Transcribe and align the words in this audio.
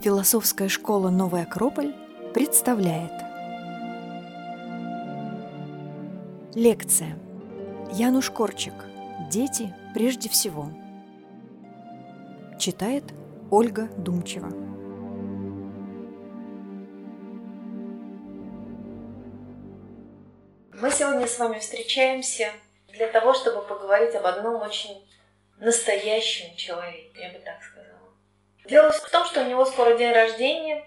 Философская 0.00 0.68
школа 0.68 1.10
«Новый 1.10 1.42
Акрополь» 1.42 1.92
представляет. 2.32 3.10
Лекция. 6.54 7.18
Януш 7.92 8.30
Корчик. 8.30 8.74
«Дети 9.28 9.74
прежде 9.94 10.28
всего» 10.28 10.70
Читает 12.60 13.02
Ольга 13.50 13.88
Думчева. 13.96 14.50
Мы 20.74 20.92
сегодня 20.92 21.26
с 21.26 21.40
вами 21.40 21.58
встречаемся 21.58 22.52
для 22.92 23.08
того, 23.08 23.34
чтобы 23.34 23.62
поговорить 23.62 24.14
об 24.14 24.26
одном 24.26 24.62
очень 24.62 25.04
настоящем 25.58 26.54
человеке, 26.54 27.20
я 27.20 27.32
бы 27.32 27.44
так 27.44 27.60
сказала. 27.64 27.87
Дело 28.68 28.92
в 28.92 29.10
том, 29.10 29.24
что 29.24 29.40
у 29.40 29.44
него 29.44 29.64
скоро 29.64 29.96
день 29.96 30.12
рождения, 30.12 30.84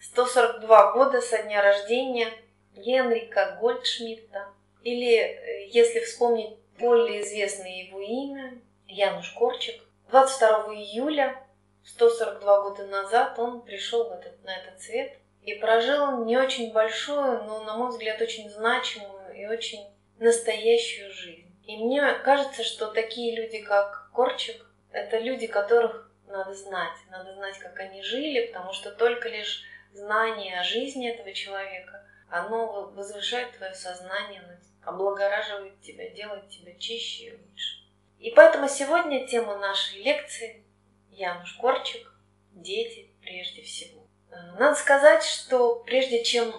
142 0.00 0.92
года 0.92 1.20
со 1.20 1.40
дня 1.44 1.62
рождения 1.62 2.32
Генрика 2.74 3.56
Гольдшмидта, 3.60 4.48
или, 4.82 5.14
э, 5.14 5.68
если 5.68 6.00
вспомнить 6.00 6.56
более 6.80 7.20
известное 7.20 7.84
его 7.84 8.00
имя, 8.00 8.58
Януш 8.88 9.30
Корчик. 9.34 9.80
22 10.10 10.74
июля, 10.74 11.40
142 11.84 12.62
года 12.62 12.86
назад, 12.88 13.38
он 13.38 13.62
пришел 13.62 14.10
этот, 14.10 14.42
на 14.44 14.56
этот 14.56 14.82
свет 14.82 15.16
и 15.42 15.54
прожил 15.54 16.24
не 16.24 16.36
очень 16.36 16.72
большую, 16.72 17.44
но, 17.44 17.62
на 17.62 17.76
мой 17.76 17.90
взгляд, 17.90 18.20
очень 18.20 18.50
значимую 18.50 19.32
и 19.34 19.46
очень 19.46 19.86
настоящую 20.18 21.12
жизнь. 21.12 21.46
И 21.66 21.76
мне 21.76 22.02
кажется, 22.24 22.64
что 22.64 22.88
такие 22.88 23.36
люди, 23.36 23.60
как 23.62 24.10
Корчик, 24.12 24.66
это 24.90 25.18
люди, 25.18 25.46
которых 25.46 26.11
надо 26.32 26.54
знать. 26.54 26.96
Надо 27.10 27.34
знать, 27.34 27.58
как 27.58 27.78
они 27.78 28.02
жили, 28.02 28.46
потому 28.46 28.72
что 28.72 28.90
только 28.90 29.28
лишь 29.28 29.62
знание 29.92 30.58
о 30.58 30.64
жизни 30.64 31.08
этого 31.08 31.32
человека, 31.32 32.04
оно 32.28 32.90
возвышает 32.94 33.56
твое 33.56 33.74
сознание, 33.74 34.42
облагораживает 34.84 35.80
тебя, 35.82 36.08
делает 36.10 36.48
тебя 36.48 36.74
чище 36.78 37.24
и 37.24 37.32
лучше. 37.32 37.82
И 38.18 38.30
поэтому 38.30 38.68
сегодня 38.68 39.26
тема 39.26 39.58
нашей 39.58 40.02
лекции 40.02 40.64
Януш 41.10 41.54
Корчик 41.54 42.12
«Дети 42.52 43.10
прежде 43.20 43.62
всего». 43.62 44.06
Э, 44.30 44.36
надо 44.58 44.74
сказать, 44.76 45.24
что 45.24 45.76
прежде 45.84 46.24
чем 46.24 46.54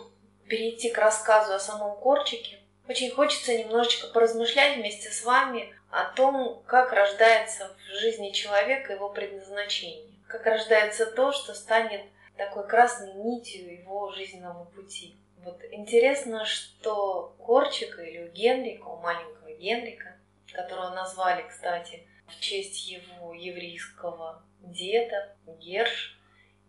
перейти 0.47 0.91
к 0.91 0.97
рассказу 0.97 1.53
о 1.53 1.59
самом 1.59 1.97
Корчике, 1.99 2.59
очень 2.87 3.11
хочется 3.11 3.58
немножечко 3.58 4.08
поразмышлять 4.08 4.77
вместе 4.77 5.09
с 5.09 5.23
вами 5.23 5.73
о 5.94 6.05
том, 6.05 6.63
как 6.66 6.91
рождается 6.91 7.69
в 7.77 7.94
жизни 7.99 8.31
человека 8.31 8.94
его 8.94 9.09
предназначение, 9.09 10.16
как 10.27 10.44
рождается 10.47 11.05
то, 11.05 11.31
что 11.31 11.53
станет 11.53 12.02
такой 12.36 12.67
красной 12.67 13.13
нитью 13.13 13.72
его 13.72 14.11
жизненного 14.11 14.66
пути. 14.66 15.16
Вот 15.44 15.61
интересно, 15.69 16.45
что 16.45 17.36
Корчика 17.38 18.02
или 18.02 18.23
у 18.23 18.31
Генрика, 18.31 18.88
у 18.88 18.97
маленького 19.02 19.52
Генрика, 19.52 20.17
которого 20.52 20.89
назвали, 20.95 21.45
кстати, 21.47 22.08
в 22.27 22.39
честь 22.39 22.88
его 22.88 23.36
еврейского 23.36 24.41
деда 24.61 25.36
Герш, 25.59 26.19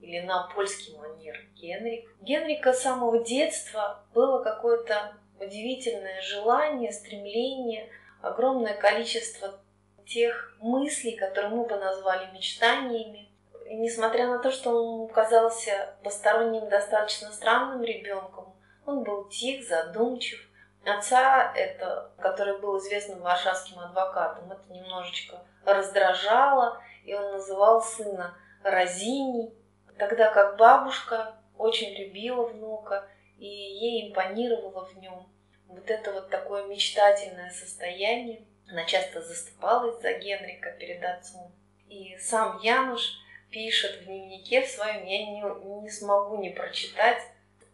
или 0.00 0.20
на 0.20 0.48
польский 0.48 0.98
манер 0.98 1.40
Генрик. 1.54 2.14
Генрика 2.20 2.74
с 2.74 2.82
самого 2.82 3.24
детства 3.24 4.04
было 4.12 4.44
какое-то 4.44 5.14
удивительное 5.40 6.20
желание, 6.20 6.92
стремление– 6.92 7.88
огромное 8.24 8.74
количество 8.74 9.60
тех 10.06 10.56
мыслей, 10.60 11.16
которые 11.16 11.54
мы 11.54 11.66
бы 11.66 11.76
назвали 11.76 12.30
мечтаниями. 12.32 13.30
И 13.66 13.76
несмотря 13.76 14.26
на 14.26 14.38
то, 14.38 14.50
что 14.50 14.70
он 14.70 15.08
казался 15.08 15.94
посторонним 16.02 16.68
достаточно 16.68 17.32
странным 17.32 17.82
ребенком, 17.82 18.54
он 18.86 19.02
был 19.02 19.28
тих, 19.28 19.66
задумчив. 19.66 20.40
Отца, 20.84 21.50
это, 21.54 22.12
который 22.18 22.58
был 22.58 22.76
известным 22.78 23.20
варшавским 23.20 23.78
адвокатом, 23.80 24.52
это 24.52 24.70
немножечко 24.70 25.38
раздражало, 25.64 26.78
и 27.04 27.14
он 27.14 27.32
называл 27.32 27.80
сына 27.80 28.34
Розиней, 28.62 29.54
тогда 29.98 30.30
как 30.30 30.58
бабушка 30.58 31.36
очень 31.56 31.94
любила 31.94 32.48
внука, 32.48 33.08
и 33.38 33.46
ей 33.46 34.10
импонировало 34.10 34.84
в 34.84 34.96
нем 34.98 35.26
вот 35.68 35.90
это 35.90 36.12
вот 36.12 36.30
такое 36.30 36.66
мечтательное 36.66 37.50
состояние. 37.50 38.44
Она 38.70 38.84
часто 38.84 39.22
заступалась 39.22 40.00
за 40.00 40.12
Генрика 40.14 40.72
перед 40.72 41.04
отцом. 41.04 41.52
И 41.88 42.16
сам 42.18 42.60
Януш 42.62 43.18
пишет 43.50 44.00
в 44.00 44.04
дневнике 44.06 44.62
в 44.62 44.68
своем, 44.68 45.04
я 45.04 45.26
не, 45.26 45.82
не 45.82 45.90
смогу 45.90 46.38
не 46.38 46.50
прочитать 46.50 47.22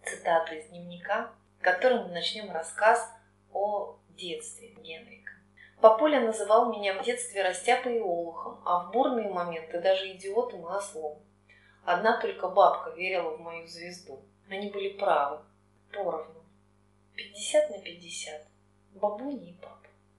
цитату 0.05 0.55
из 0.55 0.67
дневника, 0.67 1.31
которым 1.61 2.09
мы 2.09 2.15
начнем 2.15 2.50
рассказ 2.50 3.11
о 3.53 3.97
детстве 4.11 4.69
Генрика. 4.69 5.33
Папуля 5.81 6.21
называл 6.21 6.71
меня 6.73 7.00
в 7.00 7.05
детстве 7.05 7.43
растяпой 7.43 7.97
и 7.97 8.00
олухом, 8.00 8.61
а 8.67 8.84
в 8.84 8.93
бурные 8.93 9.31
моменты 9.31 9.81
даже 9.81 10.12
идиотом 10.12 10.61
и 10.61 10.65
ослом. 10.65 11.19
Одна 11.84 12.21
только 12.21 12.49
бабка 12.49 12.91
верила 12.91 13.31
в 13.31 13.41
мою 13.41 13.67
звезду. 13.67 14.21
Они 14.50 14.69
были 14.69 14.91
правы, 14.91 15.39
поровну. 15.93 16.40
50 17.20 17.70
на 17.70 17.78
50. 17.78 18.47
Бабуни 18.94 19.50
и 19.50 19.53
папа. 19.60 19.76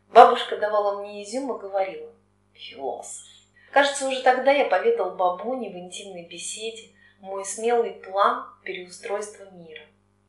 Бабушка 0.10 0.58
давала 0.58 1.02
мне 1.02 1.24
изюм 1.24 1.56
и 1.56 1.60
говорила 1.60 2.12
«философ». 2.54 3.28
Кажется, 3.72 4.08
уже 4.08 4.22
тогда 4.22 4.52
я 4.52 4.66
поведал 4.66 5.16
бабуне 5.16 5.72
в 5.72 5.78
интимной 5.78 6.28
беседе 6.28 6.90
мой 7.20 7.44
смелый 7.44 7.94
план 7.94 8.46
переустройства 8.64 9.50
мира. 9.52 9.82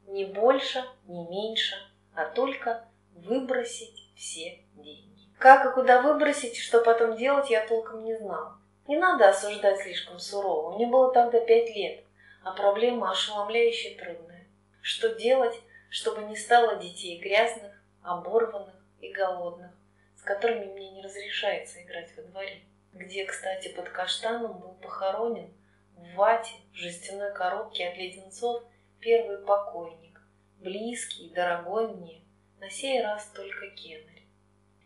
Не 0.07 0.25
больше, 0.25 0.85
не 1.07 1.27
меньше, 1.27 1.75
а 2.15 2.25
только 2.27 2.89
выбросить 3.15 4.11
все 4.17 4.61
деньги. 4.75 5.29
Как 5.39 5.67
и 5.67 5.75
куда 5.75 6.01
выбросить, 6.01 6.57
что 6.57 6.81
потом 6.81 7.17
делать, 7.17 7.51
я 7.51 7.67
толком 7.67 8.05
не 8.05 8.17
знал. 8.17 8.53
Не 8.87 8.97
надо 8.97 9.29
осуждать 9.29 9.81
слишком 9.81 10.19
сурово. 10.19 10.77
Мне 10.77 10.87
было 10.87 11.13
тогда 11.13 11.41
пять 11.41 11.75
лет, 11.75 12.05
а 12.45 12.53
проблема 12.53 13.11
ошеломляюще 13.11 13.97
трудная. 13.97 14.47
Что 14.81 15.15
делать, 15.15 15.61
чтобы 15.93 16.23
не 16.23 16.37
стало 16.37 16.77
детей 16.77 17.21
грязных, 17.21 17.71
оборванных 18.03 18.75
и 19.03 19.13
голодных, 19.13 19.71
с 20.17 20.23
которыми 20.23 20.73
мне 20.73 20.91
не 20.91 21.03
разрешается 21.03 21.83
играть 21.83 22.17
во 22.17 22.23
дворе, 22.23 22.63
где, 22.95 23.27
кстати, 23.27 23.69
под 23.69 23.91
каштаном 23.91 24.59
был 24.59 24.73
похоронен 24.77 25.53
в 25.95 26.15
вате, 26.15 26.55
в 26.73 26.77
жестяной 26.77 27.35
коробке 27.35 27.89
от 27.89 27.99
леденцов 27.99 28.65
первый 29.01 29.45
покойник, 29.45 30.19
близкий 30.61 31.27
и 31.27 31.35
дорогой 31.35 31.89
мне, 31.95 32.23
на 32.59 32.71
сей 32.71 33.03
раз 33.03 33.27
только 33.35 33.69
Кеннери. 33.69 34.27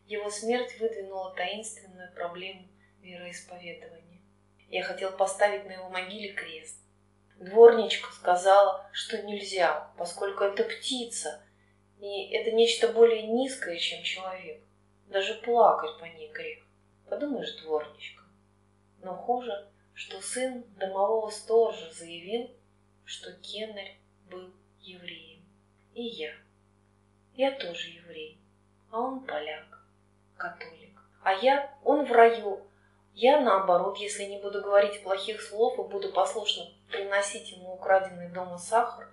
Его 0.09 0.28
смерть 0.28 0.77
выдвинула 0.81 1.33
таинственную 1.37 2.12
проблему 2.15 2.66
вероисповедования. 3.00 4.21
Я 4.71 4.83
хотел 4.83 5.12
поставить 5.12 5.66
на 5.66 5.72
его 5.72 5.89
могиле 5.89 6.33
крест, 6.33 6.81
Дворничка 7.38 8.10
сказала, 8.12 8.88
что 8.92 9.22
нельзя, 9.22 9.91
поскольку 9.98 10.44
это 10.44 10.64
птица, 10.64 11.42
и 12.00 12.30
это 12.30 12.50
нечто 12.52 12.88
более 12.88 13.26
низкое, 13.26 13.76
чем 13.76 14.02
человек. 14.02 14.62
Даже 15.08 15.34
плакать 15.34 15.98
по 15.98 16.04
ней 16.04 16.30
грех. 16.32 16.64
Подумаешь, 17.08 17.54
дворничка. 17.62 18.22
Но 19.02 19.14
хуже, 19.14 19.69
что 19.92 20.20
сын 20.20 20.64
домового 20.78 21.30
сторожа 21.30 21.92
заявил, 21.92 22.50
что 23.04 23.32
Кеннерь 23.34 23.98
был 24.30 24.53
евреем. 24.80 25.44
И 25.94 26.03
я. 26.03 26.32
Я 27.34 27.53
тоже 27.53 27.91
еврей, 27.91 28.38
а 28.91 29.00
он 29.00 29.24
поляк, 29.24 29.84
католик. 30.36 31.00
А 31.22 31.34
я, 31.34 31.78
он 31.84 32.06
в 32.06 32.12
раю, 32.12 32.66
я, 33.12 33.41
наоборот, 33.41 33.98
если 33.98 34.24
не 34.24 34.39
буду 34.39 34.62
говорить 34.62 35.03
плохих 35.03 35.42
слов 35.42 35.78
и 35.78 35.91
буду 35.91 36.12
послушно 36.12 36.66
приносить 36.91 37.50
ему 37.53 37.74
украденный 37.74 38.28
дома 38.28 38.59
сахар, 38.59 39.09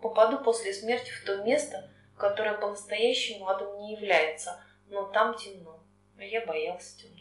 попаду 0.00 0.38
после 0.38 0.72
смерти 0.72 1.10
в 1.10 1.24
то 1.24 1.36
место, 1.42 1.90
которое 2.16 2.54
по-настоящему 2.54 3.48
адом 3.48 3.78
не 3.78 3.94
является, 3.94 4.62
но 4.88 5.04
там 5.04 5.34
темно, 5.34 5.82
а 6.18 6.24
я 6.24 6.44
боялся 6.44 6.98
темных. 6.98 7.20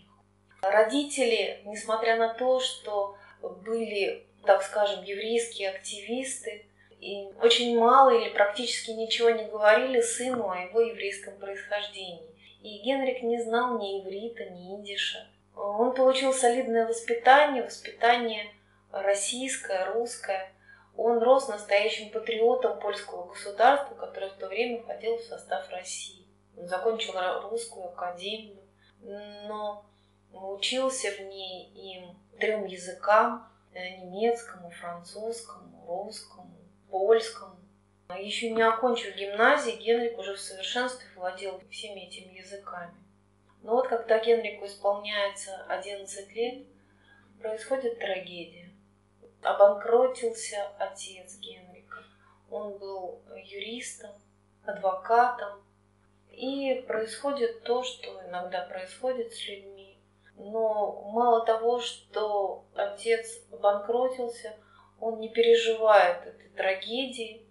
Родители, 0.61 1.61
несмотря 1.65 2.17
на 2.17 2.33
то, 2.33 2.59
что 2.59 3.17
были, 3.41 4.25
так 4.45 4.61
скажем, 4.63 5.03
еврейские 5.03 5.69
активисты, 5.69 6.65
и 6.99 7.29
очень 7.41 7.79
мало 7.79 8.09
или 8.09 8.29
практически 8.29 8.91
ничего 8.91 9.29
не 9.29 9.45
говорили 9.45 10.01
сыну 10.01 10.49
о 10.49 10.57
его 10.57 10.81
еврейском 10.81 11.37
происхождении. 11.37 12.27
И 12.61 12.79
Генрик 12.79 13.23
не 13.23 13.41
знал 13.41 13.79
ни 13.79 14.01
иврита, 14.01 14.49
ни 14.49 14.81
идиша. 14.81 15.25
Он 15.55 15.93
получил 15.93 16.33
солидное 16.33 16.85
воспитание, 16.85 17.63
воспитание 17.63 18.51
российское, 18.91 19.91
русское. 19.93 20.51
Он 20.95 21.19
рос 21.19 21.47
настоящим 21.47 22.11
патриотом 22.11 22.79
польского 22.79 23.27
государства, 23.27 23.95
которое 23.95 24.29
в 24.29 24.37
то 24.37 24.47
время 24.47 24.81
входило 24.81 25.17
в 25.17 25.23
состав 25.23 25.69
России. 25.69 26.27
Он 26.57 26.67
закончил 26.67 27.13
русскую 27.49 27.87
академию, 27.87 28.61
но 29.01 29.85
учился 30.33 31.11
в 31.11 31.21
ней 31.21 31.71
и 31.73 32.37
трем 32.37 32.65
языкам, 32.65 33.47
э, 33.73 33.97
немецкому, 33.97 34.69
французскому, 34.71 35.85
русскому, 35.87 36.57
польскому. 36.89 37.55
Еще 38.17 38.49
не 38.51 38.63
окончив 38.63 39.15
гимназии, 39.15 39.77
Генрик 39.77 40.17
уже 40.17 40.33
в 40.33 40.39
совершенстве 40.39 41.07
владел 41.15 41.61
всеми 41.69 42.01
этими 42.01 42.39
языками. 42.39 42.95
Но 43.61 43.73
вот 43.75 43.87
когда 43.87 44.19
Генрику 44.19 44.65
исполняется 44.65 45.63
11 45.67 46.33
лет, 46.33 46.65
происходит 47.39 47.99
трагедия. 47.99 48.68
Обанкротился 49.41 50.67
отец 50.77 51.37
Генрика. 51.39 52.03
Он 52.49 52.77
был 52.77 53.21
юристом, 53.35 54.11
адвокатом. 54.65 55.63
И 56.31 56.85
происходит 56.87 57.63
то, 57.63 57.83
что 57.83 58.21
иногда 58.25 58.61
происходит 58.61 59.33
с 59.33 59.47
людьми. 59.47 59.99
Но 60.35 61.01
мало 61.11 61.45
того, 61.45 61.79
что 61.79 62.63
отец 62.73 63.41
обанкротился, 63.51 64.55
он 64.99 65.19
не 65.19 65.29
переживает 65.29 66.25
этой 66.25 66.49
трагедии 66.49 67.45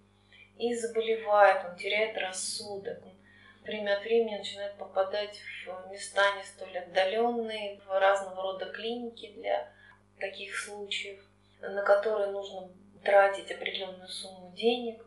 и 0.56 0.75
заболевает, 0.75 1.67
он 1.67 1.76
теряет 1.76 2.17
рассудок. 2.17 2.99
Время 3.62 3.99
от 3.99 4.05
времени 4.05 4.38
начинает 4.38 4.79
попадать 4.79 5.38
в 5.67 5.90
места 5.90 6.23
не 6.37 6.43
столь 6.43 6.79
отдаленные, 6.79 7.79
в 7.87 7.99
разного 7.99 8.43
рода 8.43 8.67
клиники 8.73 9.31
для 9.32 9.70
таких 10.19 10.58
случаев, 10.58 11.23
на 11.60 11.82
которые 11.82 12.31
нужно 12.31 12.70
тратить 13.05 13.50
определенную 13.50 14.08
сумму 14.08 14.52
денег. 14.55 15.05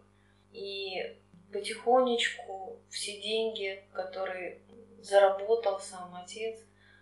И 0.52 1.18
потихонечку 1.52 2.80
все 2.90 3.22
деньги, 3.22 3.84
которые 3.94 4.62
заработал 5.02 5.80
сам 5.80 6.14
отец, 6.16 6.60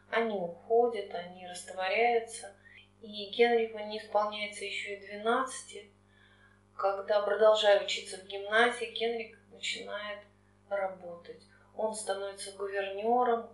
они 0.10 0.38
уходят, 0.38 1.14
они 1.14 1.48
растворяются. 1.48 2.56
И 3.02 3.30
Генриху 3.30 3.80
не 3.80 4.00
исполняется 4.00 4.66
еще 4.66 4.96
и 4.96 5.08
12, 5.08 5.86
когда, 6.76 7.22
продолжая 7.22 7.84
учиться 7.84 8.18
в 8.18 8.26
гимназии, 8.26 8.94
Генрих 8.94 9.38
начинает 9.52 10.20
работать. 10.70 11.42
Он 11.76 11.94
становится 11.94 12.52
гувернером 12.54 13.50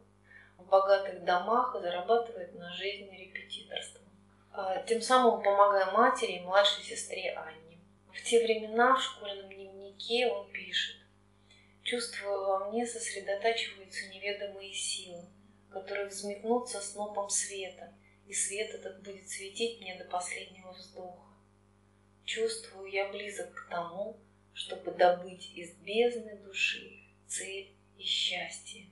в 0.57 0.67
богатых 0.67 1.23
домах 1.23 1.75
и 1.75 1.81
зарабатывает 1.81 2.55
на 2.55 2.71
жизнь 2.73 3.09
репетиторством. 3.11 4.04
А, 4.57 4.81
тем 4.83 5.01
самым 5.01 5.43
помогая 5.43 5.91
матери 5.91 6.37
и 6.37 6.39
младшей 6.39 6.81
сестре 6.81 7.33
Анне. 7.33 7.77
В 8.13 8.23
те 8.23 8.41
времена 8.41 8.95
в 8.95 9.01
школьном 9.01 9.49
дневнике 9.49 10.27
он 10.27 10.49
пишет 10.49 10.95
«Чувствую 11.83 12.45
во 12.45 12.69
мне 12.69 12.87
сосредотачиваются 12.87 14.07
неведомые 14.07 14.73
силы, 14.73 15.25
которые 15.69 16.07
взметнутся 16.07 16.79
снопом 16.79 17.29
света, 17.29 17.93
и 18.27 18.33
свет 18.33 18.73
этот 18.73 19.03
будет 19.03 19.27
светить 19.27 19.81
мне 19.81 19.97
до 19.97 20.05
последнего 20.05 20.71
вздоха. 20.71 21.33
Чувствую 22.23 22.89
я 22.89 23.09
близок 23.11 23.53
к 23.53 23.69
тому, 23.69 24.17
чтобы 24.53 24.91
добыть 24.91 25.51
из 25.53 25.73
бездны 25.79 26.37
души 26.37 27.03
цель 27.27 27.75
и 27.97 28.03
счастье. 28.03 28.87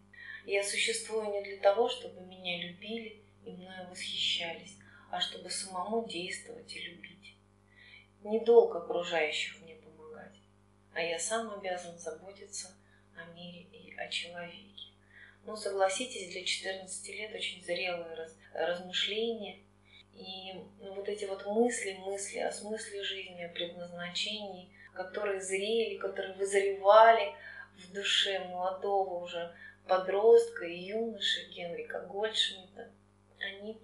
Я 0.46 0.62
существую 0.62 1.32
не 1.32 1.42
для 1.42 1.58
того, 1.62 1.88
чтобы 1.88 2.20
меня 2.20 2.62
любили 2.68 3.24
и 3.46 3.50
мною 3.50 3.90
восхищались, 3.90 4.78
а 5.14 5.22
чтобы 5.22 5.52
самому 5.52 6.08
действовать 6.08 6.76
и 6.76 6.80
любить. 6.80 7.36
Недолго 8.24 8.80
окружающих 8.80 9.62
мне 9.62 9.76
помогать, 9.76 10.34
а 10.92 11.02
я 11.02 11.20
сам 11.20 11.54
обязан 11.54 12.00
заботиться 12.00 12.76
о 13.16 13.26
мире 13.36 13.68
и 13.72 13.96
о 13.96 14.08
человеке. 14.08 14.88
Ну, 15.46 15.56
согласитесь, 15.56 16.32
для 16.32 16.44
14 16.44 17.10
лет 17.10 17.36
очень 17.36 17.64
зрелые 17.64 18.16
раз, 18.16 18.36
размышления. 18.56 19.60
И 20.16 20.54
ну, 20.80 20.96
вот 20.96 21.08
эти 21.08 21.26
вот 21.26 21.46
мысли, 21.46 21.94
мысли 21.94 22.40
о 22.40 22.52
смысле 22.52 23.04
жизни, 23.04 23.44
о 23.44 23.50
предназначении, 23.50 24.74
которые 24.96 25.42
зрели, 25.42 25.98
которые 25.98 26.34
вызревали 26.34 27.36
в 27.76 27.94
душе 27.94 28.40
молодого 28.48 29.24
уже 29.24 29.56
подростка 29.88 30.66
и 30.66 30.76
юноши 30.76 31.52
Генрика 31.52 32.00
Гольдшмидта, 32.00 32.90
они 33.40 33.80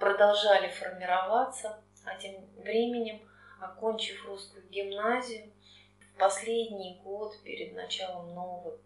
продолжали 0.00 0.68
формироваться, 0.70 1.80
а 2.04 2.16
тем 2.16 2.44
временем, 2.56 3.20
окончив 3.60 4.26
русскую 4.26 4.66
гимназию, 4.68 5.52
в 6.00 6.18
последний 6.18 7.00
год 7.04 7.40
перед 7.44 7.74
началом 7.74 8.34
нового 8.34 8.78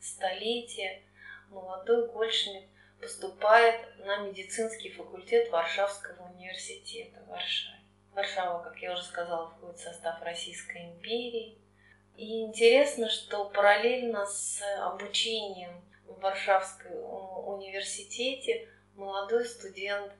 столетия 0.00 1.02
молодой 1.50 2.08
Гольдшмидт 2.08 2.64
поступает 3.00 3.98
на 3.98 4.18
медицинский 4.18 4.90
факультет 4.90 5.50
Варшавского 5.50 6.30
университета 6.32 7.20
в 7.20 7.28
Варшаве. 7.28 7.78
Варшава, 8.14 8.62
как 8.62 8.78
я 8.78 8.92
уже 8.92 9.02
сказала, 9.02 9.50
входит 9.50 9.78
в 9.78 9.82
состав 9.82 10.22
Российской 10.22 10.92
империи. 10.92 11.58
И 12.16 12.42
интересно, 12.42 13.08
что 13.08 13.46
параллельно 13.46 14.26
с 14.26 14.62
обучением 14.80 15.82
в 16.06 16.20
Варшавском 16.20 16.92
университете 17.48 18.68
молодой 18.94 19.44
студент 19.46 20.12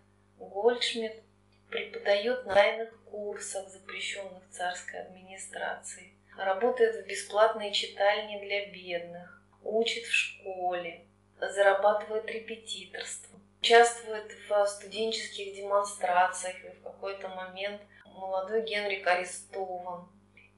Гольдшмидт 0.48 1.22
преподает 1.70 2.44
на 2.46 2.54
тайных 2.54 3.04
курсах, 3.04 3.68
запрещенных 3.68 4.48
царской 4.50 5.00
администрацией, 5.00 6.14
работает 6.36 6.96
в 6.96 7.08
бесплатной 7.08 7.72
читальне 7.72 8.40
для 8.40 8.70
бедных, 8.70 9.42
учит 9.62 10.04
в 10.04 10.12
школе, 10.12 11.06
зарабатывает 11.38 12.26
репетиторством, 12.26 13.40
участвует 13.60 14.32
в 14.48 14.66
студенческих 14.66 15.54
демонстрациях, 15.54 16.64
и 16.64 16.70
в 16.70 16.82
какой-то 16.82 17.28
момент 17.28 17.80
молодой 18.04 18.62
Генрик 18.62 19.06
арестован 19.06 20.08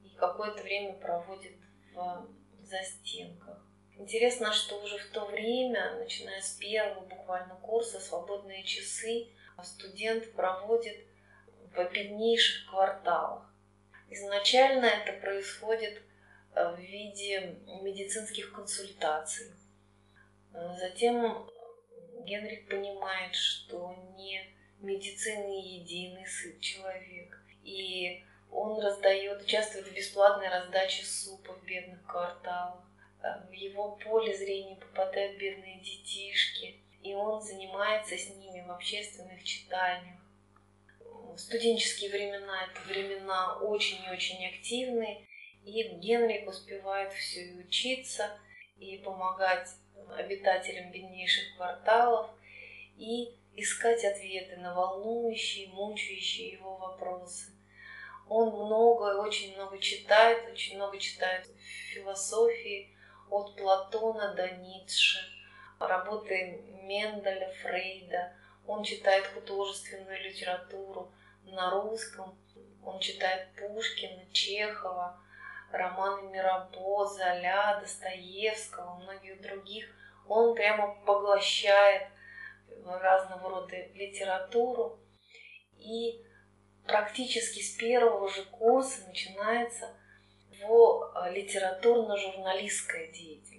и 0.03 0.09
какое-то 0.15 0.63
время 0.63 0.93
проводит 0.93 1.55
в 1.93 2.27
застенках. 2.63 3.61
Интересно, 3.97 4.51
что 4.51 4.81
уже 4.81 4.97
в 4.97 5.09
то 5.11 5.25
время, 5.25 5.95
начиная 5.99 6.41
с 6.41 6.51
первого 6.51 7.05
буквально 7.05 7.55
курса 7.55 7.99
«Свободные 7.99 8.63
часы», 8.63 9.29
студент 9.63 10.33
проводит 10.33 10.97
в 11.73 11.91
беднейших 11.91 12.69
кварталах. 12.69 13.51
Изначально 14.09 14.85
это 14.85 15.13
происходит 15.19 16.01
в 16.53 16.79
виде 16.79 17.57
медицинских 17.81 18.53
консультаций. 18.53 19.51
Затем 20.51 21.49
Генрих 22.23 22.67
понимает, 22.67 23.35
что 23.35 23.95
не 24.15 24.41
медицины 24.79 25.61
единый 25.61 26.25
сыт 26.25 26.59
человек. 26.61 27.37
И 27.63 28.23
он 28.51 28.79
раздает, 28.79 29.41
участвует 29.41 29.87
в 29.87 29.93
бесплатной 29.93 30.47
раздаче 30.49 31.03
супа 31.03 31.53
в 31.53 31.65
бедных 31.65 32.05
кварталах. 32.05 32.83
В 33.49 33.51
его 33.51 33.95
поле 33.95 34.35
зрения 34.35 34.75
попадают 34.75 35.37
бедные 35.37 35.81
детишки, 35.81 36.79
и 37.05 37.13
он 37.13 37.39
занимается 37.39 38.17
с 38.17 38.29
ними 38.29 38.65
в 38.65 38.71
общественных 38.71 39.43
читальнях. 39.43 40.19
студенческие 41.37 42.09
времена– 42.09 42.63
это 42.71 42.81
времена 42.87 43.57
очень 43.57 44.03
и 44.03 44.09
очень 44.09 44.43
активные, 44.47 45.27
и 45.63 45.83
Генрих 45.99 46.47
успевает 46.47 47.13
все 47.13 47.45
и 47.45 47.59
учиться, 47.59 48.39
и 48.77 48.97
помогать 48.97 49.69
обитателям 50.17 50.91
беднейших 50.91 51.55
кварталов 51.57 52.31
и 52.97 53.35
искать 53.55 54.03
ответы 54.03 54.57
на 54.57 54.73
волнующие, 54.73 55.69
мучающие 55.69 56.53
его 56.53 56.75
вопросы. 56.77 57.51
Он 58.27 58.49
много, 58.49 59.21
очень 59.21 59.53
много 59.53 59.77
читает, 59.77 60.51
очень 60.51 60.77
много 60.77 60.97
читает 60.97 61.47
философии 61.93 62.97
от 63.29 63.55
Платона 63.55 64.33
до 64.33 64.49
Ницше, 64.57 65.34
работы 65.79 66.61
Менделя, 66.83 67.53
Фрейда. 67.61 68.33
Он 68.67 68.83
читает 68.83 69.27
художественную 69.27 70.21
литературу 70.23 71.11
на 71.43 71.69
русском, 71.69 72.37
он 72.83 72.99
читает 72.99 73.49
Пушкина, 73.55 74.25
Чехова, 74.31 75.19
романы 75.71 76.29
Мирабо, 76.29 77.05
Золя, 77.05 77.79
Достоевского, 77.79 78.95
многих 78.99 79.41
других, 79.41 79.87
он 80.27 80.55
прямо 80.55 80.95
поглощает 81.05 82.07
разного 82.85 83.49
рода 83.49 83.75
литературу. 83.93 84.99
И 85.77 86.23
практически 86.85 87.61
с 87.61 87.75
первого 87.75 88.29
же 88.29 88.43
курса 88.45 89.05
начинается 89.07 89.95
его 90.51 91.11
литературно-журналистская 91.29 93.07
деятельность. 93.07 93.54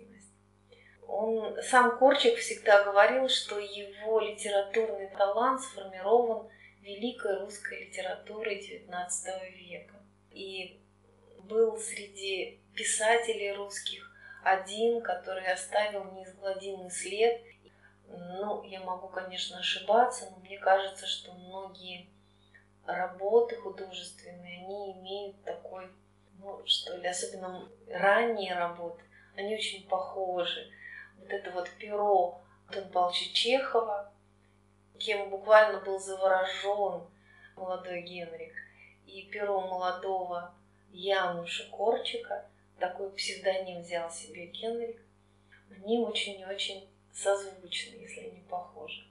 Он, 1.08 1.56
сам 1.62 1.98
Корчик 1.98 2.36
всегда 2.38 2.84
говорил, 2.84 3.28
что 3.28 3.58
его 3.58 4.20
литературный 4.20 5.08
талант 5.08 5.60
сформирован 5.62 6.48
великой 6.80 7.38
русской 7.40 7.86
литературой 7.86 8.58
XIX 8.58 9.50
века. 9.52 9.94
И 10.30 10.80
был 11.44 11.78
среди 11.78 12.60
писателей 12.74 13.52
русских 13.52 14.12
один, 14.42 15.00
который 15.02 15.50
оставил 15.52 16.04
неизгладимый 16.12 16.90
след. 16.90 17.42
Ну, 18.08 18.62
я 18.64 18.80
могу, 18.80 19.08
конечно, 19.08 19.58
ошибаться, 19.58 20.28
но 20.30 20.38
мне 20.38 20.58
кажется, 20.58 21.06
что 21.06 21.32
многие 21.32 22.08
работы 22.86 23.56
художественные, 23.56 24.64
они 24.64 24.92
имеют 24.92 25.42
такой, 25.42 25.90
ну 26.38 26.64
что 26.66 26.96
ли, 26.96 27.08
особенно 27.08 27.68
ранние 27.88 28.54
работы, 28.54 29.02
они 29.36 29.54
очень 29.54 29.88
похожи. 29.88 30.70
Вот 31.18 31.30
это 31.30 31.50
вот 31.50 31.68
перо 31.78 32.40
Антона 32.68 32.88
Павловича 32.88 33.32
Чехова, 33.32 34.12
кем 34.98 35.30
буквально 35.30 35.80
был 35.80 35.98
заворожен 35.98 37.02
молодой 37.56 38.02
Генрих, 38.02 38.52
и 39.06 39.22
перо 39.30 39.60
молодого 39.60 40.54
Януша 40.92 41.68
Корчика, 41.70 42.44
такой 42.78 43.10
псевдоним 43.10 43.80
взял 43.80 44.10
себе 44.10 44.46
Генрих, 44.46 44.96
они 45.70 45.98
очень 45.98 46.40
и 46.40 46.44
очень 46.44 46.88
созвучны, 47.12 47.96
если 47.96 48.22
не 48.30 48.42
похожи. 48.48 49.06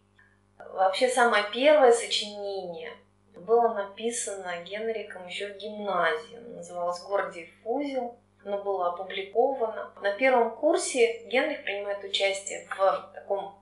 Вообще 0.57 1.09
самое 1.09 1.45
первое 1.51 1.91
сочинение 1.91 2.91
было 3.35 3.73
написано 3.73 4.63
Генриком 4.63 5.27
еще 5.27 5.53
в 5.53 5.57
гимназии. 5.57 6.37
называлось 6.37 7.01
«Гордиев 7.03 7.49
узел». 7.63 8.17
Оно 8.45 8.59
было 8.59 8.89
опубликовано. 8.89 9.91
На 10.01 10.11
первом 10.11 10.55
курсе 10.55 11.25
Генрих 11.25 11.63
принимает 11.63 12.03
участие 12.03 12.67
в 12.69 13.11
таком 13.15 13.59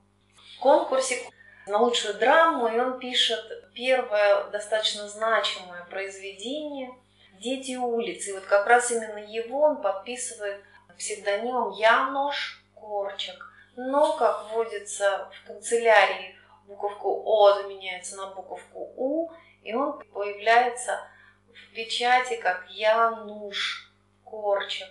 конкурсе 0.59 1.21
на 1.67 1.79
лучшую 1.79 2.15
драму, 2.15 2.67
и 2.67 2.77
он 2.77 2.99
пишет 2.99 3.39
первое 3.73 4.43
достаточно 4.49 5.07
значимое 5.07 5.85
произведение 5.85 6.93
«Дети 7.39 7.77
улицы». 7.77 8.31
И 8.31 8.33
вот 8.33 8.43
как 8.43 8.67
раз 8.67 8.91
именно 8.91 9.19
его 9.19 9.61
он 9.61 9.81
подписывает 9.81 10.61
псевдонимом 10.97 11.71
Янош 11.71 12.61
Корчак. 12.75 13.37
Но, 13.77 14.17
как 14.17 14.51
вводится 14.51 15.29
в 15.31 15.47
канцелярии, 15.47 16.35
буковку 16.67 17.23
О 17.25 17.53
заменяется 17.53 18.17
на 18.17 18.27
буковку 18.27 18.91
У, 18.97 19.31
и 19.63 19.73
он 19.73 19.97
появляется 20.13 20.99
в 21.47 21.73
печати 21.73 22.35
как 22.35 22.69
Януш 22.69 23.92
Корчак. 24.33 24.89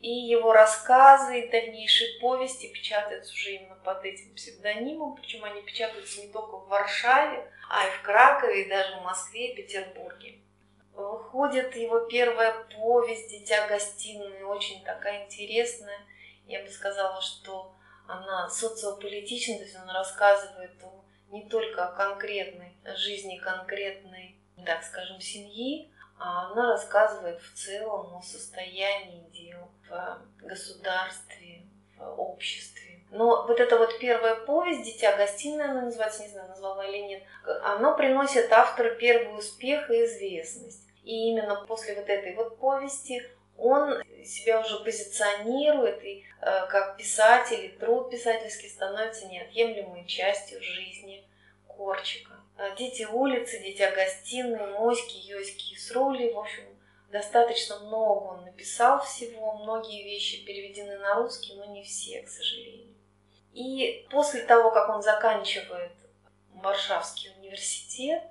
И 0.00 0.10
его 0.10 0.52
рассказы 0.52 1.40
и 1.40 1.50
дальнейшие 1.50 2.20
повести 2.20 2.72
печатаются 2.72 3.34
уже 3.34 3.56
именно 3.56 3.74
под 3.74 4.04
этим 4.04 4.34
псевдонимом, 4.34 5.16
причем 5.16 5.44
они 5.44 5.60
печатаются 5.62 6.22
не 6.22 6.28
только 6.28 6.56
в 6.56 6.68
Варшаве, 6.68 7.50
а 7.68 7.86
и 7.86 7.90
в 7.90 8.02
Кракове, 8.02 8.62
и 8.62 8.68
даже 8.68 8.96
в 8.96 9.02
Москве 9.02 9.52
и 9.52 9.56
Петербурге. 9.56 10.38
Выходит 10.94 11.76
его 11.76 12.00
первая 12.06 12.54
повесть 12.76 13.30
«Дитя 13.30 13.66
гостиной», 13.68 14.42
очень 14.42 14.82
такая 14.84 15.26
интересная. 15.26 16.00
Я 16.46 16.62
бы 16.62 16.68
сказала, 16.68 17.20
что 17.20 17.74
она 18.06 18.48
социополитична, 18.48 19.56
то 19.56 19.64
есть 19.64 19.76
она 19.76 19.92
рассказывает 19.92 20.72
не 21.30 21.46
только 21.48 21.84
о 21.84 21.92
конкретной 21.92 22.72
жизни 22.96 23.36
конкретной, 23.36 24.36
так 24.64 24.82
скажем, 24.82 25.20
семьи, 25.20 25.92
она 26.18 26.72
рассказывает 26.72 27.40
в 27.40 27.54
целом 27.54 28.16
о 28.16 28.22
состоянии 28.22 29.28
дел 29.30 29.68
в 29.88 30.46
государстве, 30.46 31.62
в 31.96 32.20
обществе. 32.20 33.00
Но 33.10 33.46
вот 33.46 33.58
эта 33.58 33.78
вот 33.78 33.98
первая 33.98 34.34
повесть 34.34 34.82
«Дитя 34.84 35.16
гостиная», 35.16 35.70
она 35.70 35.82
называется, 35.82 36.22
не 36.22 36.28
знаю, 36.28 36.48
назвала 36.48 36.84
или 36.84 36.98
нет, 36.98 37.22
она 37.62 37.92
приносит 37.92 38.52
автору 38.52 38.94
первый 38.96 39.38
успех 39.38 39.90
и 39.90 40.04
известность. 40.04 40.86
И 41.04 41.30
именно 41.30 41.64
после 41.66 41.94
вот 41.94 42.08
этой 42.08 42.34
вот 42.34 42.58
повести 42.58 43.22
он 43.56 44.02
себя 44.24 44.60
уже 44.60 44.78
позиционирует, 44.84 46.04
и 46.04 46.24
э, 46.40 46.66
как 46.68 46.96
писатель, 46.96 47.64
и 47.64 47.68
труд 47.68 48.10
писательский 48.10 48.68
становится 48.68 49.26
неотъемлемой 49.26 50.06
частью 50.06 50.62
жизни 50.62 51.26
Корчика. 51.66 52.34
Э, 52.58 52.74
дети 52.76 53.04
улицы, 53.04 53.60
дитя 53.60 53.92
гостиной, 53.92 54.66
моськи, 54.72 55.16
ёськи 55.16 55.74
и 55.74 55.76
срули, 55.76 56.32
в 56.32 56.38
общем, 56.40 56.64
достаточно 57.08 57.78
много 57.78 58.34
он 58.34 58.44
написал 58.44 59.00
всего, 59.00 59.52
многие 59.58 60.02
вещи 60.02 60.44
переведены 60.44 60.98
на 60.98 61.14
русский, 61.14 61.54
но 61.54 61.66
не 61.66 61.84
все, 61.84 62.20
к 62.22 62.28
сожалению. 62.28 62.96
И 63.52 64.06
после 64.10 64.42
того, 64.42 64.72
как 64.72 64.88
он 64.88 65.02
заканчивает 65.02 65.92
Варшавский 66.52 67.30
университет, 67.38 68.24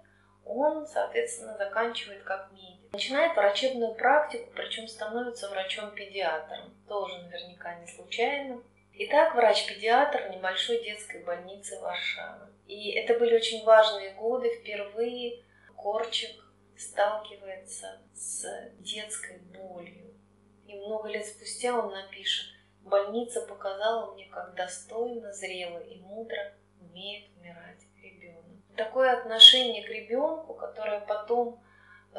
он, 0.45 0.85
соответственно, 0.87 1.55
заканчивает 1.57 2.23
как 2.23 2.51
медик. 2.51 2.91
Начинает 2.91 3.35
врачебную 3.35 3.95
практику, 3.95 4.49
причем 4.53 4.89
становится 4.89 5.49
врачом-педиатром. 5.49 6.73
Тоже 6.87 7.17
наверняка 7.19 7.75
не 7.75 7.87
случайно. 7.87 8.61
Итак, 8.93 9.35
врач-педиатр 9.35 10.29
небольшой 10.29 10.83
детской 10.83 11.23
больнице 11.23 11.79
Варшавы. 11.79 12.47
И 12.67 12.91
это 12.91 13.17
были 13.17 13.35
очень 13.35 13.63
важные 13.63 14.13
годы. 14.15 14.49
Впервые 14.59 15.43
Корчик 15.75 16.31
сталкивается 16.75 18.01
с 18.13 18.45
детской 18.79 19.39
болью. 19.39 20.13
И 20.67 20.75
много 20.75 21.07
лет 21.07 21.25
спустя 21.25 21.77
он 21.79 21.91
напишет, 21.91 22.47
больница 22.81 23.41
показала 23.41 24.13
мне, 24.13 24.27
как 24.27 24.53
достойно, 24.55 25.31
зрело 25.33 25.79
и 25.79 25.99
мудро 25.99 26.53
умеет 26.81 27.29
умирать 27.37 27.87
такое 28.77 29.17
отношение 29.17 29.83
к 29.83 29.89
ребенку, 29.89 30.53
которое 30.53 31.01
потом 31.01 31.59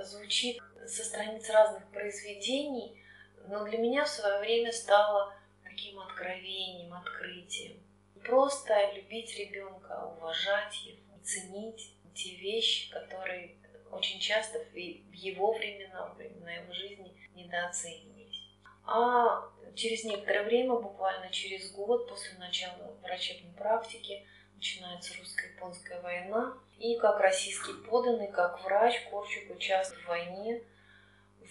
звучит 0.02 0.61
со 0.87 1.05
страниц 1.05 1.49
разных 1.49 1.88
произведений, 1.90 3.02
но 3.47 3.64
для 3.64 3.78
меня 3.78 4.05
в 4.05 4.09
свое 4.09 4.40
время 4.40 4.73
стало 4.73 5.33
таким 5.64 5.99
откровением, 6.00 6.93
открытием. 6.93 7.83
Просто 8.29 8.93
любить 8.93 9.35
ребенка, 9.39 10.05
уважать 10.19 10.83
его, 10.85 11.19
ценить 11.25 11.95
те 12.15 12.35
вещи, 12.37 12.91
которые 12.93 13.57
очень 13.91 14.21
часто 14.21 14.59
в 14.59 14.77
его 14.77 15.55
времена, 15.55 16.09
во 16.09 16.15
времена 16.15 16.53
его 16.53 16.71
жизни 16.75 17.17
недооценивались. 17.35 18.45
А 18.85 19.49
через 19.75 20.05
некоторое 20.05 20.45
время, 20.45 20.75
буквально 20.75 21.31
через 21.31 21.73
год 21.73 22.07
после 22.07 22.37
начала 22.39 22.95
врачебной 23.03 23.55
практики, 23.55 24.27
начинается 24.57 25.15
русско-японская 25.19 26.03
война. 26.03 26.59
И 26.79 26.99
как 26.99 27.21
российский 27.21 27.73
поданный, 27.89 28.31
как 28.31 28.63
врач, 28.63 29.09
Корчук 29.11 29.57
участвует 29.57 30.05
в 30.05 30.09
войне, 30.09 30.63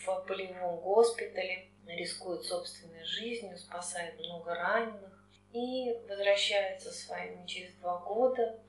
в 0.05 0.25
полевом 0.27 0.79
госпитале, 0.81 1.71
рискует 1.87 2.43
собственной 2.43 3.03
жизнью, 3.03 3.57
спасает 3.57 4.19
много 4.19 4.53
раненых 4.53 5.16
и 5.53 5.97
возвращается 6.07 6.91
с 6.91 7.07
войны 7.07 7.45
через 7.47 7.73
два 7.75 7.99
года 7.99 8.59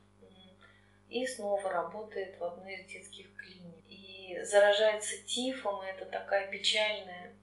и 1.09 1.27
снова 1.27 1.71
работает 1.71 2.39
в 2.39 2.45
одной 2.45 2.77
из 2.77 2.87
детских 2.87 3.35
клиник. 3.37 3.85
И 3.89 4.39
заражается 4.43 5.23
тифом, 5.25 5.83
и 5.83 5.89
это 5.89 6.05
такая 6.07 6.51
печальная 6.51 7.35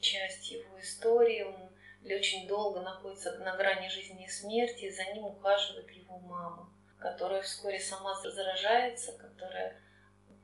часть 0.00 0.50
его 0.50 0.78
истории. 0.80 1.42
Он 1.42 1.70
очень 2.04 2.46
долго 2.46 2.80
находится 2.80 3.38
на 3.38 3.56
грани 3.56 3.88
жизни 3.88 4.24
и 4.24 4.28
смерти, 4.28 4.84
и 4.84 4.90
за 4.90 5.04
ним 5.12 5.24
ухаживает 5.24 5.90
его 5.90 6.18
мама, 6.18 6.70
которая 6.98 7.42
вскоре 7.42 7.80
сама 7.80 8.14
заражается, 8.14 9.12
которая 9.12 9.80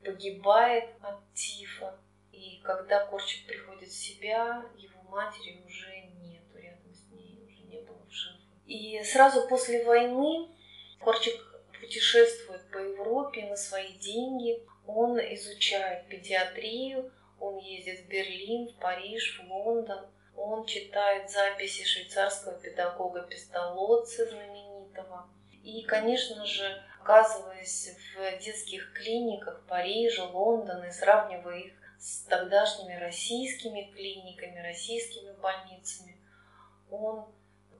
погибает 0.03 0.89
от 1.01 1.19
тифа. 1.33 1.99
И 2.31 2.61
когда 2.63 3.05
Корчик 3.05 3.45
приходит 3.45 3.89
в 3.89 3.93
себя, 3.95 4.65
его 4.77 5.01
матери 5.09 5.61
уже 5.65 5.90
И 8.71 9.03
сразу 9.03 9.47
после 9.47 9.83
войны 9.83 10.47
Корчик 10.99 11.35
путешествует 11.79 12.69
по 12.71 12.77
Европе 12.77 13.45
на 13.45 13.55
свои 13.55 13.93
деньги. 13.97 14.63
Он 14.85 15.19
изучает 15.19 16.07
педиатрию, 16.07 17.11
он 17.39 17.57
ездит 17.57 18.05
в 18.05 18.07
Берлин, 18.07 18.69
в 18.69 18.75
Париж, 18.79 19.41
в 19.41 19.51
Лондон– 19.51 20.05
он 20.35 20.65
читает 20.65 21.29
записи 21.29 21.83
швейцарского 21.83 22.59
педагога 22.59 23.21
Пестолоци 23.23 24.27
знаменитого. 24.27 25.29
И, 25.63 25.83
конечно 25.83 26.45
же, 26.45 26.83
оказываясь 26.99 27.95
в 28.15 28.43
детских 28.43 28.93
клиниках 28.93 29.63
Парижа, 29.67 30.25
Лондона 30.25 30.85
и 30.85 30.91
сравнивая 30.91 31.59
их 31.59 31.73
с 31.99 32.23
тогдашними 32.23 32.95
российскими 32.95 33.91
клиниками, 33.93 34.59
российскими 34.65 35.31
больницами, 35.33 36.17
он, 36.89 37.27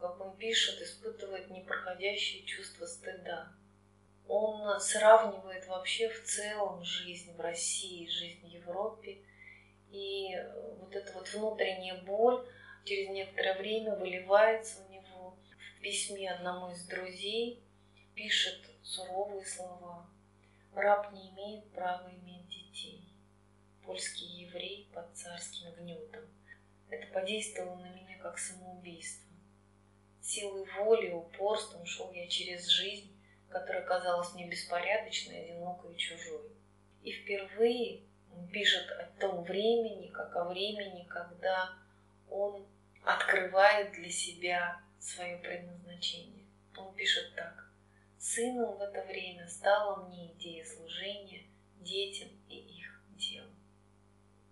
как 0.01 0.19
он 0.19 0.35
пишет, 0.35 0.81
испытывает 0.81 1.49
непроходящее 1.49 2.43
чувство 2.45 2.85
стыда. 2.85 3.53
Он 4.27 4.79
сравнивает 4.79 5.67
вообще 5.67 6.09
в 6.09 6.23
целом 6.23 6.83
жизнь 6.83 7.33
в 7.35 7.39
России, 7.39 8.07
жизнь 8.07 8.41
в 8.41 8.47
Европе– 8.47 9.19
и 9.91 10.37
вот 10.79 10.95
эта 10.95 11.11
вот 11.13 11.27
внутренняя 11.33 12.01
боль 12.03 12.45
через 12.85 13.09
некоторое 13.09 13.57
время 13.57 13.95
выливается 13.95 14.83
у 14.85 14.91
него 14.91 15.37
в 15.77 15.81
письме 15.81 16.31
одному 16.31 16.71
из 16.71 16.85
друзей, 16.85 17.61
пишет 18.15 18.59
суровые 18.83 19.45
слова. 19.45 20.09
Раб 20.73 21.11
не 21.11 21.29
имеет 21.31 21.69
права 21.73 22.09
иметь 22.09 22.47
детей. 22.47 23.03
Польский 23.85 24.45
еврей 24.45 24.89
под 24.93 25.13
царским 25.13 25.73
гнетом. 25.73 26.23
Это 26.89 27.07
подействовало 27.07 27.75
на 27.75 27.93
меня 27.93 28.17
как 28.19 28.39
самоубийство. 28.39 29.30
Силой 30.21 30.65
воли, 30.77 31.09
упорством 31.09 31.85
шел 31.85 32.11
я 32.11 32.27
через 32.27 32.67
жизнь, 32.67 33.11
которая 33.49 33.83
казалась 33.83 34.33
мне 34.33 34.47
беспорядочной, 34.47 35.45
одинокой 35.45 35.95
и 35.95 35.97
чужой. 35.97 36.51
И 37.03 37.11
впервые 37.11 38.03
он 38.35 38.47
пишет 38.47 38.89
о 38.91 39.05
том 39.19 39.43
времени, 39.43 40.07
как 40.09 40.35
о 40.35 40.45
времени, 40.45 41.05
когда 41.09 41.73
он 42.29 42.65
открывает 43.03 43.91
для 43.93 44.09
себя 44.09 44.79
свое 44.99 45.37
предназначение. 45.37 46.45
Он 46.77 46.93
пишет 46.93 47.35
так. 47.35 47.69
Сыном 48.19 48.77
в 48.77 48.81
это 48.81 49.03
время 49.05 49.47
стала 49.47 50.05
мне 50.05 50.31
идея 50.33 50.63
служения 50.63 51.43
детям 51.79 52.29
и 52.47 52.57
их 52.59 53.01
делу. 53.17 53.49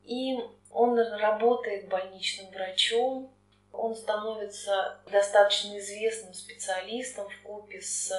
И 0.03 0.35
он 0.71 0.97
работает 0.97 1.87
больничным 1.87 2.51
врачом, 2.51 3.31
он 3.71 3.95
становится 3.95 4.99
достаточно 5.11 5.77
известным 5.77 6.33
специалистом 6.33 7.29
в 7.29 7.41
купе 7.43 7.81
с 7.81 8.11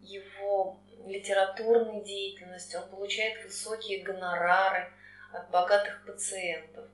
его 0.00 0.80
литературной 1.06 2.02
деятельностью, 2.02 2.80
он 2.80 2.90
получает 2.90 3.44
высокие 3.44 4.02
гонорары 4.02 4.92
от 5.32 5.50
богатых 5.50 6.04
пациентов. 6.06 6.88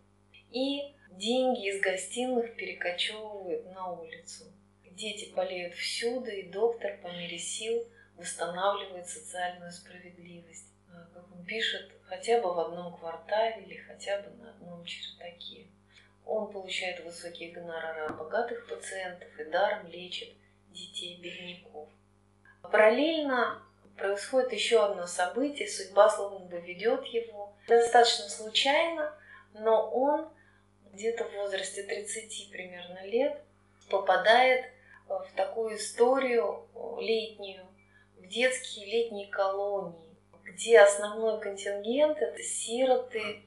И 0.50 0.94
деньги 1.10 1.68
из 1.68 1.80
гостиных 1.80 2.56
перекочевывают 2.56 3.66
на 3.72 3.92
улицу. 3.92 4.44
Дети 4.84 5.32
болеют 5.34 5.74
всюду, 5.74 6.30
и 6.30 6.44
доктор 6.44 6.98
по 7.02 7.08
мере 7.08 7.38
сил 7.38 7.86
восстанавливает 8.16 9.06
социальную 9.06 9.70
справедливость. 9.70 10.72
А, 10.90 11.06
как 11.12 11.30
он 11.32 11.44
пишет, 11.44 11.90
хотя 12.04 12.40
бы 12.40 12.54
в 12.54 12.58
одном 12.58 12.96
квартале 12.96 13.62
или 13.62 13.76
хотя 13.76 14.22
бы 14.22 14.30
на 14.42 14.50
одном 14.50 14.84
чердаке. 14.86 15.66
Он 16.26 16.50
получает 16.50 17.04
высокие 17.04 17.52
гонорары 17.52 18.06
от 18.06 18.16
богатых 18.18 18.66
пациентов 18.68 19.28
и 19.38 19.44
даром 19.44 19.86
лечит 19.86 20.34
детей 20.70 21.20
бедняков. 21.20 21.88
Параллельно 22.62 23.62
происходит 23.96 24.52
еще 24.52 24.84
одно 24.84 25.06
событие, 25.06 25.68
судьба 25.68 26.10
словно 26.10 26.40
бы 26.46 26.60
ведет 26.60 27.04
его. 27.06 27.54
Достаточно 27.68 28.28
случайно, 28.28 29.14
но 29.54 29.88
он 29.88 30.28
где-то 30.92 31.24
в 31.24 31.32
возрасте 31.34 31.84
30 31.84 32.50
примерно 32.50 33.06
лет 33.06 33.40
попадает 33.88 34.66
в 35.08 35.28
такую 35.36 35.76
историю 35.76 36.66
летнюю, 36.98 37.66
в 38.16 38.26
детские 38.26 38.86
летние 38.86 39.28
колонии, 39.28 40.16
где 40.42 40.80
основной 40.80 41.40
контингент 41.40 42.18
это 42.18 42.42
сироты 42.42 43.42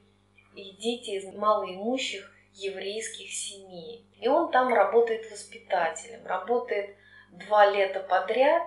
и 0.54 0.72
дети 0.76 1.10
из 1.10 1.24
малоимущих 1.34 2.32
еврейских 2.62 3.32
семей. 3.32 4.06
И 4.20 4.28
он 4.28 4.50
там 4.50 4.72
работает 4.72 5.30
воспитателем, 5.30 6.26
работает 6.26 6.96
два 7.30 7.66
лета 7.70 8.00
подряд. 8.00 8.62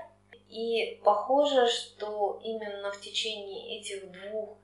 И 0.49 1.01
похоже, 1.03 1.67
что 1.67 2.39
именно 2.43 2.91
в 2.91 3.01
течение 3.01 3.79
этих 3.79 4.11
двух 4.11 4.57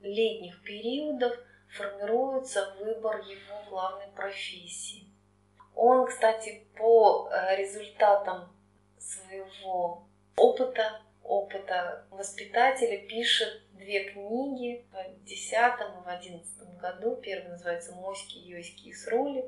летних 0.00 0.62
периодов 0.62 1.36
формируется 1.68 2.74
выбор 2.78 3.20
его 3.20 3.62
главной 3.68 4.08
профессии. 4.14 5.06
Он, 5.74 6.06
кстати, 6.06 6.66
по 6.76 7.28
э, 7.28 7.56
результатам 7.56 8.48
своего 8.98 10.06
опыта, 10.36 11.00
опыта 11.22 12.06
воспитателя 12.10 12.98
пишет 13.06 13.63
две 13.76 14.04
книги 14.04 14.84
в 14.90 14.92
2010 14.92 15.52
и 15.52 16.00
в 16.00 16.04
2011 16.04 16.78
году. 16.80 17.16
Первая 17.16 17.50
называется 17.50 17.94
«Моськи, 17.94 18.38
Йоськи 18.38 18.88
и 18.88 18.92
Срули», 18.92 19.44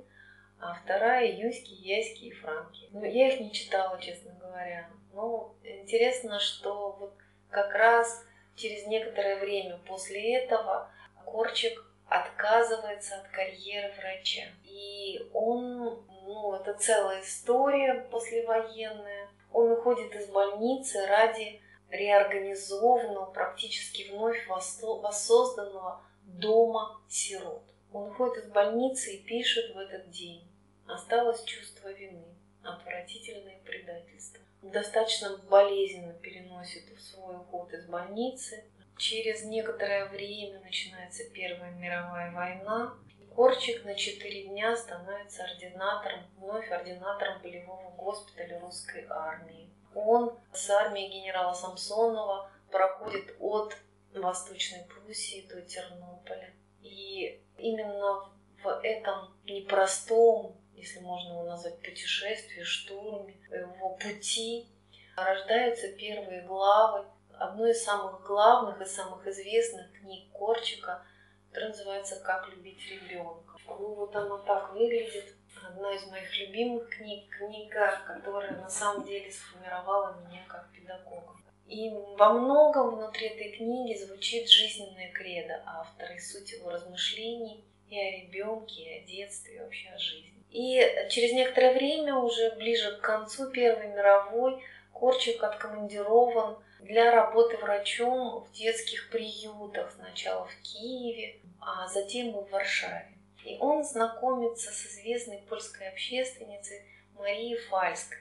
а 0.61 0.75
вторая 0.75 1.30
«Юськи, 1.33 1.73
Яськи 1.73 2.25
и 2.25 2.30
Франки». 2.33 2.88
Ну, 2.92 3.04
я 3.04 3.28
их 3.33 3.40
не 3.40 3.52
читала, 3.52 4.00
честно 4.00 4.33
говоря. 4.40 4.88
Но 5.12 5.54
интересно, 5.62 6.38
что 6.40 6.92
вот 6.99 7.14
как 7.50 7.75
раз 7.75 8.25
через 8.54 8.87
некоторое 8.87 9.37
время 9.37 9.78
после 9.87 10.37
этого 10.37 10.90
Корчик 11.25 11.85
отказывается 12.09 13.16
от 13.16 13.29
карьеры 13.29 13.92
врача. 13.98 14.44
И 14.64 15.29
он, 15.33 16.05
ну, 16.24 16.55
это 16.55 16.74
целая 16.74 17.22
история 17.22 18.07
послевоенная. 18.11 19.29
Он 19.53 19.72
уходит 19.72 20.14
из 20.14 20.29
больницы 20.29 21.07
ради 21.07 21.61
реорганизованного, 21.90 23.27
практически 23.27 24.11
вновь 24.11 24.46
воссозданного 24.49 26.03
дома 26.25 27.01
сирот. 27.09 27.62
Он 27.92 28.11
уходит 28.11 28.44
из 28.44 28.51
больницы 28.51 29.14
и 29.14 29.22
пишет 29.22 29.75
в 29.75 29.79
этот 29.79 30.11
день. 30.11 30.46
Осталось 30.87 31.42
чувство 31.44 31.92
вины, 31.92 32.25
отвратительное 32.62 33.59
предательство. 33.64 34.40
Достаточно 34.62 35.38
болезненно 35.49 36.12
переносит 36.14 36.85
свой 37.01 37.37
уход 37.37 37.72
из 37.72 37.87
больницы. 37.87 38.64
Через 38.99 39.44
некоторое 39.44 40.07
время 40.07 40.61
начинается 40.61 41.25
Первая 41.31 41.70
мировая 41.72 42.33
война. 42.33 42.94
Корчик 43.35 43.85
на 43.85 43.94
четыре 43.94 44.44
дня 44.44 44.75
становится 44.77 45.44
ординатором, 45.44 46.20
вновь 46.38 46.70
ординатором 46.70 47.42
болевого 47.42 47.90
госпиталя 47.90 48.59
русской 48.61 49.07
армии. 49.11 49.68
Он 49.96 50.38
с 50.52 50.68
армией 50.68 51.09
генерала 51.09 51.54
Самсонова 51.54 52.50
проходит 52.70 53.35
от 53.40 53.74
Восточной 54.12 54.85
Пруссии 54.85 55.48
до 55.48 55.62
Тернополя. 55.62 56.52
И 56.82 57.42
именно 57.56 58.30
в 58.62 58.68
этом 58.82 59.35
непростом, 59.46 60.54
если 60.74 61.00
можно 61.00 61.30
его 61.30 61.44
назвать 61.44 61.80
путешествии, 61.80 62.62
штурме, 62.62 63.38
его 63.50 63.96
пути 63.96 64.68
рождаются 65.16 65.88
первые 65.92 66.42
главы 66.42 67.06
одной 67.38 67.70
из 67.70 67.82
самых 67.82 68.22
главных 68.22 68.78
и 68.82 68.85
самых 68.85 69.26
известных 69.26 69.90
книг 69.94 70.30
Корчика, 70.32 71.06
которая 71.48 71.70
называется 71.70 72.20
«Как 72.20 72.46
любить 72.50 72.80
ребенка». 72.90 73.56
Ну 73.66 73.94
вот 73.94 74.14
она 74.14 74.37
так 74.38 74.74
выглядит 74.74 75.35
одна 75.68 75.94
из 75.94 76.07
моих 76.07 76.38
любимых 76.38 76.88
книг, 76.88 77.29
книга, 77.31 78.00
которая 78.07 78.52
на 78.52 78.68
самом 78.68 79.05
деле 79.05 79.31
сформировала 79.31 80.16
меня 80.26 80.44
как 80.48 80.70
педагога. 80.72 81.37
И 81.66 81.90
во 82.16 82.33
многом 82.33 82.96
внутри 82.96 83.29
этой 83.29 83.50
книги 83.57 83.98
звучит 83.98 84.48
жизненная 84.48 85.11
кредо 85.12 85.62
автора 85.66 86.14
и 86.14 86.20
суть 86.20 86.52
его 86.52 86.70
размышлений 86.70 87.64
и 87.88 87.98
о 87.98 88.11
ребенке, 88.12 88.83
и 88.83 88.98
о 88.98 89.07
детстве, 89.07 89.57
и 89.57 89.61
вообще 89.61 89.88
о 89.88 89.98
жизни. 89.98 90.44
И 90.50 90.81
через 91.11 91.33
некоторое 91.33 91.74
время, 91.74 92.14
уже 92.14 92.55
ближе 92.57 92.96
к 92.96 93.00
концу 93.00 93.50
Первой 93.50 93.88
мировой, 93.88 94.62
Корчик 94.92 95.44
откомандирован 95.44 96.57
для 96.81 97.11
работы 97.11 97.59
врачом 97.59 98.44
в 98.44 98.52
детских 98.52 99.11
приютах, 99.11 99.92
сначала 99.92 100.46
в 100.46 100.57
Киеве, 100.62 101.40
а 101.61 101.87
затем 101.88 102.29
и 102.29 102.44
в 102.44 102.50
Варшаве. 102.50 103.15
И 103.46 103.56
он 103.61 103.85
знакомится 103.85 104.72
с 104.72 104.87
известной 104.87 105.38
польской 105.48 105.88
общественницей 105.88 106.82
Марией 107.14 107.56
Фальской. 107.68 108.18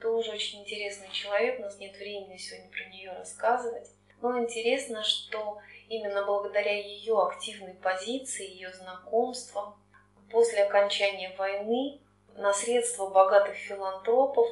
Тоже 0.00 0.30
очень 0.30 0.60
интересный 0.62 1.10
человек, 1.10 1.58
у 1.58 1.62
нас 1.62 1.78
нет 1.78 1.96
времени 1.96 2.36
сегодня 2.36 2.70
про 2.70 2.84
нее 2.84 3.12
рассказывать. 3.12 3.90
Но 4.22 4.38
интересно, 4.38 5.02
что 5.02 5.58
именно 5.88 6.24
благодаря 6.24 6.72
ее 6.72 7.20
активной 7.20 7.74
позиции, 7.74 8.48
ее 8.48 8.72
знакомствам, 8.72 9.74
после 10.30 10.62
окончания 10.62 11.34
войны 11.36 12.00
на 12.36 12.52
средства 12.52 13.08
богатых 13.08 13.56
филантропов 13.56 14.46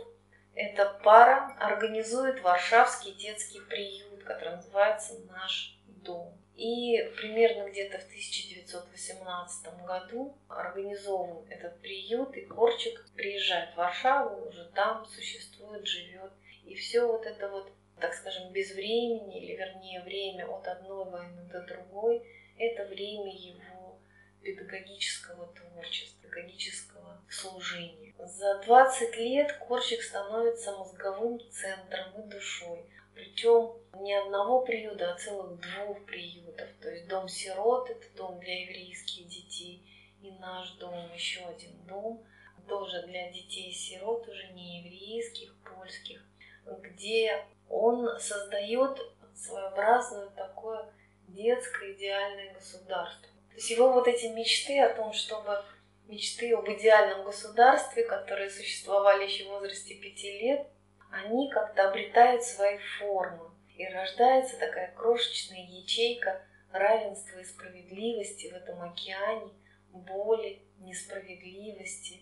эта 0.57 0.87
пара 1.05 1.55
организует 1.61 2.43
Варшавский 2.43 3.13
детский 3.13 3.61
приют, 3.61 4.25
который 4.25 4.57
называется 4.57 5.15
«Наш 5.31 5.79
дом». 5.87 6.37
И 6.57 7.03
примерно 7.19 7.69
где-то 7.69 7.99
в 7.99 8.07
1918 8.07 9.85
году 9.85 10.35
организован 10.49 11.45
этот 11.51 11.79
приют, 11.81 12.35
и 12.35 12.47
Корчик 12.47 13.07
приезжает 13.15 13.75
в 13.75 13.77
Варшаву, 13.77 14.49
уже 14.49 14.65
там 14.75 15.05
существует, 15.05 15.87
живет. 15.87 16.33
И 16.65 16.75
все 16.75 17.07
вот 17.07 17.27
это 17.27 17.51
вот, 17.51 17.71
так 18.01 18.15
скажем, 18.15 18.53
без 18.53 18.75
времени, 18.75 19.39
или 19.39 19.55
вернее 19.55 20.03
время 20.03 20.47
от 20.47 20.67
одной 20.67 21.05
войны 21.05 21.43
до 21.53 21.61
другой, 21.61 22.23
это 22.57 22.87
время 22.87 23.31
его 23.31 23.99
педагогического 24.43 25.49
творчества, 25.49 26.23
педагогического 26.23 27.21
служения. 27.29 28.15
За 28.19 28.63
20 28.65 29.17
лет 29.19 29.53
Корчик 29.59 30.03
становится 30.03 30.73
мозговым 30.73 31.39
центром 31.51 32.19
и 32.19 32.31
душой 32.31 32.87
причем 33.17 33.73
не 33.95 34.15
одного 34.15 34.61
приюта, 34.61 35.13
а 35.13 35.19
целых 35.19 35.59
двух 35.59 36.05
приютов. 36.05 36.69
То 36.83 36.91
есть 36.91 37.09
дом 37.09 37.29
сирот– 37.29 37.91
это 37.91 38.07
дом 38.15 38.39
для 38.39 38.63
еврейских 38.63 39.27
детей, 39.27 39.83
и 40.23 40.31
наш 40.33 40.73
дом 40.73 41.13
еще 41.15 41.41
один 41.47 41.73
дом, 41.87 42.23
тоже 42.69 43.03
для 43.07 43.31
детей-сирот, 43.31 44.29
уже 44.29 44.49
не 44.49 44.81
еврейских, 44.81 45.55
польских, 45.63 46.21
где 46.67 47.45
он 47.69 48.21
создает 48.21 49.01
своеобразное 49.35 50.29
такое 50.31 50.93
детское 51.29 51.93
идеальное 51.93 52.53
государство. 52.53 53.29
То 53.51 53.57
есть 53.57 53.71
его 53.71 53.93
вот 53.93 54.09
эти 54.09 54.27
мечты 54.27 54.81
о 54.81 54.95
том, 54.95 55.13
чтобы 55.13 55.65
мечты 56.07 56.53
об 56.55 56.69
идеальном 56.69 57.25
государстве, 57.25 58.05
которые 58.05 58.51
существовали 58.51 59.25
еще 59.25 59.45
в 59.45 59.53
возрасте 59.53 59.95
пяти 59.95 60.39
лет, 60.39 60.67
они 61.11 61.51
как-то 61.51 61.89
обретают 61.89 62.43
свои 62.43 62.79
формы. 62.99 63.51
И 63.77 63.87
рождается 63.87 64.59
такая 64.59 64.93
крошечная 64.97 65.61
ячейка 65.61 66.41
равенства 66.73 67.39
и 67.39 67.45
справедливости 67.45 68.49
в 68.49 68.55
этом 68.55 68.83
океане 68.83 69.51
боли, 69.93 70.61
несправедливости, 70.79 72.21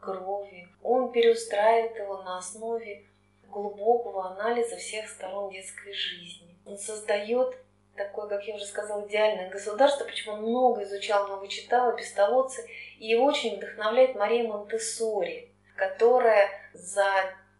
крови. 0.00 0.68
Он 0.82 1.12
переустраивает 1.12 1.96
его 1.96 2.22
на 2.22 2.38
основе 2.38 3.04
глубокого 3.48 4.32
анализа 4.32 4.76
всех 4.76 5.08
сторон 5.08 5.50
детской 5.50 5.92
жизни. 5.92 6.56
Он 6.66 6.76
создает 6.76 7.56
такое, 7.96 8.28
как 8.28 8.44
я 8.44 8.56
уже 8.56 8.64
сказала, 8.64 9.06
идеальное 9.06 9.50
государство, 9.50 10.04
почему 10.04 10.34
он 10.34 10.42
много 10.42 10.82
изучал, 10.82 11.28
много 11.28 11.48
читал, 11.48 11.94
пестоводцы, 11.94 12.68
и 12.98 13.06
его 13.06 13.24
очень 13.26 13.56
вдохновляет 13.56 14.16
Мария 14.16 14.48
Монтессори, 14.48 15.50
которая 15.76 16.48
за 16.72 17.06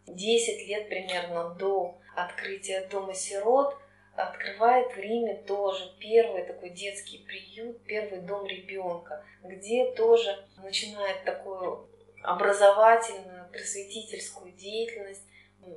10 0.07 0.67
лет 0.67 0.89
примерно 0.89 1.55
до 1.55 1.97
открытия 2.15 2.87
Дома 2.87 3.13
сирот 3.13 3.77
открывает 4.15 4.93
в 4.93 4.97
Риме 4.97 5.35
тоже 5.43 5.93
первый 5.99 6.43
такой 6.43 6.69
детский 6.69 7.19
приют, 7.25 7.83
первый 7.83 8.21
дом 8.21 8.45
ребенка, 8.45 9.25
где 9.43 9.91
тоже 9.93 10.47
начинает 10.57 11.23
такую 11.25 11.89
образовательную, 12.23 13.49
просветительскую 13.51 14.51
деятельность, 14.53 15.23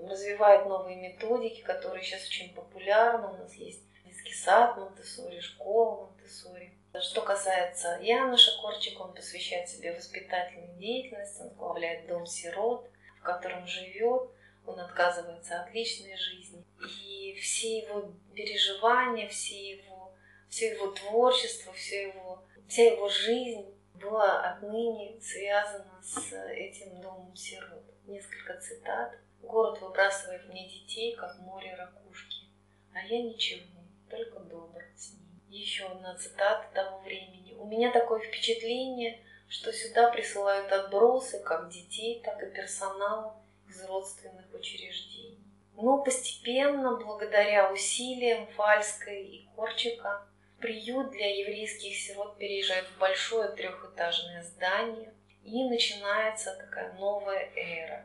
развивает 0.09 0.67
новые 0.67 0.97
методики, 0.97 1.63
которые 1.63 2.03
сейчас 2.03 2.27
очень 2.27 2.55
популярны. 2.55 3.29
У 3.29 3.37
нас 3.39 3.55
есть 3.55 3.83
детский 4.05 4.35
сад 4.35 4.77
Монтессори, 4.77 5.41
школа 5.41 6.07
Монтессори. 6.07 6.75
Что 7.01 7.23
касается 7.23 7.99
Яноша 8.01 8.51
Корчик, 8.61 9.01
он 9.01 9.15
посвящает 9.15 9.69
себе 9.69 9.93
воспитательной 9.93 10.75
деятельности, 10.79 11.43
он 11.43 11.49
возглавляет 11.49 12.07
дом 12.07 12.27
сирот, 12.27 12.89
котором 13.29 13.67
живет, 13.67 14.31
он 14.67 14.81
отказывается 14.81 15.61
от 15.61 15.73
личной 15.75 16.17
жизни. 16.17 16.65
И 16.81 17.35
все 17.41 17.79
его 17.79 18.13
переживания, 18.35 19.29
все 19.29 19.77
его, 19.77 20.13
все 20.49 20.73
его 20.73 20.89
творчество, 20.89 21.73
все 21.73 22.09
его, 22.09 22.43
вся 22.67 22.85
его 22.85 23.09
жизнь 23.09 23.67
была 23.95 24.43
отныне 24.43 25.21
связана 25.21 26.01
с 26.03 26.33
этим 26.33 27.01
домом 27.01 27.35
сирот. 27.37 27.85
Несколько 28.07 28.59
цитат. 28.61 29.19
Город 29.43 29.81
выбрасывает 29.81 30.49
мне 30.49 30.69
детей, 30.69 31.15
как 31.15 31.39
море 31.39 31.75
ракушки, 31.75 32.47
а 32.93 33.01
я 33.07 33.23
ничего, 33.23 33.65
только 34.11 34.41
добр 34.41 34.83
с 34.97 35.13
ним. 35.13 35.41
Еще 35.49 35.87
одна 35.87 36.17
цитата 36.17 36.67
того 36.75 36.99
времени. 37.01 37.55
У 37.55 37.67
меня 37.67 37.93
такое 37.93 38.21
впечатление, 38.21 39.23
что 39.49 39.73
сюда 39.73 40.11
присылают 40.11 40.71
отбросы 40.73 41.41
как 41.41 41.71
детей, 41.71 42.21
так 42.25 42.43
и 42.43 42.51
персонала 42.51 43.37
из 43.69 43.85
родственных 43.85 44.47
учреждений. 44.53 45.39
Но 45.75 45.99
постепенно, 45.99 46.97
благодаря 46.97 47.73
усилиям 47.73 48.47
Фальской 48.57 49.25
и 49.25 49.49
Корчика, 49.55 50.27
приют 50.61 51.11
для 51.11 51.39
еврейских 51.41 51.97
сирот 51.97 52.37
переезжает 52.37 52.87
в 52.89 52.99
большое 52.99 53.49
трехэтажное 53.51 54.43
здание, 54.43 55.13
и 55.45 55.65
начинается 55.65 56.55
такая 56.57 56.93
новая 56.95 57.51
эра, 57.55 58.05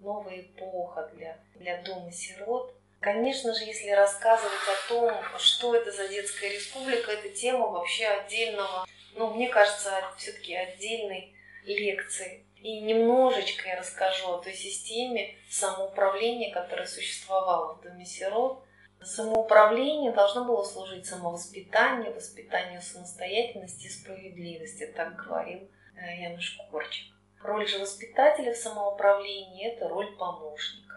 новая 0.00 0.42
эпоха 0.42 1.10
для, 1.14 1.38
для 1.56 1.82
дома 1.82 2.12
сирот. 2.12 2.72
Конечно 3.00 3.52
же, 3.52 3.64
если 3.64 3.90
рассказывать 3.90 4.52
о 4.52 4.88
том, 4.88 5.12
что 5.38 5.74
это 5.74 5.90
за 5.90 6.08
детская 6.08 6.50
республика, 6.50 7.12
это 7.12 7.28
тема 7.30 7.66
вообще 7.66 8.06
отдельного, 8.06 8.86
ну, 9.16 9.34
мне 9.34 9.48
кажется, 9.48 9.90
все-таки 10.16 10.54
отдельной 10.54 11.34
лекции. 11.64 12.44
И 12.56 12.80
немножечко 12.80 13.68
я 13.68 13.76
расскажу 13.76 14.32
о 14.32 14.38
той 14.38 14.54
системе 14.54 15.34
самоуправления, 15.50 16.52
которая 16.52 16.86
существовала 16.86 17.74
в 17.74 17.82
Доме 17.82 18.04
сирот. 18.04 18.64
Самоуправление 19.02 20.12
должно 20.12 20.46
было 20.46 20.64
служить 20.64 21.04
самовоспитанию, 21.04 22.14
воспитанию 22.14 22.80
самостоятельности 22.80 23.86
и 23.86 23.90
справедливости, 23.90 24.86
так 24.96 25.14
говорил 25.16 25.68
э, 25.96 26.22
Януш 26.22 26.56
Корчик. 26.70 27.12
Роль 27.42 27.68
же 27.68 27.78
воспитателя 27.78 28.54
в 28.54 28.56
самоуправлении– 28.56 29.66
это 29.74 29.86
роль 29.88 30.16
помощника. 30.16 30.93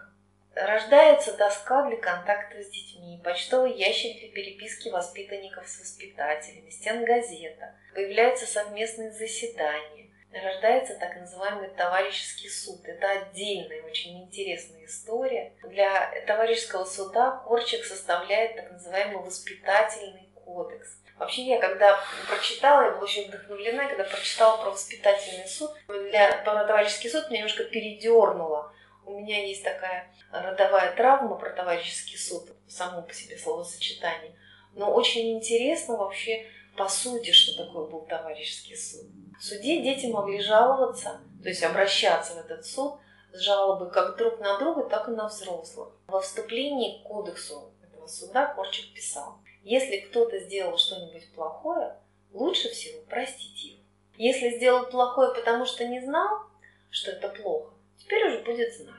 Рождается 0.60 1.36
доска 1.36 1.84
для 1.84 1.96
контакта 1.96 2.60
с 2.60 2.68
детьми, 2.68 3.20
почтовый 3.22 3.74
ящик 3.74 4.18
для 4.18 4.28
переписки 4.30 4.88
воспитанников 4.88 5.68
с 5.68 5.78
воспитателями, 5.78 6.70
стенгазета, 6.70 7.76
появляются 7.94 8.44
совместные 8.44 9.12
заседания, 9.12 10.10
рождается 10.32 10.96
так 10.96 11.14
называемый 11.14 11.68
товарищеский 11.68 12.50
суд. 12.50 12.80
Это 12.86 13.08
отдельная, 13.08 13.82
очень 13.82 14.24
интересная 14.24 14.84
история. 14.84 15.52
Для 15.62 16.10
товарищеского 16.26 16.84
суда 16.84 17.40
Корчик 17.46 17.84
составляет 17.84 18.56
так 18.56 18.72
называемый 18.72 19.24
воспитательный 19.24 20.28
кодекс. 20.44 20.88
Вообще 21.18 21.42
я 21.42 21.60
когда 21.60 22.00
прочитала, 22.28 22.82
я 22.82 22.90
была 22.90 23.02
очень 23.02 23.28
вдохновлена, 23.28 23.86
когда 23.86 24.04
прочитала 24.04 24.60
про 24.60 24.70
воспитательный 24.70 25.46
суд, 25.46 25.70
для, 25.86 26.42
про 26.44 26.64
товарищеский 26.64 27.10
суд 27.10 27.30
меня 27.30 27.42
немножко 27.42 27.62
передернуло. 27.62 28.72
У 29.08 29.18
меня 29.18 29.42
есть 29.42 29.64
такая 29.64 30.12
родовая 30.30 30.94
травма 30.94 31.36
про 31.36 31.48
товарищеский 31.48 32.18
суд, 32.18 32.50
само 32.68 33.00
по 33.00 33.14
себе 33.14 33.38
словосочетание. 33.38 34.36
Но 34.74 34.92
очень 34.92 35.32
интересно 35.32 35.96
вообще 35.96 36.46
по 36.76 36.88
сути, 36.88 37.32
что 37.32 37.64
такое 37.64 37.86
был 37.86 38.02
товарищеский 38.02 38.76
суд. 38.76 39.06
В 39.38 39.42
суде 39.42 39.80
дети 39.80 40.06
могли 40.12 40.42
жаловаться, 40.42 41.22
то 41.42 41.48
есть 41.48 41.62
обращаться 41.62 42.34
в 42.34 42.38
этот 42.44 42.66
суд 42.66 43.00
с 43.32 43.40
жалобой 43.40 43.90
как 43.90 44.18
друг 44.18 44.40
на 44.40 44.58
друга, 44.58 44.82
так 44.84 45.08
и 45.08 45.12
на 45.12 45.28
взрослых. 45.28 45.88
Во 46.06 46.20
вступлении 46.20 47.02
к 47.02 47.08
кодексу 47.08 47.72
этого 47.82 48.06
суда 48.06 48.52
Корчик 48.52 48.92
писал, 48.92 49.38
если 49.62 50.00
кто-то 50.00 50.38
сделал 50.38 50.76
что-нибудь 50.76 51.32
плохое, 51.32 51.96
лучше 52.34 52.68
всего 52.68 53.00
простить 53.06 53.64
его. 53.64 53.82
Если 54.18 54.50
сделал 54.50 54.84
плохое, 54.84 55.34
потому 55.34 55.64
что 55.64 55.88
не 55.88 56.00
знал, 56.00 56.42
что 56.90 57.12
это 57.12 57.30
плохо, 57.30 57.72
теперь 57.96 58.28
уже 58.28 58.42
будет 58.42 58.74
знать. 58.74 58.97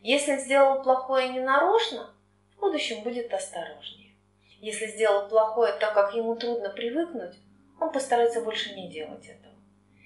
Если 0.00 0.36
сделал 0.36 0.82
плохое 0.82 1.28
ненарочно, 1.30 2.14
в 2.56 2.60
будущем 2.60 3.02
будет 3.02 3.32
осторожнее. 3.32 4.14
Если 4.60 4.86
сделал 4.86 5.28
плохое, 5.28 5.72
так 5.74 5.94
как 5.94 6.14
ему 6.14 6.36
трудно 6.36 6.70
привыкнуть, 6.70 7.36
он 7.80 7.92
постарается 7.92 8.40
больше 8.42 8.74
не 8.74 8.88
делать 8.90 9.26
этого. 9.26 9.54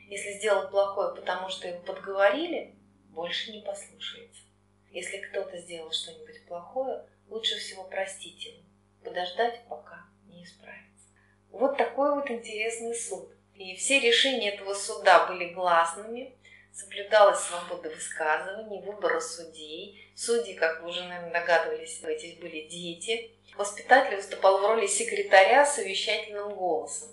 Если 0.08 0.32
сделал 0.32 0.68
плохое, 0.68 1.14
потому 1.14 1.48
что 1.48 1.68
его 1.68 1.80
подговорили, 1.80 2.74
больше 3.10 3.52
не 3.52 3.60
послушается. 3.60 4.42
Если 4.90 5.18
кто-то 5.18 5.56
сделал 5.58 5.90
что-нибудь 5.90 6.46
плохое, 6.46 7.06
лучше 7.28 7.56
всего 7.56 7.84
простить 7.84 8.44
ему, 8.44 8.62
подождать, 9.02 9.60
пока 9.68 10.04
не 10.26 10.44
исправится. 10.44 11.08
Вот 11.50 11.76
такой 11.76 12.14
вот 12.14 12.30
интересный 12.30 12.94
суд. 12.94 13.30
И 13.54 13.76
все 13.76 14.00
решения 14.00 14.50
этого 14.50 14.74
суда 14.74 15.26
были 15.26 15.52
гласными, 15.52 16.36
соблюдалась 16.72 17.40
свобода 17.40 17.90
высказываний, 17.90 18.80
выбора 18.82 19.20
судей. 19.20 20.12
Судьи, 20.16 20.54
как 20.54 20.82
вы 20.82 20.90
уже, 20.90 21.02
наверное, 21.04 21.32
догадывались, 21.32 22.02
эти 22.02 22.40
были 22.40 22.68
дети. 22.68 23.30
Воспитатель 23.56 24.16
выступал 24.16 24.58
в 24.58 24.66
роли 24.66 24.86
секретаря 24.86 25.66
совещательным 25.66 26.54
голосом. 26.54 27.08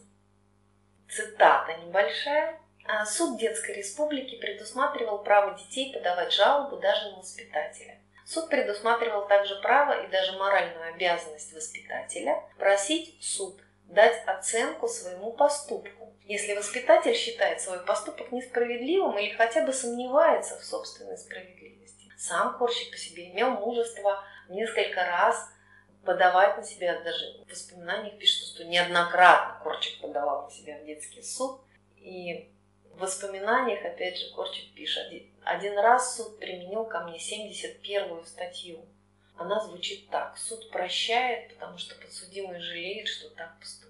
Цитата 1.10 1.76
небольшая. 1.78 2.60
«А 2.86 3.06
суд 3.06 3.39
Детской 3.39 3.76
Республики 3.76 4.36
предусматривал 4.39 5.19
право 5.19 5.56
детей 5.60 5.93
подавать 5.93 6.34
жалобу 6.34 6.78
даже 6.78 7.12
на 7.12 7.17
воспитателя. 7.17 8.00
Суд 8.26 8.50
предусматривал 8.50 9.28
также 9.28 9.60
право 9.62 10.04
и 10.04 10.08
даже 10.08 10.32
моральную 10.38 10.93
обязанность 10.93 11.54
воспитателя 11.54 12.43
просить 12.58 13.17
суд 13.24 13.60
дать 13.86 14.24
оценку 14.26 14.88
своему 14.88 15.34
поступку. 15.34 16.13
Если 16.30 16.54
воспитатель 16.54 17.15
считает 17.15 17.60
свой 17.60 17.84
поступок 17.84 18.32
несправедливым 18.32 19.18
или 19.18 19.32
хотя 19.32 19.65
бы 19.65 19.74
сомневается 19.74 20.60
в 20.60 20.63
собственной 20.63 21.18
справедливости. 21.18 22.06
Сам 22.20 22.56
Корчик 22.60 22.92
по 22.92 22.98
себе 22.98 23.32
имел 23.32 23.50
мужество 23.50 24.24
несколько 24.48 25.04
раз 25.04 25.50
подавать 26.06 26.56
на 26.56 26.63
себя, 26.63 27.02
даже 27.02 27.44
в 27.44 27.50
воспоминаниях 27.50 28.20
пишет, 28.20 28.46
что 28.46 28.63
неоднократно 28.63 29.60
Корчик 29.63 30.00
подавал 30.02 30.44
на 30.44 30.52
себя 30.52 30.78
в 30.78 30.86
детский 30.86 31.24
суд. 31.24 31.62
И 31.98 32.52
в 32.94 33.00
воспоминаниях, 33.00 33.84
опять 33.84 34.20
же, 34.20 34.32
Корчик 34.36 34.72
пишет, 34.76 35.12
один 35.44 35.80
раз 35.80 36.15
суд 36.15 36.38
применил 36.38 36.86
ко 36.86 37.00
мне 37.06 37.18
71-ю 37.18 38.24
статью. 38.26 38.86
Она 39.36 39.60
звучит 39.62 40.08
так. 40.12 40.38
Суд 40.38 40.70
прощает, 40.70 41.56
потому 41.56 41.80
что 41.80 41.96
подсудимый 41.96 42.60
жалеет, 42.60 43.08
что 43.08 43.32
так 43.32 43.60
поступил. 43.60 43.88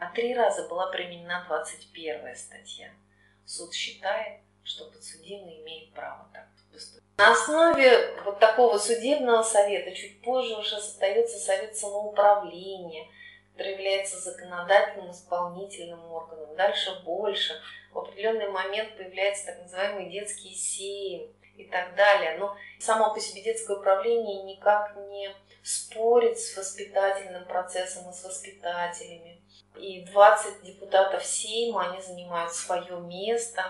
А 0.00 0.06
три 0.14 0.34
раза 0.34 0.66
была 0.66 0.86
применена 0.86 1.46
21-я 1.46 2.34
статья. 2.34 2.90
Суд 3.44 3.74
считает, 3.74 4.40
что 4.64 4.86
подсудимый 4.86 5.60
имеет 5.60 5.92
право 5.92 6.26
так 6.32 6.48
поступить. 6.72 7.04
На 7.18 7.32
основе 7.32 8.16
вот 8.24 8.38
такого 8.38 8.78
судебного 8.78 9.42
совета 9.42 9.94
чуть 9.94 10.22
позже 10.22 10.56
уже 10.56 10.80
создается 10.80 11.38
совет 11.38 11.76
самоуправления, 11.76 13.08
который 13.52 13.72
является 13.72 14.18
законодательным 14.18 15.10
исполнительным 15.10 16.02
органом. 16.10 16.56
Дальше 16.56 17.02
больше. 17.04 17.60
В 17.92 17.98
определенный 17.98 18.48
момент 18.48 18.96
появляются 18.96 19.46
так 19.46 19.58
называемые 19.58 20.10
детские 20.10 20.54
сеймы. 20.54 21.28
и 21.58 21.64
так 21.64 21.94
далее. 21.94 22.38
Но 22.38 22.56
само 22.78 23.12
по 23.12 23.20
себе 23.20 23.42
детское 23.42 23.76
управление 23.76 24.44
никак 24.44 24.96
не 25.10 25.30
спорит 25.62 26.38
с 26.38 26.56
воспитательным 26.56 27.44
процессом 27.44 28.08
и 28.08 28.14
с 28.14 28.24
воспитателями. 28.24 29.42
И 29.76 30.02
20 30.02 30.62
депутатов 30.62 31.24
Сейма, 31.24 31.90
они 31.90 32.02
занимают 32.02 32.52
свое 32.52 33.00
место, 33.00 33.64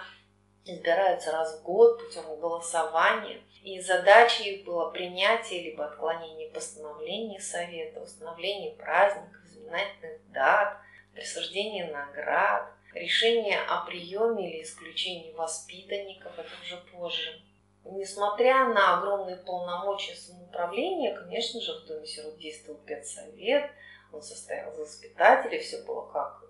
избираются 0.64 1.32
раз 1.32 1.58
в 1.58 1.62
год 1.62 1.98
путем 2.04 2.24
голосования. 2.40 3.40
И 3.62 3.80
задачей 3.80 4.54
их 4.54 4.64
было 4.64 4.90
принятие 4.90 5.62
либо 5.62 5.84
отклонение 5.84 6.48
постановлений 6.50 7.38
Совета, 7.38 8.00
установление 8.00 8.72
праздников, 8.72 9.42
знаменательных 9.52 10.32
дат, 10.32 10.78
присуждение 11.12 11.92
наград, 11.92 12.70
решение 12.94 13.60
о 13.60 13.84
приеме 13.84 14.50
или 14.50 14.62
исключении 14.62 15.32
воспитанников, 15.32 16.38
это 16.38 16.50
уже 16.62 16.76
позже. 16.92 17.40
Несмотря 17.84 18.66
на 18.68 18.98
огромные 18.98 19.36
полномочия 19.36 20.14
самоуправления, 20.14 21.14
конечно 21.14 21.60
же, 21.60 21.72
в 21.80 21.86
Доме 21.86 22.06
сирот 22.06 22.38
действовал 22.38 22.78
педсовет, 22.80 23.70
он 24.12 24.22
состоял 24.22 24.72
за 24.74 24.82
воспитателей, 24.82 25.60
все 25.60 25.82
было 25.82 26.06
как 26.12 26.40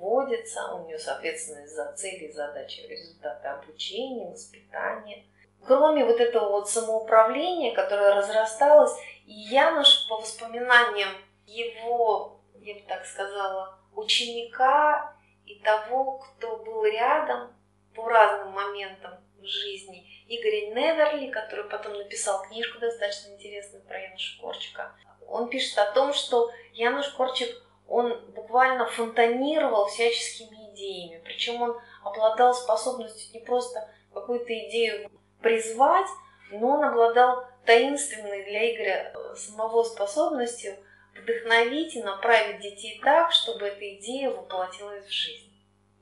водится, 0.00 0.72
у 0.74 0.86
нее, 0.86 0.98
соответственно, 0.98 1.66
за 1.66 1.92
цели 1.92 2.32
задачи 2.32 2.80
результаты 2.80 3.48
обучения, 3.48 4.30
воспитания. 4.30 5.24
Кроме 5.64 6.04
вот 6.04 6.18
этого 6.18 6.48
вот 6.48 6.70
самоуправления, 6.70 7.74
которое 7.74 8.14
разрасталось, 8.14 8.96
и 9.26 9.32
Януш, 9.32 10.08
по 10.08 10.16
воспоминаниям 10.16 11.10
его, 11.46 12.40
я 12.54 12.74
бы 12.74 12.82
так 12.88 13.04
сказала, 13.04 13.78
ученика 13.94 15.14
и 15.44 15.60
того, 15.60 16.18
кто 16.18 16.56
был 16.56 16.84
рядом 16.84 17.52
по 17.94 18.08
разным 18.08 18.52
моментам 18.52 19.20
в 19.38 19.44
жизни, 19.44 20.06
Игоря 20.28 20.74
Неверли, 20.74 21.30
который 21.30 21.68
потом 21.68 21.94
написал 21.94 22.42
книжку 22.42 22.78
достаточно 22.78 23.34
интересную 23.34 23.84
про 23.84 24.00
Януша 24.00 24.40
Корчика. 24.40 24.94
Он 25.30 25.48
пишет 25.48 25.78
о 25.78 25.92
том, 25.92 26.12
что 26.12 26.50
Януш 26.72 27.08
Корчик, 27.10 27.48
он 27.88 28.20
буквально 28.34 28.86
фонтанировал 28.86 29.86
всяческими 29.86 30.72
идеями. 30.72 31.22
Причем 31.24 31.62
он 31.62 31.80
обладал 32.02 32.52
способностью 32.52 33.32
не 33.32 33.44
просто 33.44 33.88
какую-то 34.12 34.52
идею 34.68 35.10
призвать, 35.40 36.08
но 36.50 36.68
он 36.68 36.84
обладал 36.84 37.46
таинственной 37.64 38.44
для 38.44 38.74
Игоря 38.74 39.12
э, 39.14 39.34
самого 39.36 39.84
способностью 39.84 40.76
вдохновить 41.14 41.94
и 41.94 42.02
направить 42.02 42.60
детей 42.60 43.00
так, 43.02 43.32
чтобы 43.32 43.66
эта 43.66 43.94
идея 43.96 44.30
воплотилась 44.30 45.06
в 45.06 45.12
жизнь. 45.12 45.52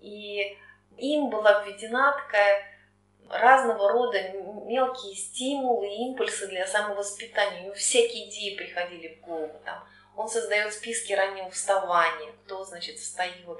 И 0.01 0.57
им 0.97 1.29
была 1.29 1.63
введена 1.63 2.13
такая 2.13 2.63
разного 3.31 3.93
рода 3.93 4.21
мелкие 4.67 5.15
стимулы, 5.15 5.89
импульсы 5.89 6.47
для 6.47 6.67
самовоспитания. 6.67 7.63
Него 7.63 7.75
всякие 7.75 8.29
идеи 8.29 8.57
приходили 8.57 9.17
в 9.17 9.27
голову. 9.27 9.61
Там, 9.65 9.85
он 10.17 10.29
создает 10.29 10.73
списки 10.73 11.13
раннего 11.13 11.51
вставания, 11.51 12.33
кто, 12.45 12.65
значит, 12.65 12.99
встает. 12.99 13.59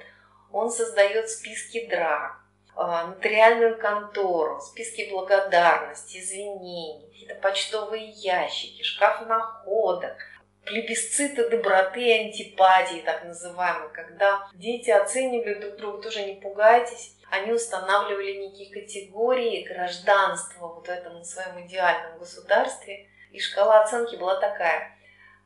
Он 0.51 0.69
создает 0.69 1.29
списки 1.29 1.87
драк, 1.87 2.39
а, 2.75 3.07
нотариальную 3.07 3.77
контору, 3.77 4.59
списки 4.61 5.09
благодарности, 5.11 6.17
извинений, 6.17 7.07
какие-то 7.07 7.35
почтовые 7.35 8.07
ящики, 8.09 8.81
шкаф 8.83 9.27
находок, 9.27 10.17
плебисциты 10.65 11.49
доброты 11.49 12.01
и 12.01 12.27
антипатии, 12.27 13.01
так 13.05 13.23
называемые, 13.25 13.89
когда 13.89 14.47
дети 14.53 14.89
оценивали 14.89 15.55
друг 15.55 15.75
друга, 15.77 16.03
тоже 16.03 16.23
не 16.23 16.35
пугайтесь, 16.35 17.15
они 17.31 17.53
устанавливали 17.53 18.33
некие 18.33 18.71
категории 18.71 19.63
гражданства 19.63 20.67
вот 20.67 20.87
в 20.87 20.89
этом 20.89 21.23
своем 21.23 21.65
идеальном 21.65 22.19
государстве. 22.19 23.09
И 23.31 23.39
шкала 23.39 23.83
оценки 23.83 24.15
была 24.15 24.39
такая. 24.39 24.97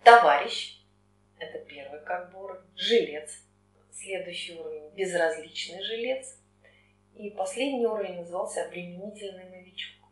Товарищ, 0.04 0.82
это 1.38 1.60
первый 1.60 2.02
как 2.02 2.32
бы 2.32 2.62
жилец, 2.76 3.44
следующий 3.92 4.58
уровень 4.60 4.90
безразличный 4.96 5.82
жилец, 5.84 6.40
и 7.16 7.30
последний 7.30 7.86
уровень 7.86 8.18
назывался 8.18 8.66
обременительный 8.66 9.50
новичок. 9.50 10.08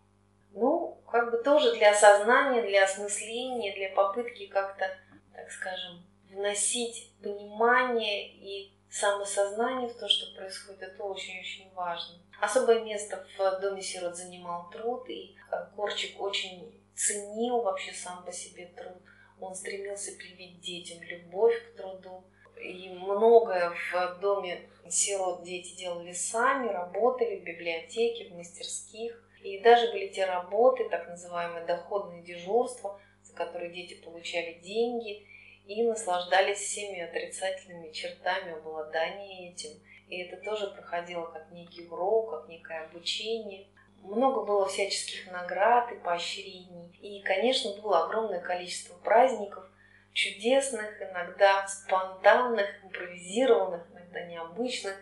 Ну, 0.53 1.01
как 1.09 1.31
бы 1.31 1.37
тоже 1.43 1.75
для 1.75 1.91
осознания, 1.91 2.61
для 2.61 2.83
осмысления, 2.83 3.73
для 3.73 3.89
попытки 3.89 4.47
как-то, 4.47 4.89
так 5.33 5.49
скажем, 5.49 6.05
вносить 6.29 7.11
понимание 7.21 8.29
и 8.29 8.73
самосознание 8.91 9.87
в 9.87 9.97
то, 9.97 10.07
что 10.07 10.35
происходит, 10.35 10.83
это 10.83 11.03
очень-очень 11.03 11.71
важно. 11.73 12.19
Особое 12.41 12.81
место 12.81 13.25
в 13.37 13.59
Доме 13.61 13.81
сирот 13.81 14.17
занимал 14.17 14.69
труд, 14.69 15.09
и 15.09 15.35
э, 15.51 15.65
Корчик 15.75 16.19
очень 16.19 16.77
ценил 16.93 17.61
вообще 17.61 17.93
сам 17.93 18.25
по 18.25 18.31
себе 18.31 18.65
труд. 18.75 19.01
Он 19.39 19.55
стремился 19.55 20.11
привить 20.17 20.59
детям 20.59 21.01
любовь 21.03 21.55
к 21.71 21.77
труду. 21.77 22.23
И 22.61 22.89
многое 22.89 23.71
в 23.71 24.19
Доме 24.19 24.69
сирот 24.89 25.43
дети 25.43 25.75
делали 25.75 26.11
сами, 26.11 26.67
работали 26.67 27.39
в 27.39 27.43
библиотеке, 27.43 28.29
в 28.29 28.35
мастерских. 28.35 29.23
И 29.41 29.59
даже 29.61 29.89
были 29.91 30.09
те 30.09 30.25
работы, 30.25 30.87
так 30.89 31.07
называемые 31.07 31.65
доходные 31.65 32.21
дежурства, 32.21 32.99
за 33.23 33.33
которые 33.33 33.71
дети 33.71 33.95
получали 34.03 34.59
деньги– 34.59 35.25
и 35.71 35.83
наслаждались 35.83 36.57
всеми 36.57 36.99
отрицательными 36.99 37.91
чертами 37.91 38.53
обладания 38.53 39.51
этим. 39.51 39.69
И 40.09 40.21
это 40.21 40.35
тоже 40.43 40.67
проходило 40.67 41.25
как 41.27 41.49
некий 41.51 41.87
урок, 41.87 42.31
как 42.31 42.49
некое 42.49 42.83
обучение. 42.83 43.67
Много 44.01 44.43
было 44.43 44.67
всяческих 44.67 45.31
наград 45.31 45.89
и 45.93 45.95
поощрений. 45.95 46.91
И, 47.01 47.21
конечно, 47.21 47.81
было 47.81 48.03
огромное 48.05 48.41
количество 48.41 48.95
праздников, 48.95 49.63
чудесных, 50.11 51.01
иногда 51.01 51.65
спонтанных, 51.65 52.67
импровизированных, 52.83 53.87
иногда 53.93 54.23
необычных, 54.25 54.95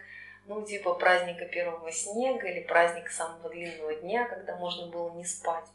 ну, 0.45 0.63
типа 0.63 0.93
праздника 0.93 1.45
первого 1.45 1.91
снега 1.91 2.47
или 2.47 2.61
праздника 2.61 3.11
самого 3.11 3.49
длинного 3.49 3.95
дня, 3.95 4.27
когда 4.27 4.55
можно 4.57 4.87
было 4.87 5.15
не 5.15 5.25
спать. 5.25 5.65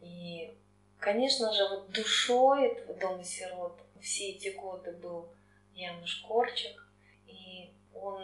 И, 0.00 0.56
конечно 1.00 1.52
же, 1.52 1.68
вот 1.68 1.90
душой 1.90 2.68
этого 2.68 2.94
дома 2.94 3.24
сирот 3.24 3.83
все 4.04 4.30
эти 4.32 4.48
годы 4.48 4.92
был 4.92 5.30
Януш 5.72 6.22
Корчик, 6.28 6.86
и 7.26 7.72
он 7.94 8.22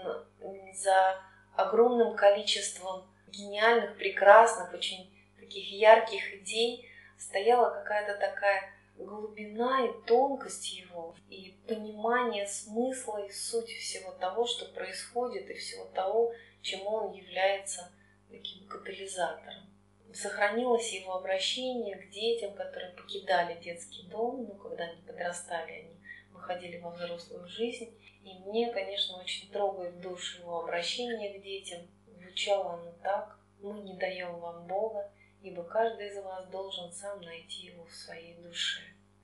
за 0.74 1.18
огромным 1.56 2.14
количеством 2.14 3.04
гениальных, 3.28 3.96
прекрасных, 3.96 4.72
очень 4.74 5.10
таких 5.38 5.70
ярких 5.72 6.34
идей 6.34 6.88
стояла 7.18 7.70
какая-то 7.70 8.18
такая 8.18 8.72
глубина 8.96 9.86
и 9.86 10.06
тонкость 10.06 10.74
его, 10.74 11.14
и 11.30 11.56
понимание 11.66 12.46
смысла 12.46 13.24
и 13.24 13.30
сути 13.30 13.74
всего 13.78 14.12
того, 14.12 14.46
что 14.46 14.66
происходит, 14.66 15.48
и 15.48 15.54
всего 15.54 15.86
того, 15.86 16.34
чему 16.60 16.90
он 16.90 17.12
является 17.12 17.90
таким 18.30 18.68
катализатором 18.68 19.69
сохранилось 20.14 20.92
его 20.92 21.14
обращение 21.14 21.96
к 21.96 22.10
детям, 22.10 22.54
которые 22.54 22.92
покидали 22.92 23.60
детский 23.60 24.06
дом, 24.08 24.46
ну, 24.48 24.54
когда 24.54 24.84
они 24.84 25.02
подрастали, 25.02 25.72
они 25.72 25.96
выходили 26.32 26.78
во 26.78 26.90
взрослую 26.90 27.46
жизнь. 27.46 27.94
И 28.24 28.38
мне, 28.46 28.72
конечно, 28.72 29.18
очень 29.18 29.50
трогает 29.50 30.00
душу 30.00 30.40
его 30.40 30.60
обращение 30.60 31.38
к 31.38 31.42
детям. 31.42 31.80
Звучало 32.06 32.74
оно 32.74 32.92
так. 33.02 33.38
Мы 33.60 33.80
не 33.80 33.94
даем 33.94 34.38
вам 34.38 34.66
Бога, 34.66 35.10
ибо 35.42 35.62
каждый 35.64 36.08
из 36.08 36.22
вас 36.22 36.46
должен 36.48 36.90
сам 36.92 37.20
найти 37.22 37.66
его 37.66 37.84
в 37.84 37.94
своей 37.94 38.34
душе. 38.34 38.82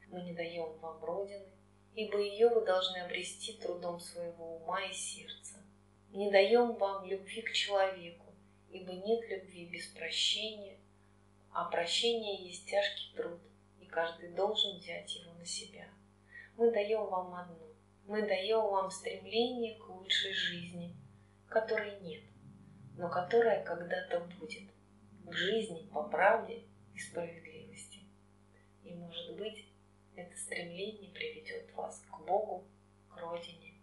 Мы 0.08 0.22
не 0.22 0.32
даем 0.32 0.72
вам 0.78 1.02
Родины, 1.02 1.48
ибо 1.94 2.18
ее 2.18 2.48
вы 2.48 2.64
должны 2.64 2.98
обрести 2.98 3.54
трудом 3.54 3.98
своего 3.98 4.56
ума 4.56 4.82
и 4.82 4.92
сердца. 4.92 5.54
Не 6.10 6.30
даем 6.30 6.74
вам 6.74 7.04
любви 7.06 7.42
к 7.42 7.52
человеку, 7.52 8.25
ибо 8.76 8.92
нет 8.92 9.28
любви 9.28 9.66
без 9.66 9.86
прощения, 9.86 10.78
а 11.50 11.64
прощение 11.70 12.46
есть 12.46 12.68
тяжкий 12.68 13.14
труд, 13.16 13.40
и 13.80 13.86
каждый 13.86 14.30
должен 14.32 14.78
взять 14.78 15.14
его 15.16 15.32
на 15.34 15.46
себя. 15.46 15.88
Мы 16.56 16.70
даем 16.70 17.06
вам 17.06 17.34
одно. 17.34 17.66
Мы 18.06 18.22
даем 18.22 18.62
вам 18.62 18.90
стремление 18.90 19.76
к 19.78 19.88
лучшей 19.88 20.32
жизни, 20.32 20.94
которой 21.48 21.98
нет, 22.00 22.22
но 22.96 23.08
которая 23.08 23.64
когда-то 23.64 24.20
будет, 24.38 24.70
к 25.24 25.32
жизни 25.32 25.88
по 25.92 26.04
правде 26.04 26.62
и 26.94 26.98
справедливости. 26.98 28.00
И, 28.84 28.94
может 28.94 29.36
быть, 29.36 29.66
это 30.14 30.36
стремление 30.36 31.10
приведет 31.10 31.72
вас 31.74 32.00
к 32.10 32.24
Богу, 32.24 32.64
к 33.10 33.16
Родине, 33.16 33.74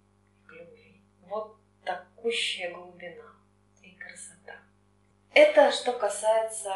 к 0.48 0.54
любви. 0.54 1.02
Вот 1.22 1.58
такущая 1.84 2.74
глубина 2.74 3.36
и 3.82 3.92
красота. 3.96 4.63
Это 5.34 5.72
что 5.72 5.94
касается 5.94 6.72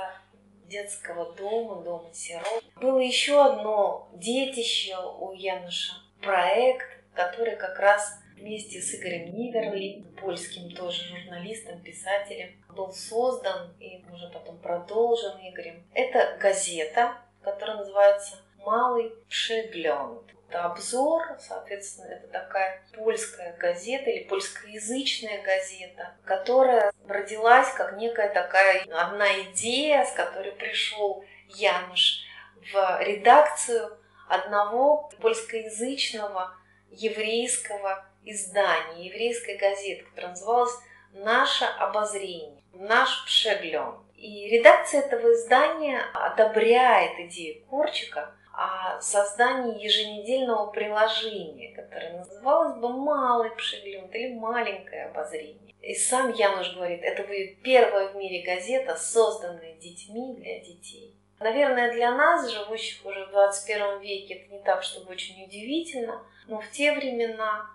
детского 0.65 1.31
дома, 1.33 1.83
дома 1.83 2.11
сирот. 2.11 2.63
Было 2.75 2.97
еще 2.97 3.43
одно 3.43 4.09
детище 4.13 4.95
у 5.19 5.31
Януша, 5.33 5.93
проект, 6.21 6.87
который 7.13 7.55
как 7.55 7.77
раз 7.77 8.19
вместе 8.35 8.81
с 8.81 8.95
Игорем 8.95 9.35
Ниверли, 9.35 10.03
польским 10.19 10.71
тоже 10.71 11.03
журналистом, 11.03 11.79
писателем, 11.81 12.49
был 12.75 12.91
создан 12.91 13.75
и 13.79 14.03
уже 14.11 14.27
потом 14.29 14.57
продолжен 14.57 15.37
Игорем. 15.39 15.83
Это 15.93 16.37
газета, 16.39 17.15
которая 17.43 17.77
называется 17.77 18.37
«Малый 18.57 19.13
Пшеглянд». 19.29 20.23
Это 20.49 20.63
обзор, 20.63 21.23
соответственно, 21.39 22.13
это 22.13 22.27
такая 22.27 22.81
польская 22.93 23.57
газета 23.57 24.09
или 24.09 24.23
польскоязычная 24.23 25.41
газета, 25.41 26.15
которая 26.23 26.93
родилась 27.05 27.69
как 27.73 27.97
некая 27.97 28.33
такая 28.33 28.85
одна 28.89 29.27
идея, 29.41 30.05
с 30.05 30.13
которой 30.13 30.53
пришел 30.53 31.25
Януш 31.49 32.23
в 32.71 32.99
редакцию 33.01 33.97
одного 34.29 35.09
польскоязычного 35.19 36.55
еврейского 36.91 38.05
издания, 38.23 39.07
еврейской 39.07 39.57
газеты, 39.57 40.05
которая 40.05 40.31
называлась 40.31 40.73
«Наше 41.11 41.65
обозрение», 41.65 42.63
«Наш 42.73 43.25
пшеглен». 43.25 44.06
И 44.17 44.49
редакция 44.49 45.01
этого 45.01 45.31
издания 45.31 46.01
одобряет 46.13 47.19
идею 47.27 47.63
Корчика 47.69 48.33
о 48.51 48.99
создании 48.99 49.79
еженедельного 49.79 50.71
приложения, 50.71 51.75
которое 51.75 52.17
называлось 52.17 52.79
бы 52.79 52.89
«Малый 52.89 53.51
пшеглен» 53.51 54.07
или 54.07 54.33
«Маленькое 54.33 55.05
обозрение». 55.05 55.75
И 55.81 55.93
сам 55.93 56.33
Януш 56.33 56.73
говорит, 56.73 57.03
это 57.03 57.23
будет 57.23 57.61
первая 57.61 58.07
в 58.07 58.15
мире 58.15 58.43
газета, 58.43 58.95
созданная 58.95 59.75
детьми 59.75 60.33
для 60.35 60.59
детей. 60.61 61.15
Наверное, 61.39 61.93
для 61.93 62.11
нас, 62.11 62.49
живущих 62.49 63.05
уже 63.05 63.27
в 63.27 63.29
21 63.29 63.99
веке, 63.99 64.33
это 64.33 64.51
не 64.51 64.63
так, 64.63 64.81
чтобы 64.81 65.11
очень 65.11 65.45
удивительно, 65.45 66.23
но 66.47 66.59
в 66.59 66.71
те 66.71 66.93
времена 66.93 67.69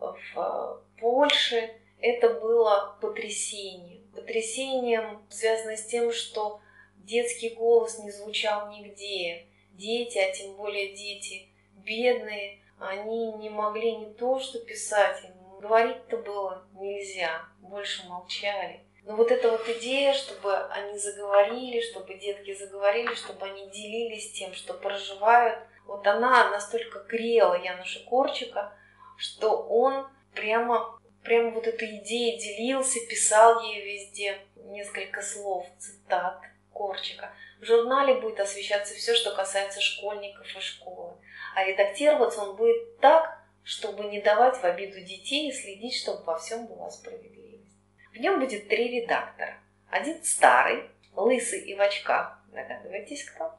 в 0.00 0.82
Польше 0.98 1.70
это 2.00 2.30
было 2.30 2.96
потрясением. 3.02 4.01
Потрясением, 4.14 5.24
связанное 5.30 5.76
с 5.76 5.86
тем, 5.86 6.12
что 6.12 6.60
детский 6.98 7.50
голос 7.50 7.98
не 7.98 8.10
звучал 8.10 8.70
нигде. 8.70 9.46
Дети, 9.72 10.18
а 10.18 10.32
тем 10.32 10.54
более 10.54 10.94
дети 10.94 11.48
бедные, 11.76 12.60
они 12.78 13.32
не 13.32 13.50
могли 13.50 13.96
не 13.96 14.12
то 14.14 14.38
что 14.38 14.58
писать, 14.60 15.22
говорить-то 15.60 16.18
было 16.18 16.64
нельзя, 16.74 17.44
больше 17.60 18.06
молчали. 18.08 18.80
Но 19.04 19.16
вот 19.16 19.30
эта 19.30 19.50
вот 19.50 19.68
идея, 19.68 20.12
чтобы 20.12 20.54
они 20.66 20.98
заговорили, 20.98 21.80
чтобы 21.80 22.14
детки 22.14 22.54
заговорили, 22.54 23.14
чтобы 23.14 23.46
они 23.46 23.68
делились 23.70 24.32
тем, 24.32 24.54
что 24.54 24.74
проживают, 24.74 25.58
вот 25.86 26.06
она 26.06 26.50
настолько 26.50 27.00
грела 27.00 27.54
Януша 27.54 28.04
Корчика, 28.04 28.72
что 29.16 29.50
он 29.50 30.06
прямо, 30.34 31.00
прямо 31.22 31.50
вот 31.50 31.66
этой 31.66 31.98
идеей 31.98 32.38
делился, 32.38 32.98
писал 33.08 33.62
ей 33.62 33.84
везде 33.84 34.38
несколько 34.56 35.22
слов, 35.22 35.66
цитат 35.78 36.40
Корчика. 36.72 37.32
В 37.60 37.64
журнале 37.64 38.14
будет 38.14 38.40
освещаться 38.40 38.94
все, 38.94 39.14
что 39.14 39.34
касается 39.34 39.80
школьников 39.80 40.46
и 40.56 40.60
школы. 40.60 41.14
А 41.54 41.64
редактироваться 41.64 42.42
он 42.42 42.56
будет 42.56 42.98
так, 42.98 43.38
чтобы 43.62 44.04
не 44.04 44.20
давать 44.20 44.56
в 44.56 44.64
обиду 44.64 45.00
детей 45.00 45.48
и 45.48 45.52
следить, 45.52 45.96
чтобы 45.96 46.24
во 46.24 46.38
всем 46.38 46.66
была 46.66 46.90
справедливость. 46.90 47.70
В 48.12 48.16
нем 48.16 48.40
будет 48.40 48.68
три 48.68 49.00
редактора. 49.00 49.58
Один 49.90 50.22
старый, 50.24 50.90
лысый 51.14 51.60
и 51.60 51.74
в 51.74 51.80
очках, 51.80 52.38
догадываетесь 52.52 53.24
кто, 53.24 53.54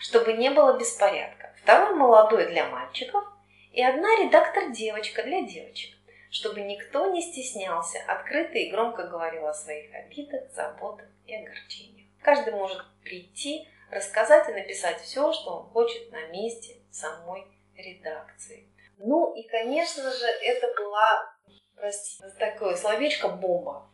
чтобы 0.00 0.34
не 0.34 0.50
было 0.50 0.78
беспорядка. 0.78 1.54
Второй 1.62 1.94
молодой 1.94 2.46
для 2.46 2.68
мальчиков 2.68 3.24
и 3.72 3.82
одна 3.82 4.08
редактор-девочка 4.16 5.22
для 5.22 5.42
девочек, 5.42 5.95
чтобы 6.36 6.60
никто 6.60 7.06
не 7.06 7.22
стеснялся, 7.22 7.98
открыто 8.06 8.58
и 8.58 8.70
громко 8.70 9.04
говорил 9.04 9.46
о 9.46 9.54
своих 9.54 9.94
обидах, 9.94 10.52
заботах 10.52 11.08
и 11.26 11.34
огорчениях. 11.34 12.08
Каждый 12.22 12.52
может 12.52 12.82
прийти, 13.02 13.66
рассказать 13.90 14.46
и 14.50 14.52
написать 14.52 15.00
все, 15.00 15.32
что 15.32 15.60
он 15.60 15.66
хочет 15.70 16.12
на 16.12 16.26
месте 16.26 16.76
самой 16.90 17.46
редакции. 17.74 18.68
Ну 18.98 19.34
и, 19.34 19.44
конечно 19.44 20.10
же, 20.12 20.26
это 20.26 20.66
была, 20.76 21.34
простите, 21.74 22.28
такое 22.38 22.76
словечко 22.76 23.28
бомба. 23.28 23.88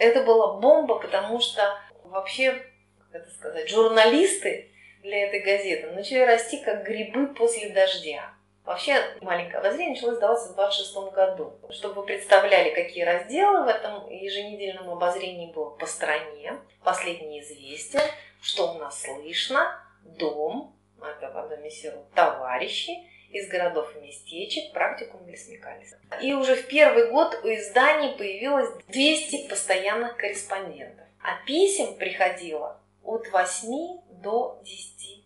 Это 0.00 0.24
была 0.24 0.58
бомба, 0.58 0.98
потому 0.98 1.38
что 1.38 1.78
вообще, 2.02 2.54
как 2.98 3.22
это 3.22 3.30
сказать, 3.30 3.68
журналисты 3.70 4.72
для 5.02 5.28
этой 5.28 5.40
газеты 5.40 5.92
начали 5.92 6.20
расти 6.20 6.58
как 6.58 6.84
грибы 6.84 7.32
после 7.34 7.68
дождя. 7.68 8.33
Вообще, 8.64 8.96
маленькое 9.20 9.58
обозрение 9.58 9.94
началось 9.94 10.16
сдаваться 10.16 10.52
в 10.52 10.54
26 10.54 10.96
году. 11.12 11.52
Чтобы 11.70 12.00
вы 12.00 12.06
представляли, 12.06 12.74
какие 12.74 13.04
разделы 13.04 13.64
в 13.64 13.68
этом 13.68 14.08
еженедельном 14.10 14.90
обозрении 14.90 15.52
было 15.52 15.70
по 15.70 15.84
стране. 15.84 16.54
Последние 16.82 17.42
известия, 17.42 18.02
что 18.40 18.72
у 18.72 18.78
нас 18.78 19.02
слышно, 19.02 19.78
дом, 20.02 20.74
это 20.98 21.30
в 21.30 21.48
доме 21.50 21.70
сирот, 21.70 22.10
товарищи, 22.12 22.92
из 23.30 23.48
городов 23.48 23.94
и 23.96 24.00
местечек 24.00 24.72
практикум 24.72 25.26
для 25.26 25.36
смекалиса. 25.36 25.98
И 26.22 26.32
уже 26.32 26.54
в 26.54 26.66
первый 26.66 27.10
год 27.10 27.38
у 27.42 27.48
издания 27.48 28.16
появилось 28.16 28.70
200 28.88 29.48
постоянных 29.48 30.16
корреспондентов, 30.16 31.06
а 31.20 31.44
писем 31.44 31.96
приходило 31.96 32.80
от 33.02 33.28
8 33.28 33.98
до 34.22 34.60
10 34.64 34.96
тысяч. 34.96 35.23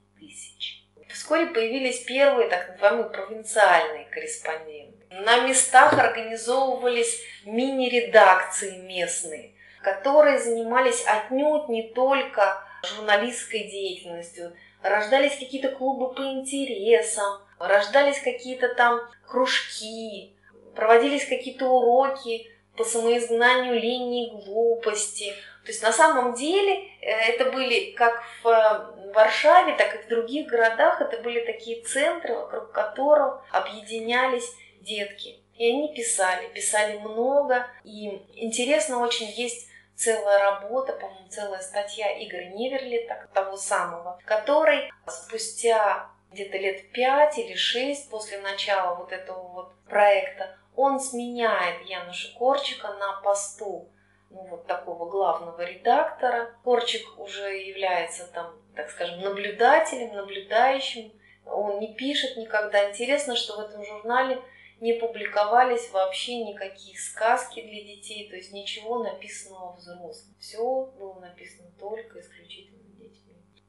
Вскоре 1.18 1.46
появились 1.46 1.98
первые 2.04 2.48
так 2.48 2.68
называемые 2.68 3.10
провинциальные 3.10 4.04
корреспонденты. 4.04 5.04
На 5.10 5.40
местах 5.40 5.94
организовывались 5.94 7.20
мини-редакции 7.44 8.76
местные, 8.82 9.50
которые 9.82 10.38
занимались 10.38 11.04
отнюдь 11.04 11.68
не 11.70 11.88
только 11.88 12.62
журналистской 12.84 13.64
деятельностью, 13.64 14.52
рождались 14.80 15.36
какие-то 15.36 15.70
клубы 15.70 16.14
по 16.14 16.22
интересам, 16.22 17.42
рождались 17.58 18.20
какие-то 18.20 18.72
там 18.76 19.00
кружки, 19.26 20.36
проводились 20.76 21.26
какие-то 21.26 21.66
уроки 21.66 22.46
по 22.76 22.84
самоизгнанию 22.84 23.74
лени 23.74 24.40
глупости. 24.44 25.34
То 25.68 25.72
есть 25.72 25.82
на 25.82 25.92
самом 25.92 26.32
деле 26.32 26.88
э, 27.02 27.10
это 27.10 27.52
были 27.52 27.90
как 27.90 28.24
в 28.42 29.12
Варшаве, 29.14 29.76
так 29.76 29.94
и 29.96 29.98
в 29.98 30.08
других 30.08 30.46
городах, 30.46 31.02
это 31.02 31.18
были 31.18 31.44
такие 31.44 31.82
центры, 31.82 32.36
вокруг 32.36 32.72
которых 32.72 33.44
объединялись 33.52 34.50
детки. 34.80 35.42
И 35.58 35.70
они 35.70 35.94
писали, 35.94 36.48
писали 36.54 36.96
много. 37.00 37.66
И 37.84 38.06
интересно 38.32 39.00
очень 39.00 39.26
есть 39.26 39.68
целая 39.94 40.38
работа, 40.38 40.94
по-моему, 40.94 41.28
целая 41.28 41.60
статья 41.60 42.06
Игоря 42.24 42.48
Неверли, 42.48 43.04
так, 43.06 43.28
того 43.34 43.58
самого, 43.58 44.18
который 44.24 44.90
спустя 45.06 46.08
где-то 46.32 46.56
лет 46.56 46.92
пять 46.92 47.36
или 47.36 47.54
шесть 47.54 48.08
после 48.08 48.38
начала 48.38 48.94
вот 48.94 49.12
этого 49.12 49.48
вот 49.48 49.74
проекта, 49.84 50.56
он 50.74 50.98
сменяет 50.98 51.84
Януша 51.84 52.34
Корчика 52.38 52.88
на 52.94 53.20
посту 53.20 53.90
ну, 54.30 54.46
вот 54.50 54.66
такого 54.66 55.08
главного 55.08 55.62
редактора. 55.62 56.54
Корчик 56.64 57.18
уже 57.18 57.56
является 57.56 58.26
там, 58.26 58.54
так 58.74 58.90
скажем, 58.90 59.20
наблюдателем, 59.20 60.14
наблюдающим. 60.14 61.12
Он 61.46 61.78
не 61.80 61.94
пишет 61.94 62.36
никогда. 62.36 62.90
Интересно, 62.90 63.36
что 63.36 63.56
в 63.56 63.60
этом 63.60 63.84
журнале 63.84 64.40
не 64.80 64.92
публиковались 64.92 65.90
вообще 65.90 66.36
никакие 66.44 66.96
сказки 66.96 67.60
для 67.60 67.82
детей, 67.82 68.28
то 68.28 68.36
есть 68.36 68.52
ничего 68.52 69.02
написанного 69.02 69.74
взрослым. 69.76 70.34
Все 70.38 70.84
было 70.98 71.18
написано 71.20 71.68
только 71.78 72.20
исключительно 72.20 72.78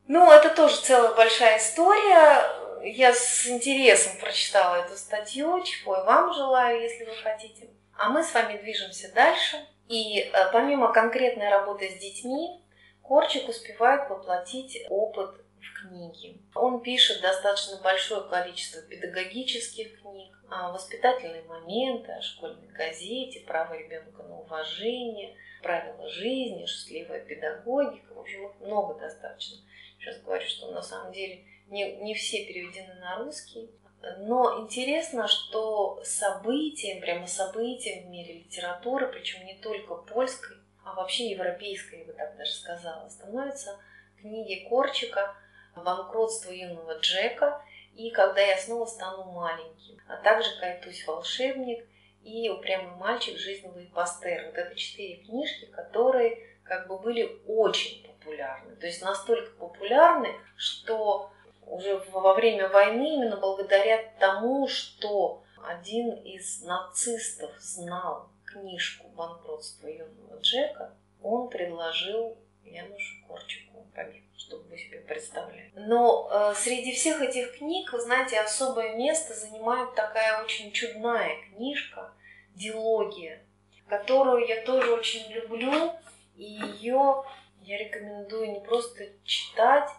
ну, 0.09 0.31
это 0.31 0.49
тоже 0.49 0.75
целая 0.77 1.13
большая 1.13 1.59
история. 1.59 2.41
Я 2.81 3.13
с 3.13 3.45
интересом 3.45 4.19
прочитала 4.19 4.83
эту 4.83 4.97
статью, 4.97 5.63
чего 5.63 5.97
и 5.97 6.03
вам 6.03 6.33
желаю, 6.33 6.81
если 6.81 7.05
вы 7.05 7.15
хотите. 7.17 7.69
А 7.95 8.09
мы 8.09 8.23
с 8.23 8.33
вами 8.33 8.57
движемся 8.57 9.13
дальше. 9.13 9.57
И 9.89 10.19
э, 10.19 10.31
помимо 10.53 10.93
конкретной 10.93 11.49
работы 11.49 11.89
с 11.89 11.99
детьми, 11.99 12.61
Корчик 13.01 13.49
успевает 13.49 14.07
воплотить 14.07 14.85
опыт 14.87 15.31
в 15.59 15.81
книги. 15.81 16.39
Он 16.53 16.79
пишет 16.79 17.21
достаточно 17.21 17.81
большое 17.81 18.21
количество 18.29 18.83
педагогических 18.83 19.99
книг, 19.99 20.31
а, 20.51 20.71
воспитательные 20.71 21.41
моменты 21.41 22.11
о 22.11 22.21
школьной 22.21 22.67
газете, 22.67 23.39
право 23.47 23.73
ребенка 23.73 24.21
на 24.21 24.41
уважение, 24.41 25.35
правила 25.63 26.07
жизни, 26.07 26.67
счастливая 26.67 27.21
педагогика. 27.21 28.13
В 28.13 28.19
общем, 28.19 28.51
много 28.59 28.93
достаточно 28.99 29.57
сейчас 29.97 30.21
говорю, 30.21 30.45
что 30.47 30.71
на 30.71 30.83
самом 30.83 31.11
деле 31.11 31.45
не, 31.67 31.95
не 31.97 32.13
все 32.13 32.45
переведены 32.45 32.93
на 32.95 33.17
русский. 33.17 33.71
Но 34.19 34.61
интересно, 34.61 35.27
что 35.27 36.01
событием, 36.03 37.01
прямо 37.01 37.27
событием 37.27 38.07
в 38.07 38.09
мире 38.09 38.39
литературы, 38.39 39.07
причем 39.07 39.45
не 39.45 39.55
только 39.55 39.95
польской, 39.95 40.57
а 40.85 40.93
вообще 40.93 41.29
европейской, 41.29 41.99
я 41.99 42.05
бы 42.05 42.13
так 42.13 42.37
даже 42.37 42.53
сказала, 42.53 43.09
становятся 43.09 43.77
книги 44.21 44.67
Корчика 44.69 45.35
«Банкротство 45.75 46.51
юного 46.51 46.99
Джека» 46.99 47.61
и 47.95 48.09
«Когда 48.11 48.41
я 48.41 48.57
снова 48.57 48.85
стану 48.85 49.31
маленьким», 49.31 50.01
а 50.07 50.15
также 50.17 50.49
«Кайтусь 50.59 51.05
волшебник» 51.05 51.85
и 52.23 52.49
«Упрямый 52.49 52.95
мальчик. 52.95 53.37
Жизнь 53.37 53.67
Пастер». 53.93 54.45
Вот 54.45 54.57
это 54.57 54.75
четыре 54.75 55.17
книжки, 55.23 55.65
которые 55.65 56.37
как 56.63 56.87
бы 56.87 56.99
были 56.99 57.41
очень 57.47 58.05
популярны. 58.05 58.75
То 58.77 58.87
есть 58.87 59.01
настолько 59.01 59.51
популярны, 59.57 60.33
что 60.55 61.31
уже 61.69 61.97
во 62.11 62.33
время 62.33 62.67
войны 62.67 63.15
именно 63.15 63.37
благодаря 63.37 64.03
тому, 64.19 64.67
что 64.67 65.43
один 65.67 66.11
из 66.13 66.61
нацистов 66.63 67.51
знал 67.59 68.29
книжку 68.45 69.07
«Банкротство 69.09 69.87
юного 69.87 70.39
Джека», 70.41 70.93
он 71.21 71.49
предложил 71.49 72.37
Янушу 72.63 73.15
Корчику 73.27 73.85
побег, 73.93 74.23
чтобы 74.37 74.63
вы 74.69 74.77
себе 74.77 74.99
представляли. 74.99 75.71
Но 75.75 76.29
э, 76.31 76.53
среди 76.55 76.93
всех 76.93 77.21
этих 77.21 77.57
книг, 77.57 77.91
вы 77.93 77.99
знаете, 77.99 78.39
особое 78.39 78.95
место 78.95 79.33
занимает 79.33 79.93
такая 79.95 80.43
очень 80.43 80.71
чудная 80.71 81.35
книжка 81.49 82.11
«Дилогия», 82.55 83.43
которую 83.87 84.47
я 84.47 84.63
тоже 84.63 84.91
очень 84.93 85.31
люблю, 85.31 85.91
и 86.35 86.43
ее 86.43 87.23
я 87.61 87.77
рекомендую 87.77 88.53
не 88.53 88.59
просто 88.61 89.07
читать, 89.23 89.89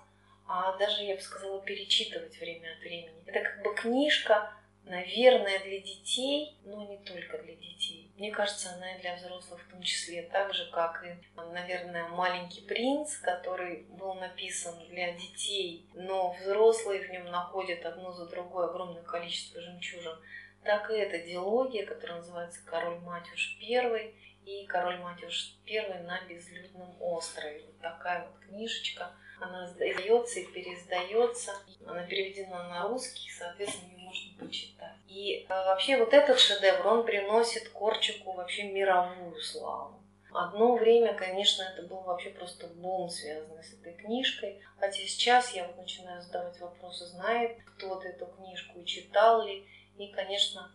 а 0.53 0.77
даже, 0.79 1.05
я 1.05 1.15
бы 1.15 1.21
сказала, 1.21 1.63
перечитывать 1.63 2.37
время 2.41 2.73
от 2.73 2.81
времени. 2.81 3.23
Это 3.25 3.41
как 3.41 3.63
бы 3.63 3.73
книжка, 3.73 4.53
наверное, 4.83 5.61
для 5.61 5.79
детей, 5.79 6.59
но 6.65 6.85
не 6.89 6.99
только 6.99 7.39
для 7.39 7.55
детей. 7.55 8.11
Мне 8.17 8.33
кажется, 8.33 8.71
она 8.75 8.97
и 8.97 9.01
для 9.01 9.15
взрослых 9.15 9.63
в 9.63 9.71
том 9.71 9.81
числе, 9.83 10.23
так 10.23 10.53
же, 10.53 10.69
как 10.73 11.05
и, 11.05 11.15
наверное, 11.37 12.09
«Маленький 12.09 12.63
принц», 12.63 13.17
который 13.19 13.85
был 13.91 14.15
написан 14.15 14.75
для 14.89 15.13
детей, 15.13 15.89
но 15.95 16.33
взрослые 16.33 17.07
в 17.07 17.11
нем 17.11 17.27
находят 17.27 17.87
одно 17.87 18.11
за 18.11 18.27
другое 18.27 18.67
огромное 18.67 19.05
количество 19.05 19.61
жемчужин. 19.61 20.19
Так 20.65 20.91
и 20.91 20.95
эта 20.95 21.21
диалогия, 21.21 21.87
которая 21.87 22.19
называется 22.19 22.61
«Король 22.67 22.99
Матюш 22.99 23.57
I», 23.63 24.13
и 24.45 24.67
«Король 24.67 24.99
Матюш 24.99 25.55
I 25.69 26.03
на 26.03 26.21
безлюдном 26.23 27.01
острове». 27.01 27.63
Вот 27.67 27.79
такая 27.81 28.27
вот 28.27 28.37
книжечка– 28.41 29.13
она 29.41 29.67
издается 29.67 30.41
и 30.41 30.47
переиздается. 30.47 31.53
Она 31.87 32.03
переведена 32.05 32.69
на 32.69 32.89
русский, 32.89 33.31
соответственно, 33.31 33.91
ее 33.91 34.05
можно 34.05 34.39
почитать. 34.39 34.97
И 35.09 35.47
а, 35.49 35.65
вообще 35.67 35.97
вот 35.97 36.13
этот 36.13 36.39
шедевр, 36.39 36.87
он 36.87 37.05
приносит 37.05 37.69
Корчику 37.71 38.33
вообще 38.33 38.65
мировую 38.65 39.41
славу. 39.41 40.01
Одно 40.33 40.77
время, 40.77 41.15
конечно, 41.15 41.63
это 41.63 41.83
был 41.83 42.01
вообще 42.03 42.31
просто 42.31 42.69
бум, 42.69 43.09
связанный 43.09 43.65
с 43.65 43.73
этой 43.75 43.95
книжкой. 43.95 44.61
Хотя 44.79 44.99
сейчас 44.99 45.53
я 45.53 45.67
вот 45.67 45.77
начинаю 45.77 46.23
задавать 46.23 46.59
вопросы, 46.61 47.07
знает 47.07 47.57
кто-то 47.65 48.07
эту 48.07 48.27
книжку 48.27 48.79
и 48.81 48.87
читал 48.87 49.45
ли. 49.45 49.67
И, 49.99 50.07
конечно, 50.09 50.71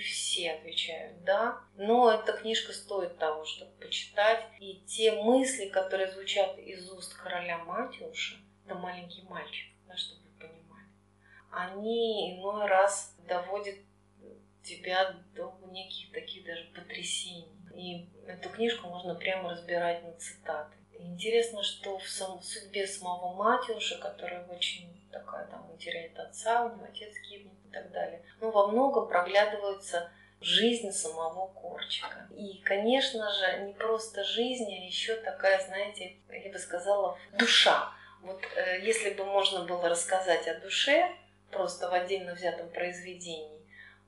все 0.00 0.52
отвечают 0.52 1.22
«да». 1.24 1.60
Но 1.76 2.12
эта 2.12 2.32
книжка 2.32 2.72
стоит 2.72 3.18
того, 3.18 3.44
чтобы 3.44 3.72
почитать. 3.72 4.44
И 4.60 4.82
те 4.86 5.12
мысли, 5.12 5.68
которые 5.68 6.10
звучат 6.10 6.58
из 6.58 6.90
уст 6.90 7.14
короля 7.14 7.58
Матюша, 7.58 8.36
это 8.64 8.74
маленький 8.74 9.22
мальчик, 9.22 9.72
да, 9.86 9.96
чтобы 9.96 10.22
вы 10.22 10.48
понимали, 10.48 10.88
они 11.50 12.36
иной 12.36 12.66
раз 12.66 13.14
доводят 13.28 13.76
тебя 14.62 15.14
до 15.34 15.54
неких 15.70 16.12
таких 16.12 16.44
даже 16.44 16.64
потрясений. 16.74 17.48
И 17.74 18.08
эту 18.26 18.48
книжку 18.50 18.88
можно 18.88 19.14
прямо 19.14 19.50
разбирать 19.50 20.02
на 20.04 20.12
цитаты. 20.14 20.76
Интересно, 20.98 21.62
что 21.62 21.98
в, 21.98 22.08
судьбе 22.08 22.86
самого 22.86 23.34
Матюша, 23.34 23.98
который 23.98 24.46
очень 24.46 24.88
такая, 25.10 25.46
там, 25.48 25.70
он 25.70 25.76
теряет 25.76 26.18
отца, 26.18 26.64
у 26.64 26.74
него 26.74 26.84
отец 26.84 27.14
гибнет 27.28 27.63
так 27.74 27.90
далее, 27.90 28.22
но 28.40 28.50
во 28.50 28.68
многом 28.68 29.08
проглядывается 29.08 30.10
жизнь 30.40 30.92
самого 30.92 31.48
Корчика. 31.48 32.28
И, 32.36 32.58
конечно 32.64 33.30
же, 33.32 33.58
не 33.66 33.72
просто 33.72 34.24
жизнь, 34.24 34.70
а 34.72 34.84
еще 34.84 35.16
такая, 35.16 35.60
знаете, 35.66 36.16
я 36.30 36.50
бы 36.50 36.58
сказала, 36.58 37.18
душа. 37.32 37.92
Вот 38.22 38.42
э, 38.56 38.80
если 38.82 39.10
бы 39.10 39.24
можно 39.24 39.64
было 39.64 39.88
рассказать 39.88 40.46
о 40.48 40.60
душе, 40.60 41.10
просто 41.50 41.90
в 41.90 41.94
отдельно 41.94 42.34
взятом 42.34 42.68
произведении, 42.70 43.60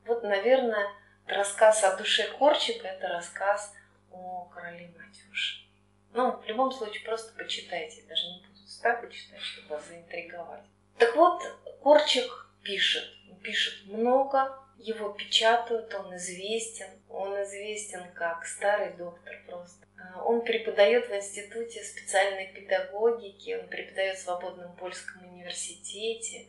вот, 0.07 0.23
наверное, 0.23 0.87
рассказ 1.27 1.85
о 1.85 1.97
душе 1.97 2.29
Корчика– 2.39 2.87
это 2.89 3.09
рассказ 3.09 3.75
о 4.13 4.49
короле 4.55 4.91
Матюше. 4.97 5.67
Ну, 6.13 6.33
в 6.33 6.47
любом 6.47 6.73
случае, 6.73 7.05
просто 7.05 7.33
почитайте. 7.37 8.03
Даже 8.09 8.27
не 8.29 8.41
буду 8.41 8.67
цитаты 8.67 9.11
читать, 9.11 9.41
чтобы 9.41 9.77
вас 9.77 9.87
заинтриговать. 9.87 10.63
Так 10.99 11.15
вот, 11.17 11.43
Корчик 11.83 12.49
пишет. 12.63 13.05
Пишет 13.47 13.87
много, 13.87 14.59
его 14.77 15.11
печатают, 15.11 15.95
он 15.95 16.17
известен. 16.17 16.89
Он 17.09 17.41
известен 17.45 18.03
как 18.13 18.45
старый 18.45 18.93
доктор 18.95 19.41
просто. 19.47 19.87
А, 19.97 20.25
он 20.25 20.41
преподает 20.43 21.09
в 21.09 21.15
Институте 21.15 21.85
специальной 21.85 22.49
педагогики, 22.49 23.57
он 23.63 23.69
преподает 23.69 24.17
в 24.17 24.23
Свободном 24.23 24.75
Польском 24.75 25.33
университете. 25.33 26.49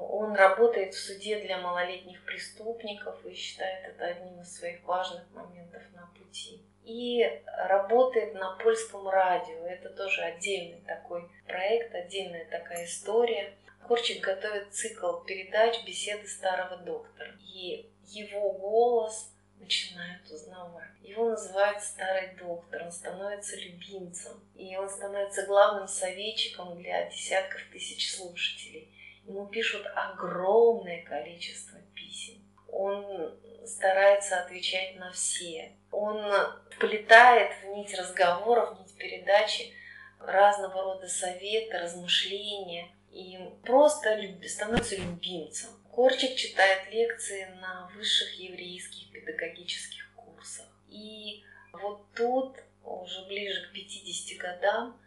Он 0.00 0.34
работает 0.34 0.94
в 0.94 0.98
суде 0.98 1.38
для 1.40 1.58
малолетних 1.58 2.24
преступников 2.24 3.26
и 3.26 3.34
считает 3.34 3.86
это 3.86 4.06
одним 4.06 4.40
из 4.40 4.56
своих 4.56 4.82
важных 4.84 5.30
моментов 5.34 5.82
на 5.94 6.10
пути 6.18 6.62
и 6.82 7.42
работает 7.44 8.32
на 8.32 8.56
польском 8.56 9.06
радио. 9.06 9.66
Это 9.66 9.90
тоже 9.90 10.22
отдельный 10.22 10.80
такой 10.86 11.28
проект, 11.46 11.94
отдельная 11.94 12.46
такая 12.46 12.86
история. 12.86 13.52
Корчик 13.88 14.22
готовит 14.22 14.74
цикл 14.74 15.20
передач 15.20 15.82
«Беседы 15.86 16.28
старого 16.28 16.76
доктора». 16.76 17.32
И 17.40 17.88
его 18.04 18.52
голос 18.52 19.32
начинают 19.58 20.30
узнавать. 20.30 20.90
Его 21.02 21.30
называют 21.30 21.82
старый 21.82 22.34
доктор, 22.34 22.82
он 22.82 22.92
становится 22.92 23.56
любимцем, 23.56 24.46
и 24.54 24.76
он 24.76 24.90
становится 24.90 25.46
главным 25.46 25.88
советчиком 25.88 26.76
для 26.76 27.08
десятков 27.08 27.62
тысяч 27.72 28.14
слушателей. 28.14 28.92
Ему 29.26 29.46
пишут 29.46 29.86
огромное 29.94 31.02
количество 31.04 31.78
писем. 31.94 32.44
Он 32.70 33.34
старается 33.64 34.42
отвечать 34.42 34.96
на 34.96 35.12
все. 35.12 35.72
Он 35.90 36.30
вплетает 36.76 37.52
в 37.62 37.68
нить 37.68 37.98
разговоров, 37.98 38.76
в 38.76 38.80
нить 38.82 38.94
передачи 38.98 39.72
разного 40.20 40.82
рода 40.82 41.08
советы, 41.08 41.78
размышления 41.78 42.90
и 43.12 43.38
просто 43.64 44.18
становится 44.46 44.96
любимцем. 44.96 45.70
Корчик 45.90 46.36
читает 46.36 46.92
лекции 46.92 47.44
на 47.60 47.90
высших 47.94 48.38
еврейских 48.38 49.10
педагогических 49.10 50.08
курсах. 50.14 50.66
И 50.88 51.42
вот 51.72 52.06
тут, 52.14 52.56
уже 52.84 53.26
ближе 53.26 53.68
к 53.68 53.72
50 53.72 54.38
годам, 54.38 55.00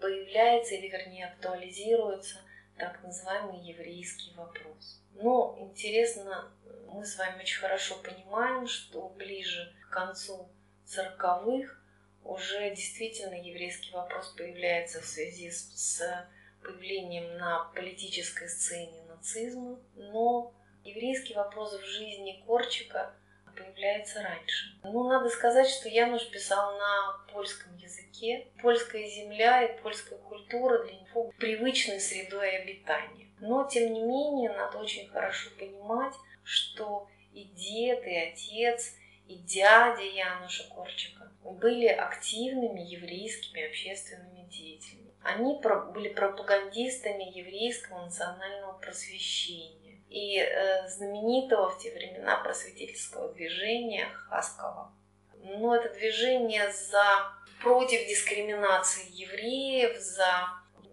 появляется, 0.00 0.74
или 0.74 0.88
вернее 0.88 1.26
актуализируется 1.26 2.36
так 2.78 3.02
называемый 3.02 3.60
еврейский 3.60 4.32
вопрос. 4.34 5.02
Но 5.14 5.56
интересно, 5.60 6.50
мы 6.92 7.04
с 7.04 7.18
вами 7.18 7.40
очень 7.42 7.60
хорошо 7.60 7.96
понимаем, 7.96 8.66
что 8.66 9.08
ближе 9.10 9.74
к 9.82 9.92
концу 9.92 10.48
40-х 10.86 11.74
уже 12.24 12.70
действительно 12.70 13.34
еврейский 13.34 13.90
вопрос 13.92 14.34
появляется 14.36 15.00
в 15.00 15.04
связи 15.04 15.50
с, 15.50 15.72
с 15.74 16.28
появлением 16.68 17.38
на 17.38 17.70
политической 17.74 18.48
сцене 18.48 19.02
нацизма, 19.08 19.78
но 19.96 20.52
еврейский 20.84 21.34
вопрос 21.34 21.78
в 21.80 21.84
жизни 21.84 22.42
Корчика 22.46 23.14
появляется 23.56 24.22
раньше. 24.22 24.78
Ну, 24.84 25.08
надо 25.08 25.28
сказать, 25.30 25.68
что 25.68 25.88
Януш 25.88 26.30
писал 26.30 26.78
на 26.78 27.26
польском 27.32 27.76
языке. 27.76 28.46
Польская 28.62 29.06
земля 29.06 29.64
и 29.64 29.80
польская 29.82 30.18
культура 30.18 30.84
для 30.84 30.94
него 30.94 31.32
привычной 31.38 32.00
средой 32.00 32.58
обитания. 32.58 33.28
Но, 33.40 33.66
тем 33.68 33.92
не 33.92 34.02
менее, 34.02 34.50
надо 34.50 34.78
очень 34.78 35.08
хорошо 35.08 35.50
понимать, 35.58 36.14
что 36.44 37.08
и 37.32 37.44
дед, 37.44 38.06
и 38.06 38.16
отец, 38.16 38.94
и 39.26 39.36
дядя 39.36 40.02
Януша 40.02 40.64
Корчика 40.68 41.30
были 41.42 41.86
активными 41.86 42.80
еврейскими 42.80 43.66
общественными 43.66 44.48
деятелями. 44.48 45.07
Они 45.28 45.60
были 45.92 46.08
пропагандистами 46.08 47.24
еврейского 47.38 48.04
национального 48.04 48.78
просвещения 48.78 50.00
и 50.08 50.38
э, 50.38 50.88
знаменитого 50.88 51.68
в 51.68 51.78
те 51.78 51.92
времена 51.92 52.38
просветительского 52.38 53.34
движения 53.34 54.06
Хаскова. 54.06 54.90
Но 55.42 55.76
это 55.76 55.92
движение 55.92 56.72
за 56.72 57.30
против 57.60 58.08
дискриминации 58.08 59.04
евреев, 59.12 59.98
за 59.98 60.48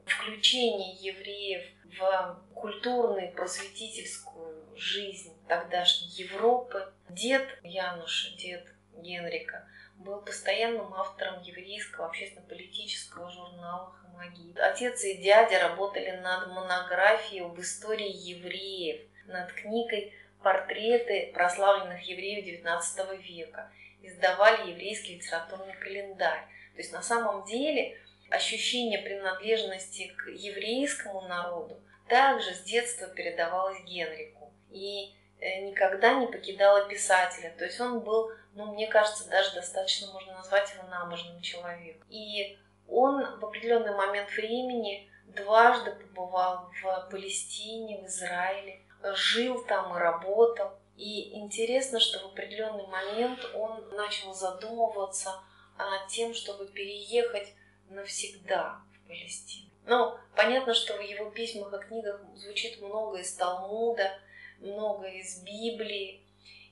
включение 0.05 0.95
евреев 0.95 1.63
в 1.97 2.43
культурную 2.53 3.31
просветительскую 3.31 4.75
жизнь 4.75 5.33
тогдашней 5.47 6.09
Европы. 6.09 6.91
Дед 7.07 7.47
Януша, 7.63 8.35
дед 8.35 8.67
Генрика, 8.97 9.65
был 9.97 10.21
постоянным 10.21 10.93
автором 10.93 11.41
еврейского 11.41 12.07
общественно-политического 12.07 13.29
журнала 13.31 13.91
«Хамагид». 13.93 14.57
Отец 14.59 15.03
и 15.03 15.17
дядя 15.17 15.59
работали 15.59 16.11
над 16.11 16.47
монографией 16.49 17.43
об 17.43 17.59
истории 17.59 18.11
евреев, 18.11 19.01
над 19.25 19.51
книгой 19.53 20.13
портреты 20.43 21.31
прославленных 21.33 22.01
евреев 22.07 22.45
XIX 22.45 23.17
века, 23.17 23.71
издавали 24.01 24.71
еврейский 24.71 25.15
литературный 25.15 25.75
календарь. 25.75 26.45
То 26.73 26.77
есть 26.77 26.91
на 26.91 27.01
самом 27.01 27.45
деле 27.45 27.97
ощущение 28.29 28.99
принадлежности 28.99 30.13
к 30.17 30.29
еврейскому 30.29 31.21
народу 31.21 31.79
также 32.07 32.53
с 32.53 32.61
детства 32.61 33.07
передавалось 33.07 33.81
Генрику 33.85 34.53
и 34.69 35.15
никогда 35.61 36.13
не 36.13 36.27
покидало 36.27 36.87
писателя. 36.87 37.53
То 37.57 37.65
есть 37.65 37.79
он 37.79 37.99
был, 37.99 38.31
ну, 38.53 38.73
мне 38.73 38.87
кажется, 38.87 39.29
даже 39.29 39.53
достаточно 39.53 40.11
можно 40.11 40.33
назвать 40.33 40.73
его 40.73 40.83
набожным 40.87 41.41
человеком. 41.41 42.05
И 42.09 42.57
он 42.87 43.39
в 43.39 43.45
определенный 43.45 43.95
момент 43.95 44.29
времени 44.31 45.09
дважды 45.27 45.91
побывал 45.91 46.69
в 46.81 47.09
Палестине, 47.09 48.01
в 48.01 48.05
Израиле, 48.05 48.81
жил 49.13 49.63
там 49.65 49.95
и 49.95 49.99
работал. 49.99 50.71
И 50.97 51.37
интересно, 51.37 51.99
что 51.99 52.19
в 52.19 52.31
определенный 52.31 52.87
момент 52.87 53.45
он 53.53 53.89
начал 53.91 54.33
задумываться 54.33 55.33
над 55.77 56.07
тем, 56.07 56.33
чтобы 56.33 56.67
переехать 56.67 57.53
навсегда 57.89 58.79
в 58.93 59.07
Палестину. 59.07 59.69
Ну, 59.85 60.17
понятно, 60.35 60.73
что 60.73 60.95
в 60.95 61.01
его 61.01 61.29
письмах 61.29 61.73
и 61.73 61.85
книгах 61.85 62.19
звучит 62.35 62.81
много 62.81 63.19
из 63.19 63.33
Талмуда, 63.33 64.17
много 64.65 65.07
из 65.07 65.41
Библии. 65.43 66.21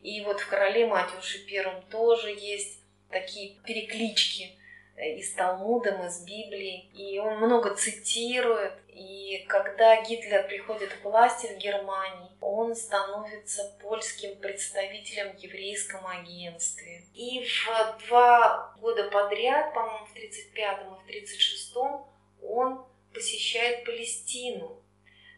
И 0.02 0.22
вот 0.22 0.42
в 0.42 0.50
«Короле 0.50 0.86
Матюше 0.88 1.46
Первом» 1.46 1.82
тоже 1.84 2.30
есть 2.30 2.80
такие 3.10 3.56
переклички 3.66 4.58
Э, 4.96 5.16
из 5.16 5.34
Талмуда, 5.34 5.90
из 6.08 6.24
Библии. 6.24 6.90
И 6.94 7.18
он 7.18 7.38
много 7.38 7.76
цитирует. 7.76 8.74
И 8.90 9.44
когда 9.48 10.04
Гитлер 10.04 10.48
приходит 10.48 10.94
к 10.94 11.04
власти 11.04 11.48
в 11.48 11.58
Германии, 11.58 12.30
он 12.42 12.76
становится 12.76 13.76
польским 13.82 14.36
представителем 14.36 15.36
в 15.36 15.40
еврейском 15.40 16.06
агентстве. 16.06 17.06
И 17.16 17.44
в 17.44 18.08
два 18.08 18.76
года 18.80 19.10
подряд, 19.10 19.74
по-моему, 19.74 20.06
в 20.06 20.16
35-м 20.16 20.94
и 20.94 21.00
в 21.00 21.10
36-м, 21.10 22.06
он 22.44 22.86
посещает 23.14 23.86
Палестину. 23.86 24.80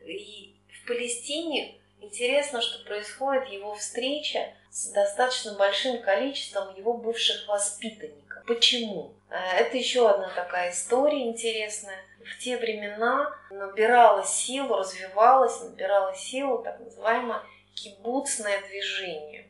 И 0.05 0.57
в 0.67 0.87
Палестине 0.87 1.79
интересно, 2.05 2.61
что 2.61 2.83
происходит 2.85 3.47
его 3.49 3.75
встреча 3.75 4.53
с 4.69 4.91
достаточно 4.91 5.53
большим 5.55 6.01
количеством 6.01 6.75
его 6.75 6.93
бывших 6.93 7.47
воспитанников. 7.47 8.43
Почему? 8.45 9.13
Э, 9.29 9.35
это 9.59 9.77
еще 9.77 10.09
одна 10.09 10.29
такая 10.29 10.71
история 10.71 11.27
интересная. 11.27 11.97
В 12.23 12.39
те 12.39 12.57
времена 12.57 13.31
набирала 13.51 14.23
силу, 14.23 14.77
развивалась, 14.77 15.61
набирала 15.61 16.15
силу 16.15 16.63
так 16.63 16.79
называемое 16.79 17.41
кибуцное 17.75 18.61
движение. 18.67 19.47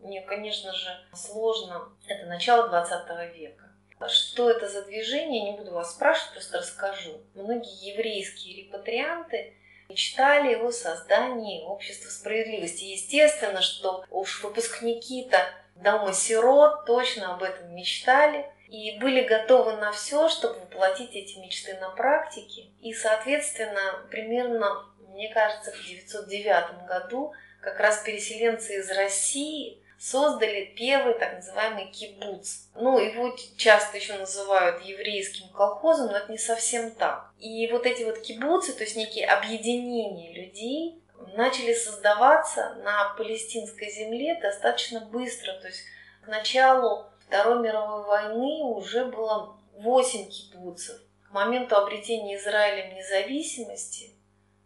Мне, 0.00 0.20
конечно 0.22 0.72
же, 0.72 0.88
сложно. 1.14 1.88
Это 2.06 2.26
начало 2.26 2.68
20 2.68 3.34
века. 3.34 3.64
Что 4.08 4.48
это 4.50 4.68
за 4.68 4.84
движение, 4.84 5.50
не 5.50 5.58
буду 5.58 5.72
вас 5.72 5.92
спрашивать, 5.92 6.34
просто 6.34 6.58
расскажу. 6.58 7.20
Многие 7.34 7.92
еврейские 7.92 8.64
репатрианты 8.64 9.54
мечтали 9.88 10.54
о 10.54 10.70
создании 10.70 11.64
общества 11.64 12.10
справедливости. 12.10 12.84
Естественно, 12.84 13.62
что 13.62 14.04
уж 14.10 14.42
выпускники-то 14.42 15.38
дома 15.76 16.12
сирот 16.12 16.84
точно 16.84 17.34
об 17.34 17.42
этом 17.42 17.74
мечтали 17.74 18.44
и 18.68 18.98
были 19.00 19.24
готовы 19.24 19.72
на 19.76 19.92
все, 19.92 20.28
чтобы 20.28 20.60
воплотить 20.60 21.14
эти 21.14 21.38
мечты 21.38 21.74
на 21.80 21.88
практике. 21.90 22.66
И, 22.82 22.92
соответственно, 22.92 24.06
примерно, 24.10 24.84
мне 25.08 25.32
кажется, 25.32 25.72
в 25.72 25.80
1909 25.80 26.86
году 26.86 27.32
как 27.62 27.80
раз 27.80 27.98
переселенцы 28.02 28.78
из 28.78 28.90
России 28.90 29.82
создали 29.98 30.72
первый 30.76 31.14
так 31.14 31.34
называемый 31.34 31.90
кибуц. 31.90 32.68
Ну, 32.74 32.98
его 32.98 33.36
часто 33.56 33.96
еще 33.96 34.14
называют 34.14 34.82
еврейским 34.82 35.48
колхозом, 35.48 36.06
но 36.06 36.18
это 36.18 36.30
не 36.30 36.38
совсем 36.38 36.92
так. 36.92 37.32
И 37.38 37.68
вот 37.72 37.84
эти 37.84 38.04
вот 38.04 38.20
кибуцы, 38.20 38.72
то 38.72 38.84
есть 38.84 38.96
некие 38.96 39.26
объединения 39.26 40.32
людей, 40.32 41.02
начали 41.34 41.74
создаваться 41.74 42.76
на 42.84 43.14
палестинской 43.14 43.90
земле 43.90 44.38
достаточно 44.40 45.00
быстро. 45.00 45.52
То 45.54 45.66
есть 45.66 45.82
к 46.24 46.28
началу 46.28 47.06
Второй 47.26 47.60
мировой 47.60 48.04
войны 48.04 48.64
уже 48.64 49.04
было 49.04 49.58
8 49.74 50.28
кибуцев. 50.30 50.98
К 51.28 51.32
моменту 51.32 51.76
обретения 51.76 52.36
Израилем 52.36 52.94
независимости 52.94 54.14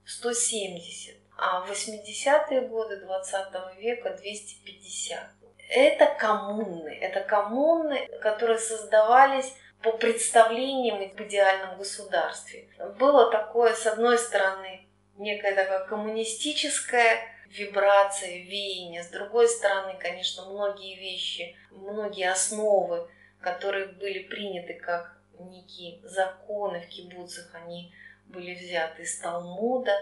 170 0.05 1.22
а 1.37 1.61
в 1.61 1.71
80-е 1.71 2.63
годы 2.63 2.99
20 2.99 3.79
века 3.79 4.11
250. 4.11 5.21
Это 5.69 6.07
коммуны, 6.19 6.91
это 7.01 7.21
коммуны, 7.21 8.07
которые 8.21 8.59
создавались 8.59 9.55
по 9.83 9.93
представлениям 9.93 10.99
в 10.99 11.21
идеальном 11.23 11.79
государстве. 11.79 12.69
Было 12.99 13.31
такое, 13.31 13.75
с 13.75 13.87
одной 13.87 14.19
стороны, 14.19 14.87
некая 15.17 15.55
такая 15.55 15.87
коммунистическая 15.87 17.19
вибрация, 17.49 18.39
веяние. 18.39 19.03
С 19.03 19.09
другой 19.09 19.49
стороны, 19.49 19.97
конечно, 19.99 20.47
многие 20.47 20.99
вещи, 20.99 21.57
многие 21.71 22.31
основы, 22.31 23.09
которые 23.41 23.87
были 23.87 24.21
приняты 24.21 24.75
как 24.75 25.17
некие 25.39 26.01
законы 26.05 26.81
в 26.81 26.89
кибуцах, 26.89 27.51
они 27.55 27.93
были 28.27 28.55
взяты 28.55 29.03
из 29.03 29.19
Талмуда, 29.19 29.93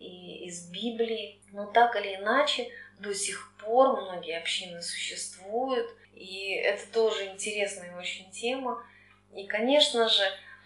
и 0.00 0.46
из 0.46 0.68
Библии. 0.70 1.40
Но 1.52 1.66
так 1.66 1.94
или 1.96 2.16
иначе, 2.16 2.68
до 2.98 3.14
сих 3.14 3.54
пор 3.62 4.00
многие 4.02 4.38
общины 4.38 4.82
существуют, 4.82 5.88
и 6.14 6.54
это 6.54 6.90
тоже 6.92 7.26
интересная 7.26 7.96
очень 7.96 8.30
тема. 8.30 8.84
И, 9.34 9.46
конечно 9.46 10.08
же, 10.08 10.24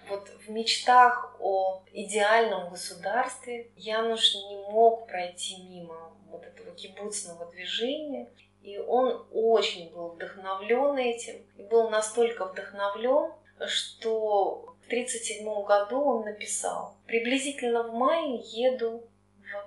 вот 0.09 0.28
в 0.47 0.51
мечтах 0.51 1.37
о 1.41 1.82
идеальном 1.93 2.70
государстве 2.70 3.70
Януш 3.76 4.35
не 4.35 4.57
мог 4.57 5.07
пройти 5.07 5.62
мимо 5.62 6.12
вот 6.30 6.45
этого 6.45 6.72
кибуцного 6.72 7.51
движения. 7.53 8.28
И 8.62 8.78
он 8.78 9.26
очень 9.32 9.93
был 9.93 10.09
вдохновлен 10.11 10.97
этим. 10.97 11.37
И 11.57 11.62
был 11.62 11.91
настолько 11.91 12.47
вдохновлен, 12.47 13.32
что 13.66 14.74
в 14.82 14.87
1937 14.87 15.64
году 15.64 16.03
он 16.03 16.24
написал 16.24 16.97
«Приблизительно 17.07 17.85
в 17.85 17.95
мае 17.95 18.41
еду 18.43 19.05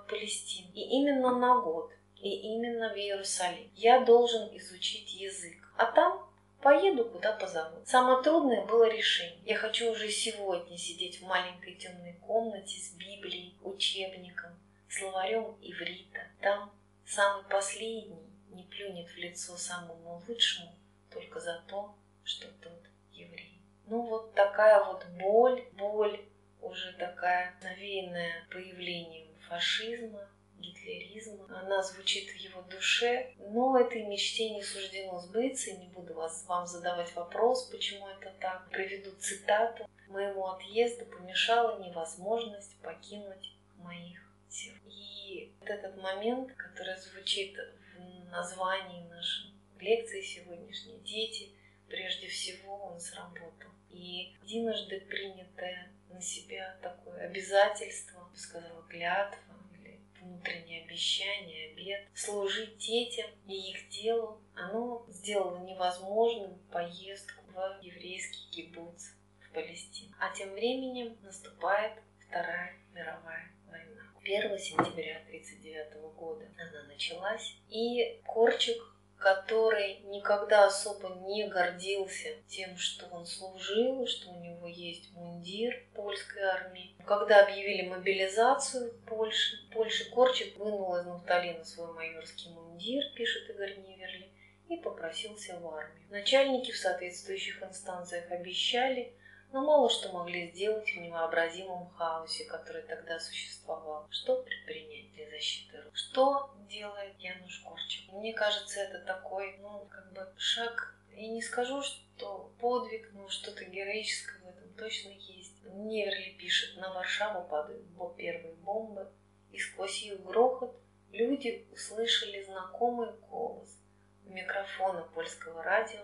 Палестину. 0.08 0.72
И 0.74 0.82
именно 0.82 1.38
на 1.38 1.62
год, 1.62 1.92
и 2.16 2.30
именно 2.54 2.94
в 2.94 2.98
Иерусалим. 2.98 3.70
Я 3.76 4.02
должен 4.02 4.56
изучить 4.58 5.14
язык. 5.14 5.58
А 5.78 5.86
там 5.92 6.28
поеду, 6.62 7.06
куда 7.06 7.34
позовут. 7.34 7.88
Самое 7.88 8.22
трудное 8.24 8.66
было 8.66 8.90
решение. 8.90 9.40
Я 9.46 9.58
хочу 9.58 9.92
уже 9.92 10.10
сегодня 10.10 10.78
сидеть 10.78 11.22
в 11.22 11.26
маленькой 11.26 11.76
темной 11.76 12.14
комнате 12.26 12.80
с 12.80 12.94
Библией, 12.94 13.56
учебником, 13.64 14.52
словарем 14.90 15.56
иврита. 15.62 16.22
Там 16.42 16.72
самый 17.06 17.44
последний 17.46 18.28
не 18.52 18.64
плюнет 18.64 19.10
в 19.10 19.18
лицо 19.18 19.56
самому 19.56 20.22
лучшему 20.28 20.74
только 21.12 21.40
за 21.40 21.64
то, 21.68 21.96
что 22.24 22.48
тот 22.62 22.84
еврей. 23.12 23.62
Ну 23.86 24.02
вот 24.02 24.34
такая 24.34 24.84
вот 24.84 25.06
боль, 25.20 25.64
боль 25.74 26.20
уже 26.62 26.94
такая 26.94 27.56
навеянная 27.62 28.46
появлением 28.52 29.28
фашизма, 29.50 30.28
гитлеризма. 30.60 31.46
Она 31.50 31.82
звучит 31.84 32.30
в 32.30 32.36
его 32.36 32.62
душе, 32.64 33.34
но 33.38 33.80
этой 33.80 34.04
мечте 34.04 34.50
не 34.50 34.64
суждено 34.64 35.20
сбыться, 35.20 35.72
не 35.72 35.88
буду 35.88 36.14
вас, 36.14 36.46
вам 36.48 36.68
задавать 36.68 37.14
вопрос, 37.16 37.66
почему 37.66 38.08
это 38.08 38.34
так. 38.40 38.70
Приведу 38.70 39.12
цитату. 39.20 39.88
«Моему 40.08 40.48
отъезду 40.48 41.06
помешала 41.06 41.84
невозможность 41.84 42.80
покинуть 42.82 43.54
моих 43.78 44.20
сил». 44.50 44.74
И 44.90 45.52
вот 45.60 45.70
этот 45.70 45.98
момент, 45.98 46.54
который 46.54 46.96
звучит 46.98 47.58
в 47.58 48.30
названии 48.32 49.06
нашей 49.10 49.52
лекции 49.80 50.22
сегодняшней 50.22 51.00
«Дети», 51.00 51.50
прежде 51.90 52.28
всего 52.28 52.86
он 52.86 53.02
сработал. 53.02 53.72
И 53.90 54.38
единожды 54.44 55.02
принятое 55.02 55.92
на 56.18 56.22
себя 56.24 56.76
такое 56.82 57.28
обязательство, 57.28 58.28
сказала, 58.36 58.82
клятва 58.90 59.40
или 59.76 60.00
внутреннее 60.20 60.84
обещание, 60.84 61.72
обед, 61.72 62.08
служить 62.16 62.78
детям 62.78 63.30
и 63.48 63.72
их 63.72 63.88
делу, 63.90 64.42
оно 64.56 65.06
сделало 65.10 65.64
невозможным 65.64 66.58
поездку 66.72 67.44
в 67.52 67.80
еврейский 67.84 68.50
кибуц 68.50 69.12
в 69.42 69.54
Палестину. 69.54 70.16
А 70.20 70.34
тем 70.34 70.54
временем 70.54 71.16
наступает 71.22 71.94
Вторая 72.28 72.74
мировая 72.94 73.52
война. 73.70 74.02
1 74.24 74.58
сентября 74.58 75.18
1939 75.28 76.16
года 76.16 76.46
она 76.58 76.84
началась, 76.88 77.56
и 77.70 78.20
Корчик 78.26 78.82
который 79.18 80.00
никогда 80.06 80.68
особо 80.68 81.10
не 81.28 81.48
гордился 81.48 82.30
тем, 82.48 82.78
что 82.78 83.08
он 83.08 83.26
служил, 83.26 84.06
что 84.06 84.30
у 84.30 84.40
него 84.40 84.68
есть 84.68 85.12
мундир 85.14 85.84
польской 85.96 86.44
армии. 86.44 86.96
Когда 87.06 87.44
объявили 87.44 87.88
мобилизацию 87.88 88.92
в 88.92 89.06
Польше, 89.06 89.58
Польше 89.72 90.10
Корчик 90.12 90.58
вынул 90.58 90.96
из 90.98 91.06
нафталина 91.06 91.64
свой 91.64 91.94
майорский 91.94 92.52
мундир, 92.52 93.04
пишет 93.16 93.50
Игорь 93.50 93.78
Неверли, 93.80 94.30
и 94.70 94.78
попросился 94.78 95.58
в 95.60 95.68
армию. 95.68 96.08
Начальники 96.10 96.72
в 96.72 96.78
соответствующих 96.78 97.64
инстанциях 97.64 98.30
обещали, 98.32 99.14
но 99.52 99.62
мало 99.62 99.90
что 99.90 100.12
могли 100.12 100.52
сделать 100.52 100.90
в 100.90 101.00
невообразимом 101.00 101.90
хаосе, 101.92 102.46
который 102.46 102.84
тогда 102.84 103.20
существовал. 103.20 104.08
Что 104.10 104.42
предпринять 104.44 105.14
для 105.14 105.30
защиты 105.30 105.82
рук? 105.82 105.96
Что 105.96 106.52
делает 106.70 107.18
Януш 107.20 107.60
Корчик? 107.60 108.12
Мне 108.12 108.34
кажется, 108.34 108.82
это 108.82 109.00
такой, 109.06 109.58
ну, 109.60 109.88
как 109.90 110.12
бы 110.14 110.28
шаг, 110.38 110.96
и 111.12 111.28
не 111.28 111.42
скажу, 111.42 111.82
что 111.82 112.52
подвиг, 112.60 113.10
но 113.14 113.30
что-то 113.30 113.66
героическое 113.66 114.40
в 114.40 114.48
этом 114.48 114.74
точно 114.74 115.10
есть. 115.10 115.54
Неверли 115.64 116.36
пишет, 116.38 116.78
на 116.78 116.94
Варшаву 116.94 117.48
падают 117.48 117.86
первые 118.18 118.56
бомбы, 118.56 119.08
и 119.52 119.60
сквозь 119.60 120.04
их 120.04 120.24
грохот 120.24 120.76
люди 121.12 121.68
услышали 121.72 122.44
знакомый 122.44 123.12
голос 123.30 123.78
микрофона 124.26 125.04
польского 125.14 125.64
радио 125.64 126.02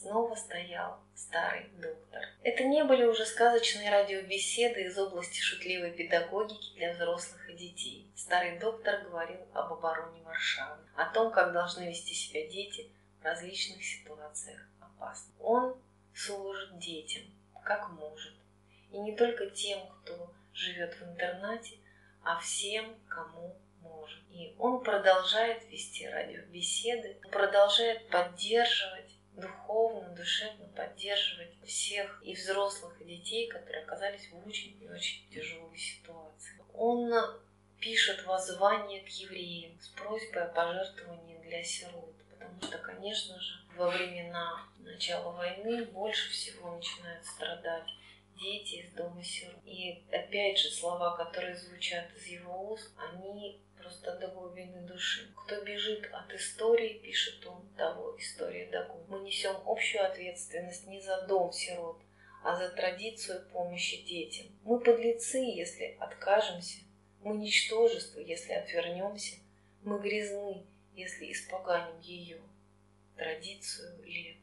снова 0.00 0.34
стоял 0.34 0.98
старый 1.14 1.68
доктор. 1.78 2.22
Это 2.42 2.64
не 2.64 2.84
были 2.84 3.04
уже 3.04 3.24
сказочные 3.24 3.90
радиобеседы 3.90 4.82
из 4.84 4.98
области 4.98 5.40
шутливой 5.40 5.92
педагогики 5.92 6.74
для 6.76 6.92
взрослых 6.92 7.48
и 7.50 7.54
детей. 7.54 8.10
Старый 8.14 8.58
доктор 8.58 9.02
говорил 9.02 9.40
об 9.54 9.72
обороне 9.72 10.22
Варшавы, 10.22 10.82
о 10.96 11.06
том, 11.06 11.32
как 11.32 11.52
должны 11.52 11.88
вести 11.88 12.14
себя 12.14 12.46
дети 12.48 12.90
в 13.20 13.24
различных 13.24 13.82
ситуациях 13.82 14.60
опасных. 14.80 15.34
Он 15.40 15.76
служит 16.14 16.78
детям, 16.78 17.22
как 17.64 17.88
может. 17.90 18.34
И 18.90 18.98
не 18.98 19.16
только 19.16 19.50
тем, 19.50 19.80
кто 19.88 20.32
живет 20.52 20.94
в 20.94 21.02
интернате, 21.04 21.78
а 22.22 22.38
всем, 22.40 22.96
кому 23.08 23.56
может. 23.80 24.20
И 24.30 24.54
он 24.58 24.82
продолжает 24.82 25.64
вести 25.70 26.06
радиобеседы, 26.06 27.18
продолжает 27.30 28.08
поддерживать 28.08 29.05
духовно, 29.36 30.08
душевно 30.10 30.66
поддерживать 30.68 31.54
всех 31.64 32.22
и 32.24 32.34
взрослых, 32.34 33.00
и 33.00 33.04
детей, 33.04 33.48
которые 33.48 33.84
оказались 33.84 34.30
в 34.30 34.46
очень 34.46 34.82
и 34.82 34.88
очень 34.88 35.28
тяжелой 35.30 35.76
ситуации. 35.76 36.56
Он 36.74 37.12
пишет 37.78 38.24
воззвание 38.24 39.02
к 39.02 39.08
евреям 39.08 39.78
с 39.80 39.88
просьбой 39.88 40.44
о 40.44 40.48
пожертвовании 40.48 41.38
для 41.42 41.62
сирот, 41.62 42.14
потому 42.30 42.60
что, 42.62 42.78
конечно 42.78 43.38
же, 43.38 43.54
во 43.76 43.90
времена 43.90 44.66
начала 44.78 45.32
войны 45.32 45.84
больше 45.84 46.30
всего 46.30 46.76
начинают 46.76 47.24
страдать 47.24 47.88
дети 48.36 48.76
из 48.76 48.92
дома 48.92 49.22
сирот. 49.22 49.60
И 49.64 50.02
опять 50.10 50.58
же, 50.58 50.70
слова, 50.70 51.16
которые 51.16 51.56
звучат 51.56 52.10
из 52.16 52.26
его 52.26 52.72
уст, 52.72 52.90
они 52.96 53.60
просто 53.86 54.16
до 54.16 54.28
глубины 54.28 54.80
души. 54.80 55.32
Кто 55.44 55.62
бежит 55.62 56.08
от 56.12 56.32
истории, 56.34 56.98
пишет 57.04 57.46
он, 57.46 57.68
того 57.76 58.16
история 58.18 58.66
догонит. 58.66 59.08
Мы 59.08 59.20
несем 59.20 59.56
общую 59.64 60.04
ответственность 60.04 60.86
не 60.88 61.00
за 61.00 61.22
дом 61.22 61.52
сирот, 61.52 62.00
а 62.42 62.56
за 62.56 62.70
традицию 62.70 63.46
помощи 63.52 64.02
детям. 64.02 64.46
Мы 64.64 64.80
подлецы, 64.80 65.38
если 65.38 65.96
откажемся. 66.00 66.78
Мы 67.20 67.36
ничтожество, 67.36 68.18
если 68.18 68.54
отвернемся. 68.54 69.36
Мы 69.82 70.00
грязны, 70.00 70.66
если 70.94 71.30
испоганим 71.32 72.00
ее. 72.00 72.40
Традицию 73.16 74.04
лет. 74.04 74.38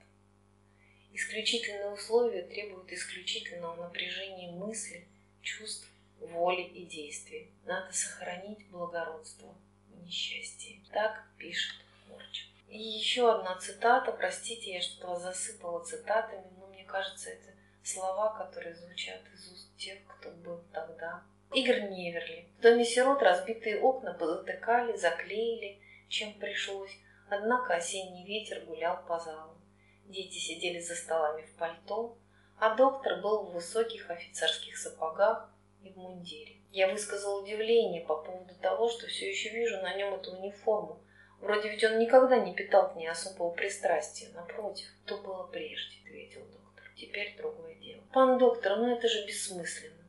Исключительные 1.12 1.90
условия 1.90 2.44
требуют 2.44 2.92
исключительного 2.92 3.88
напряжения 3.88 4.52
мысли, 4.52 5.06
чувств 5.42 5.93
воли 6.28 6.62
и 6.62 6.86
действий. 6.86 7.52
Надо 7.66 7.92
сохранить 7.92 8.70
благородство 8.70 9.56
в 9.88 10.04
несчастье. 10.04 10.82
Так 10.92 11.24
пишет 11.38 11.76
Корчик. 12.08 12.48
И 12.70 12.78
еще 12.78 13.32
одна 13.32 13.58
цитата. 13.58 14.12
Простите, 14.12 14.74
я 14.74 14.82
что-то 14.82 15.20
засыпала 15.20 15.84
цитатами, 15.84 16.46
но 16.58 16.68
мне 16.68 16.84
кажется, 16.84 17.30
это 17.30 17.52
слова, 17.84 18.34
которые 18.38 18.76
звучат 18.76 19.22
из 19.34 19.52
уст 19.52 19.76
тех, 19.78 20.00
кто 20.08 20.32
был 20.32 20.64
тогда. 20.74 21.24
Игорь 21.54 21.90
Неверли. 21.90 22.48
В 22.58 22.62
доме 22.62 22.84
сирот 22.84 23.22
разбитые 23.22 23.80
окна 23.80 24.14
позатыкали, 24.14 24.98
заклеили, 24.98 25.80
чем 26.10 26.34
пришлось. 26.40 26.98
Однако 27.30 27.76
осенний 27.76 28.26
ветер 28.26 28.66
гулял 28.66 29.06
по 29.06 29.20
залу. 29.20 29.58
Дети 30.06 30.38
сидели 30.38 30.80
за 30.80 30.96
столами 30.96 31.44
в 31.44 31.56
пальто, 31.56 32.18
а 32.60 32.76
доктор 32.76 33.22
был 33.22 33.44
в 33.44 33.54
высоких 33.54 34.10
офицерских 34.10 34.78
сапогах, 34.78 35.53
и 35.84 35.92
в 35.92 35.98
мундире. 35.98 36.56
Я 36.72 36.88
высказал 36.88 37.44
удивление 37.44 38.02
по 38.02 38.16
поводу 38.16 38.56
того, 38.56 38.90
что 38.90 39.08
все 39.08 39.30
еще 39.30 39.50
вижу 39.50 39.78
на 39.82 39.94
нем 39.96 40.14
эту 40.14 40.32
униформу. 40.32 41.00
Вроде 41.40 41.70
ведь 41.70 41.84
он 41.84 42.00
никогда 42.00 42.38
не 42.40 42.54
питал 42.54 42.92
к 42.92 42.96
ней 42.96 43.08
особого 43.08 43.52
пристрастия. 43.52 44.30
Напротив, 44.34 44.88
то 45.06 45.18
было 45.18 45.44
прежде, 45.48 45.98
ответил 46.04 46.42
доктор. 46.46 46.86
Теперь 46.96 47.36
другое 47.38 47.76
дело. 47.76 48.02
Пан 48.14 48.38
доктор, 48.38 48.78
ну 48.78 48.96
это 48.96 49.08
же 49.08 49.26
бессмысленно. 49.26 50.04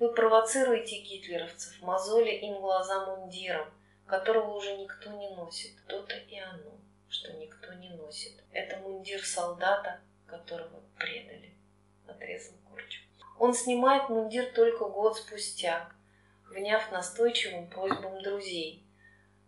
Вы 0.00 0.12
провоцируете 0.12 1.00
гитлеровцев, 1.00 1.80
мозоли 1.82 2.30
им 2.30 2.60
глаза 2.60 3.06
мундиром, 3.06 3.68
которого 4.06 4.56
уже 4.56 4.76
никто 4.78 5.10
не 5.12 5.28
носит. 5.30 5.72
То-то 5.86 6.16
и 6.16 6.38
оно, 6.38 6.72
что 7.08 7.32
никто 7.34 7.72
не 7.74 7.90
носит. 7.90 8.32
Это 8.50 8.78
мундир 8.78 9.24
солдата, 9.24 10.00
которого 10.26 10.82
предали, 10.98 11.54
отрезал 12.06 12.54
Корчук. 12.68 13.09
Он 13.40 13.54
снимает 13.54 14.10
мундир 14.10 14.52
только 14.52 14.84
год 14.84 15.16
спустя, 15.16 15.88
вняв 16.50 16.92
настойчивым 16.92 17.70
просьбам 17.70 18.22
друзей, 18.22 18.84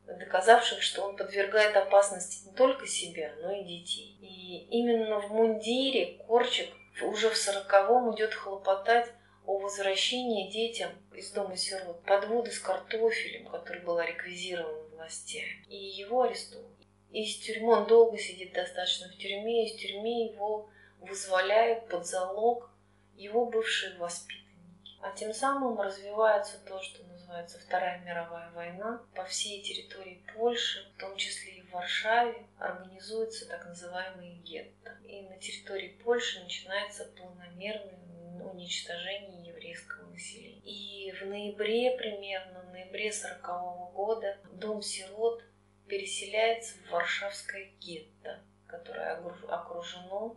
доказавших, 0.07 0.80
что 0.80 1.03
он 1.03 1.14
подвергает 1.18 1.76
опасности 1.76 2.49
не 2.49 2.55
только 2.55 2.86
себя, 2.86 3.34
но 3.43 3.53
и 3.53 3.62
детей. 3.62 4.16
И 4.22 4.66
именно 4.70 5.20
в 5.20 5.30
мундире 5.30 6.24
Корчик 6.26 6.70
уже 7.03 7.28
в 7.28 7.36
сороковом 7.36 8.14
идет 8.14 8.32
хлопотать 8.32 9.12
о 9.45 9.59
возвращении 9.59 10.51
детям 10.51 10.90
из 11.12 11.30
дома 11.32 11.55
сирот 11.59 12.03
подводы 12.05 12.51
с 12.51 12.61
картофелем, 12.61 13.47
который 13.49 13.82
был 13.82 14.01
реквизирован 14.01 14.88
властями. 14.95 15.66
И 15.68 15.76
его 15.76 16.22
арестовывают. 16.22 16.78
Из 17.11 17.36
тюрьмы 17.40 17.74
он 17.74 17.86
долго 17.86 18.16
сидит 18.16 18.55
достаточно 18.55 19.09
в 19.09 19.18
тюрьме, 19.18 19.66
из 19.66 19.78
тюрьмы 19.78 20.32
его 20.32 20.70
вызволяют 20.99 21.88
под 21.88 22.07
залог 22.07 22.72
его 23.17 23.47
бывшие 23.47 23.97
воспитанники. 23.99 24.99
А 25.01 25.11
тем 25.11 25.33
самым 25.33 25.81
развивается 25.81 26.59
то, 26.65 26.81
что 26.81 27.03
называется 27.05 27.59
Вторая 27.59 28.01
мировая 28.05 28.51
война. 28.53 29.03
По 29.15 29.25
всей 29.25 29.63
территории 29.63 30.25
Польши, 30.35 30.87
в 30.95 31.01
том 31.01 31.17
числе 31.17 31.55
и 31.55 31.63
в 31.63 31.73
Варшаве, 31.73 32.47
организуются 32.59 33.49
так 33.49 33.65
называемые 33.67 34.35
гетто. 34.37 34.97
И 35.05 35.23
на 35.23 35.37
территории 35.39 35.99
Польши 36.05 36.41
начинается 36.43 37.05
планомерное 37.07 37.99
уничтожение 38.45 39.49
еврейского 39.49 40.09
населения. 40.11 40.61
И 40.65 41.13
в 41.13 41.27
ноябре 41.27 41.97
примерно, 41.97 42.63
в 42.63 42.73
ноябре 42.73 43.13
40 43.13 43.93
года, 43.93 44.39
дом 44.53 44.83
сирот 44.83 45.43
переселяется 45.89 46.75
в 46.79 46.91
Варшавское 46.91 47.71
гетто, 47.81 48.41
которое 48.67 49.17
окружено 49.49 50.37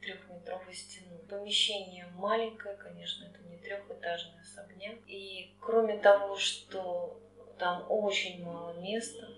трехметровой 0.00 0.74
стеной. 0.74 1.18
Помещение 1.28 2.06
маленькое, 2.14 2.76
конечно, 2.76 3.24
это 3.24 3.42
не 3.48 3.58
трехэтажный 3.58 4.40
особняк. 4.40 4.98
И 5.06 5.54
кроме 5.60 5.98
того, 5.98 6.36
что 6.36 7.20
там 7.58 7.86
очень 7.90 8.44
мало 8.44 8.80
места, 8.80 9.28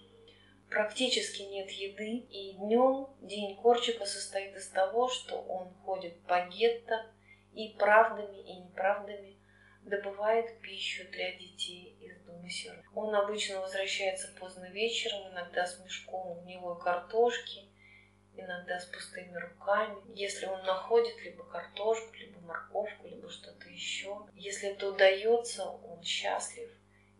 практически 0.68 1.42
нет 1.42 1.70
еды. 1.70 2.18
И 2.30 2.52
днем 2.52 3.08
день 3.20 3.56
Корчика 3.56 4.06
состоит 4.06 4.56
из 4.56 4.68
того, 4.68 5.08
что 5.08 5.40
он 5.40 5.72
ходит 5.84 6.20
по 6.24 6.46
гетто 6.46 7.06
и 7.52 7.74
правдами, 7.78 8.38
и 8.42 8.54
неправдами 8.54 9.36
добывает 9.82 10.60
пищу 10.60 11.04
для 11.10 11.32
детей 11.32 11.96
из 12.00 12.20
дома 12.20 12.48
сирот. 12.48 12.84
Он 12.94 13.14
обычно 13.14 13.60
возвращается 13.60 14.28
поздно 14.38 14.70
вечером, 14.70 15.32
иногда 15.32 15.66
с 15.66 15.80
мешком 15.80 16.40
гнилой 16.42 16.78
картошки, 16.80 17.64
иногда 18.40 18.78
с 18.78 18.86
пустыми 18.86 19.36
руками. 19.36 19.96
Если 20.14 20.46
он 20.46 20.62
находит 20.64 21.20
либо 21.22 21.44
картошку, 21.44 22.14
либо 22.14 22.40
морковку, 22.40 23.06
либо 23.06 23.28
что-то 23.28 23.68
еще. 23.68 24.26
Если 24.34 24.70
это 24.70 24.88
удается, 24.88 25.64
он 25.64 26.02
счастлив. 26.02 26.70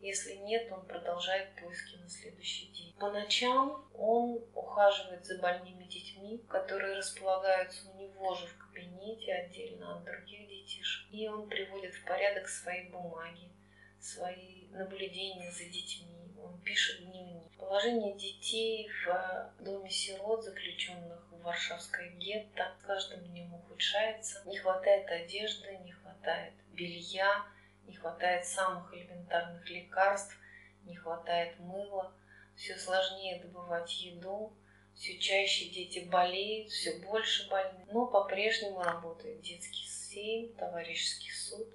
Если 0.01 0.37
нет, 0.37 0.73
он 0.73 0.87
продолжает 0.87 1.55
поиски 1.57 1.97
на 1.97 2.09
следующий 2.09 2.73
день. 2.73 2.97
По 2.99 3.11
ночам 3.11 3.87
он 3.95 4.43
ухаживает 4.55 5.27
за 5.27 5.39
больными 5.39 5.85
детьми, 5.85 6.39
которые 6.49 6.97
располагаются 6.97 7.91
у 7.91 7.99
него 7.99 8.35
же 8.35 8.47
в 8.47 8.57
кабинете 8.57 9.35
отдельно 9.35 9.99
от 9.99 10.05
других 10.05 10.49
детишек. 10.49 11.07
И 11.13 11.29
он 11.29 11.49
приводит 11.49 11.95
в 11.95 12.05
порядок 12.07 12.49
свои 12.49 12.89
бумаги, 12.89 13.53
свои 14.01 14.69
наблюдения 14.69 15.51
за 15.51 15.65
детьми. 15.65 16.20
Он 16.45 16.61
пишет 16.61 17.05
дневник. 17.05 17.51
Положение 17.59 18.15
детей 18.17 18.89
в 19.05 19.53
доме 19.61 19.91
сирот, 19.91 20.45
заключенных 20.45 21.27
в 21.31 21.43
Варшавское 21.43 22.11
гетто, 22.11 22.75
с 22.81 22.87
каждым 22.87 23.25
днем 23.25 23.55
ухудшается. 23.55 24.43
Не 24.47 24.59
хватает 24.59 25.09
одежды, 25.11 25.77
не 25.79 25.93
хватает 25.93 26.55
белья, 26.73 27.47
не 27.87 27.95
хватает 27.95 28.47
самых 28.47 28.93
элементарных 28.95 29.69
лекарств, 29.69 30.37
не 30.85 30.97
хватает 30.97 31.59
мыла, 31.61 32.13
все 32.57 32.77
сложнее 32.77 33.41
добывать 33.41 34.01
еду, 34.01 34.53
все 34.95 35.19
чаще 35.19 35.71
дети 35.71 36.01
болеют, 36.01 36.71
все 36.71 36.99
больше 36.99 37.49
больны. 37.49 37.87
Но 37.93 38.07
по-прежнему 38.07 38.83
работает 38.83 39.41
детский 39.41 39.87
сейм, 39.87 40.53
товарищеский 40.55 41.33
суд, 41.33 41.69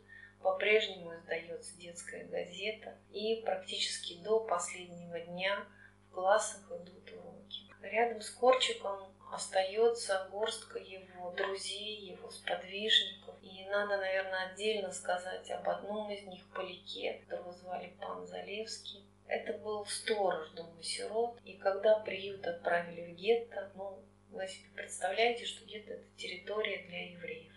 по-прежнему 0.46 1.12
издается 1.16 1.76
детская 1.80 2.24
газета, 2.26 2.93
и 3.12 3.41
практически 3.43 4.22
до 4.22 4.39
последнего 4.41 5.20
дня 5.20 5.66
в 6.08 6.14
классах 6.14 6.62
идут 6.70 7.12
уроки. 7.14 7.64
Рядом 7.82 8.22
с 8.22 8.30
Корчиком 8.30 9.12
остается 9.32 10.30
горстка 10.32 10.78
его 10.78 11.32
друзей, 11.32 12.12
его 12.12 12.30
сподвижников. 12.30 13.34
И 13.41 13.66
надо, 13.72 13.98
наверное, 13.98 14.52
отдельно 14.52 14.91
сказать 14.91 15.50
об 15.50 15.68
одном 15.68 16.12
из 16.12 16.22
них, 16.28 16.43
Поляке, 16.54 17.24
которого 17.28 17.52
звали 17.52 17.91
пан 18.00 18.28
Залевский. 18.28 19.04
Это 19.28 19.54
был 19.58 19.84
сторож 19.88 20.50
дома 20.52 20.84
сирот, 20.84 21.39
и 21.43 21.54
когда 21.54 21.98
приют 22.02 22.46
отправили 22.46 23.12
в 23.12 23.16
гетто, 23.16 23.72
ну, 23.74 23.98
вы 24.30 24.48
себе 24.48 24.70
представляете, 24.76 25.46
что 25.46 25.66
гетто 25.66 25.93
это 25.93 26.04
территория 26.18 26.86
для 26.88 27.14
евреев. 27.14 27.54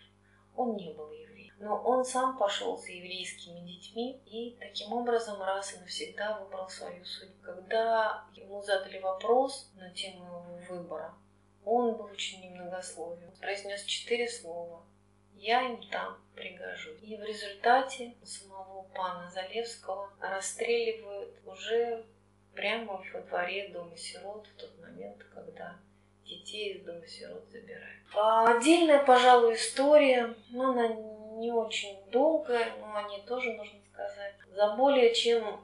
Он 0.55 0.75
не 0.75 0.91
был 0.91 1.11
евреем, 1.11 1.28
но 1.59 1.77
он 1.81 2.05
сам 2.05 2.37
пошел 2.37 2.77
с 2.77 2.87
еврейскими 2.87 3.59
детьми 3.59 4.21
и 4.25 4.57
таким 4.59 4.93
образом 4.93 5.41
раз 5.41 5.73
и 5.73 5.79
навсегда 5.79 6.39
выбрал 6.39 6.69
свою 6.69 7.03
судьбу. 7.05 7.41
Когда 7.43 8.25
ему 8.33 8.61
задали 8.61 8.99
вопрос 8.99 9.71
на 9.75 9.89
тему 9.91 10.25
его 10.25 10.59
выбора, 10.69 11.13
он 11.65 11.95
был 11.95 12.05
очень 12.05 12.41
немногословен, 12.41 13.31
произнес 13.39 13.83
четыре 13.83 14.27
слова 14.27 14.83
я 15.39 15.61
им 15.63 15.81
там 15.89 16.17
пригожусь. 16.35 16.99
И 17.01 17.15
в 17.15 17.23
результате 17.23 18.13
самого 18.23 18.83
пана 18.93 19.29
Залевского 19.29 20.11
расстреливают 20.19 21.33
уже 21.45 22.05
прямо 22.53 23.01
во 23.13 23.21
дворе 23.21 23.69
Дома 23.69 23.95
сирот 23.95 24.47
в 24.47 24.59
тот 24.59 24.77
момент, 24.79 25.23
когда 25.33 25.77
детей 26.25 26.73
из 26.73 26.83
Дома 26.83 27.07
сирот 27.07 27.47
забирают. 27.49 28.03
А 28.13 28.57
отдельная, 28.57 29.03
пожалуй, 29.03 29.55
история, 29.55 30.35
но 30.49 30.71
она 30.71 30.87
не 31.39 31.51
очень 31.51 31.97
долгая, 32.11 32.75
но 32.79 32.95
о 32.95 33.03
ней 33.03 33.21
тоже 33.25 33.53
нужно 33.53 33.79
сказать. 33.91 34.35
За 34.51 34.75
более 34.75 35.13
чем 35.13 35.61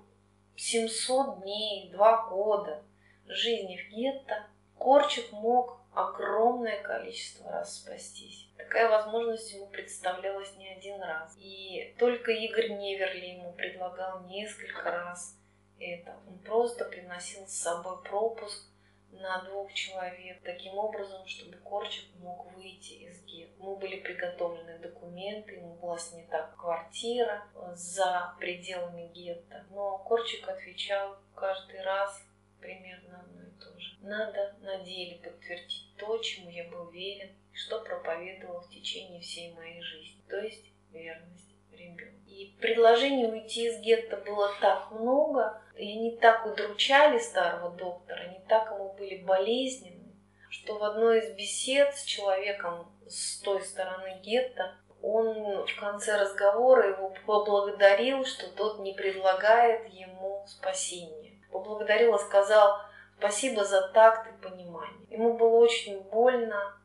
700 0.56 1.42
дней, 1.42 1.92
два 1.92 2.28
года 2.30 2.84
жизни 3.28 3.78
в 3.78 3.94
гетто 3.94 4.48
Корчик 4.78 5.32
мог 5.32 5.80
огромное 5.94 6.82
количество 6.82 7.50
раз 7.50 7.78
спастись. 7.78 8.50
Такая 8.58 8.90
возможность 8.90 9.52
ему 9.54 9.68
представлялась 9.68 10.56
не 10.58 10.70
один 10.70 11.02
раз. 11.02 11.36
И 11.40 11.96
только 11.98 12.32
Игорь 12.32 12.74
Неверли 12.74 13.38
ему 13.38 13.54
предлагал 13.54 14.26
несколько 14.28 14.92
раз 14.92 15.38
это. 15.80 16.16
Он 16.28 16.38
просто 16.40 16.86
приносил 16.86 17.48
с 17.48 17.54
собой 17.54 18.02
пропуск 18.04 18.70
на 19.12 19.42
двух 19.44 19.74
человек, 19.74 20.42
таким 20.44 20.78
образом, 20.78 21.26
чтобы 21.28 21.58
Корчик 21.58 22.06
мог 22.20 22.52
выйти 22.54 22.94
из 22.94 23.24
гетто. 23.24 23.62
Ему 23.62 23.78
были 23.78 24.00
приготовлены 24.00 24.80
документы, 24.80 25.56
ему 25.56 25.76
была 25.76 25.98
снята 25.98 26.54
квартира 26.58 27.48
за 27.74 28.36
пределами 28.40 29.08
гетто. 29.14 29.66
Но 29.72 29.98
Корчик 30.00 30.48
отвечал 30.48 31.18
каждый 31.36 31.82
раз 31.82 32.22
примерно 32.60 33.22
одно 33.22 33.44
и 33.44 33.52
то 33.60 33.80
же. 33.80 33.98
Надо 34.02 34.56
на 34.62 34.80
деле 34.80 35.18
подтвердить 35.18 35.96
то, 35.98 36.18
чему 36.20 36.50
я 36.50 36.70
был 36.70 36.90
верен, 36.92 37.36
что 37.54 37.80
проповедовал 37.80 38.62
в 38.62 38.70
течение 38.70 39.22
всей 39.22 39.54
моей 39.54 39.82
жизни, 39.82 40.22
то 40.30 40.38
есть 40.38 40.66
верность 40.92 41.55
ребенку. 41.76 42.16
И 42.28 42.56
предложений 42.60 43.32
уйти 43.32 43.68
из 43.68 43.80
гетто 43.82 44.18
было 44.18 44.52
так 44.60 44.92
много, 44.92 45.62
и 45.76 45.98
они 45.98 46.18
так 46.18 46.46
удручали 46.46 47.20
старого 47.20 47.72
доктора, 47.72 48.22
они 48.22 48.40
так 48.48 48.72
ему 48.72 48.94
были 48.94 49.24
болезненны, 49.24 50.16
что 50.50 50.78
в 50.78 50.84
одной 50.84 51.20
из 51.20 51.36
бесед 51.36 51.96
с 51.96 52.04
человеком 52.04 52.92
с 53.08 53.40
той 53.40 53.62
стороны 53.62 54.20
гетто 54.22 54.76
он 55.02 55.66
в 55.66 55.80
конце 55.80 56.18
разговора 56.18 56.90
его 56.90 57.14
поблагодарил, 57.26 58.26
что 58.26 58.50
тот 58.50 58.80
не 58.80 58.94
предлагает 58.94 59.88
ему 59.94 60.44
спасения 60.48 61.26
поблагодарил 61.56 62.16
и 62.16 62.20
сказал 62.20 62.80
спасибо 63.18 63.64
за 63.64 63.88
такт 63.90 64.28
и 64.28 64.44
понимание. 64.44 65.08
Ему 65.10 65.38
было 65.38 65.58
очень 65.58 66.02
больно, 66.02 66.78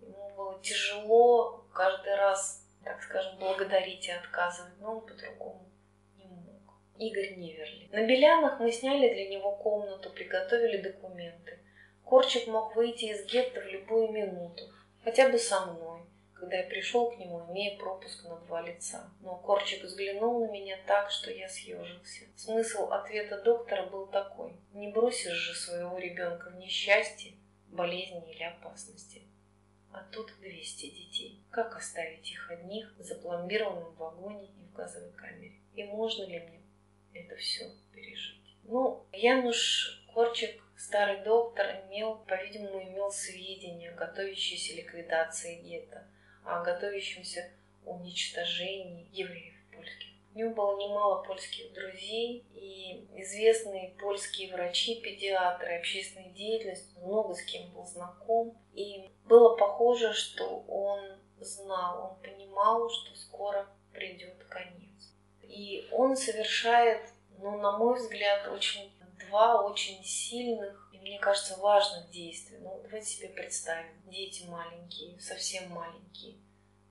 ему 0.00 0.30
было 0.34 0.58
тяжело 0.62 1.64
каждый 1.72 2.14
раз, 2.16 2.65
так 2.86 3.02
скажем, 3.02 3.38
благодарить 3.38 4.08
и 4.08 4.12
отказывать, 4.12 4.78
но 4.80 4.98
он 4.98 5.06
по-другому 5.06 5.68
не 6.16 6.24
мог. 6.24 6.62
Игорь 6.98 7.36
Неверли. 7.36 7.88
На 7.92 8.06
Белянах 8.06 8.60
мы 8.60 8.72
сняли 8.72 9.12
для 9.12 9.28
него 9.28 9.56
комнату, 9.56 10.10
приготовили 10.10 10.78
документы. 10.80 11.58
Корчик 12.04 12.46
мог 12.46 12.74
выйти 12.76 13.06
из 13.06 13.26
гетто 13.26 13.60
в 13.60 13.66
любую 13.66 14.12
минуту, 14.12 14.62
хотя 15.04 15.28
бы 15.28 15.38
со 15.38 15.66
мной 15.66 16.06
когда 16.38 16.58
я 16.58 16.64
пришел 16.64 17.10
к 17.10 17.18
нему, 17.18 17.46
имея 17.50 17.78
пропуск 17.78 18.24
на 18.24 18.36
два 18.36 18.60
лица. 18.60 19.10
Но 19.20 19.36
Корчик 19.36 19.82
взглянул 19.82 20.46
на 20.46 20.50
меня 20.50 20.78
так, 20.86 21.10
что 21.10 21.30
я 21.30 21.48
съежился. 21.48 22.24
Смысл 22.36 22.90
ответа 22.90 23.42
доктора 23.42 23.86
был 23.86 24.06
такой. 24.06 24.52
Не 24.72 24.92
бросишь 24.92 25.32
же 25.32 25.54
своего 25.54 25.96
ребенка 25.98 26.50
в 26.50 26.56
несчастье, 26.56 27.32
болезни 27.68 28.30
или 28.30 28.42
опасности. 28.42 29.22
А 29.96 30.04
тут 30.12 30.30
200 30.40 30.90
детей. 30.90 31.40
Как 31.50 31.74
оставить 31.74 32.30
их 32.30 32.50
одних 32.50 32.94
в 32.98 33.02
запломбированном 33.02 33.94
вагоне 33.94 34.46
и 34.46 34.64
в 34.70 34.72
газовой 34.74 35.10
камере? 35.12 35.54
И 35.74 35.84
можно 35.84 36.24
ли 36.24 36.38
мне 36.40 36.60
это 37.14 37.34
все 37.36 37.70
пережить? 37.92 38.56
Ну, 38.64 39.06
Януш 39.12 40.04
Корчик 40.12 40.62
Старый 40.76 41.24
доктор 41.24 41.66
имел, 41.86 42.16
по-видимому, 42.26 42.82
имел 42.82 43.10
сведения 43.10 43.90
о 43.90 43.94
готовящейся 43.94 44.74
ликвидации 44.74 45.62
гетто 45.62 46.06
о 46.44 46.62
готовящемся 46.62 47.50
уничтожении 47.84 49.08
евреев 49.12 49.54
польских. 49.74 50.10
У 50.34 50.38
него 50.38 50.54
было 50.54 50.78
немало 50.78 51.24
польских 51.24 51.72
друзей, 51.72 52.44
и 52.54 53.06
известные 53.16 53.94
польские 53.98 54.52
врачи, 54.52 55.00
педиатры, 55.00 55.78
общественной 55.78 56.28
деятельности, 56.30 56.98
много 56.98 57.34
с 57.34 57.42
кем 57.42 57.70
был 57.72 57.84
знаком. 57.86 58.56
И 58.76 59.10
было 59.24 59.56
похоже, 59.56 60.12
что 60.12 60.64
он 60.68 61.00
знал, 61.40 62.10
он 62.10 62.22
понимал, 62.22 62.90
что 62.90 63.16
скоро 63.16 63.66
придет 63.90 64.44
конец. 64.50 65.14
И 65.42 65.88
он 65.92 66.14
совершает, 66.14 67.08
ну, 67.38 67.58
на 67.58 67.78
мой 67.78 67.98
взгляд, 67.98 68.46
очень 68.48 68.92
два 69.26 69.64
очень 69.64 70.04
сильных 70.04 70.90
и, 70.92 70.98
мне 70.98 71.18
кажется, 71.18 71.56
важных 71.56 72.10
действий. 72.10 72.58
Ну, 72.58 72.78
давайте 72.82 73.06
себе 73.06 73.28
представим. 73.30 73.94
Дети 74.10 74.44
маленькие, 74.44 75.18
совсем 75.20 75.70
маленькие. 75.70 76.36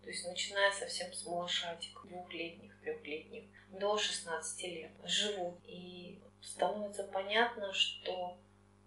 То 0.02 0.10
есть 0.10 0.28
начиная 0.28 0.72
совсем 0.72 1.14
с 1.14 1.24
малышатик, 1.26 2.02
двухлетних, 2.06 2.80
трехлетних, 2.82 3.44
до 3.70 3.96
16 3.96 4.64
лет, 4.64 4.92
живут. 5.04 5.60
И 5.66 6.20
становится 6.42 7.04
понятно, 7.04 7.72
что 7.74 8.38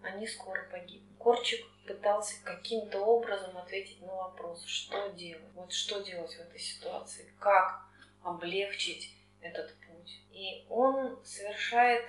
они 0.03 0.27
скоро 0.27 0.63
погибнут. 0.71 1.19
Корчик 1.19 1.65
пытался 1.87 2.35
каким-то 2.45 3.01
образом 3.01 3.57
ответить 3.57 4.01
на 4.03 4.15
вопрос, 4.15 4.65
что 4.65 5.09
делать. 5.11 5.53
Вот 5.55 5.73
что 5.73 6.01
делать 6.01 6.35
в 6.35 6.41
этой 6.41 6.61
ситуации, 6.61 7.33
как 7.39 7.83
облегчить 8.23 9.15
этот 9.41 9.75
путь. 9.81 10.21
И 10.31 10.67
он 10.69 11.19
совершает 11.25 12.05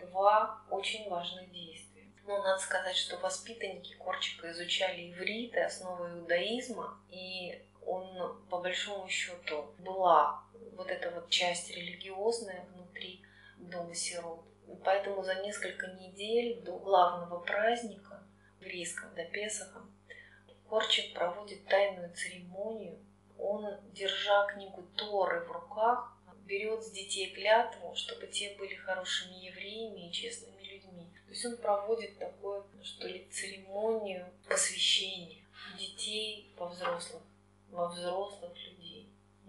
два 0.00 0.62
очень 0.70 1.08
важных 1.08 1.50
действия. 1.52 2.06
Ну, 2.26 2.42
надо 2.42 2.60
сказать, 2.60 2.96
что 2.96 3.18
воспитанники 3.18 3.94
Корчика 3.94 4.50
изучали 4.52 5.10
иврит 5.10 5.54
и 5.54 5.60
основы 5.60 6.10
иудаизма, 6.18 7.00
и 7.10 7.64
он, 7.84 8.40
по 8.48 8.58
большому 8.58 9.08
счету, 9.08 9.74
была 9.78 10.44
вот 10.76 10.88
эта 10.90 11.10
вот 11.10 11.28
часть 11.28 11.70
религиозная 11.70 12.64
внутри 12.72 13.22
Дома 13.56 13.94
сирот. 13.94 14.44
Поэтому 14.84 15.22
за 15.22 15.36
несколько 15.42 15.88
недель 15.88 16.62
до 16.62 16.78
главного 16.78 17.40
праздника 17.40 18.22
еврейского, 18.60 19.10
до 19.14 19.24
Песаха, 19.24 19.82
Корчик 20.68 21.14
проводит 21.14 21.66
тайную 21.66 22.14
церемонию. 22.14 22.98
Он, 23.38 23.66
держа 23.92 24.46
книгу 24.46 24.82
Торы 24.96 25.40
в 25.40 25.50
руках, 25.50 26.16
берет 26.50 26.82
с 26.82 26.90
детей 26.90 27.32
клятву, 27.32 27.94
чтобы 27.94 28.26
те 28.26 28.56
были 28.58 28.74
хорошими 28.74 29.34
евреями 29.34 30.08
и 30.08 30.12
честными 30.12 30.60
людьми. 30.62 31.08
То 31.26 31.30
есть 31.30 31.44
он 31.46 31.56
проводит 31.56 32.18
такую, 32.18 32.64
что 32.82 33.06
ли, 33.06 33.28
церемонию 33.30 34.26
посвящения 34.48 35.44
детей 35.78 36.52
во 36.56 36.68
взрослых, 36.68 37.22
во 37.70 37.88
взрослых 37.88 38.52
людей. 38.56 38.79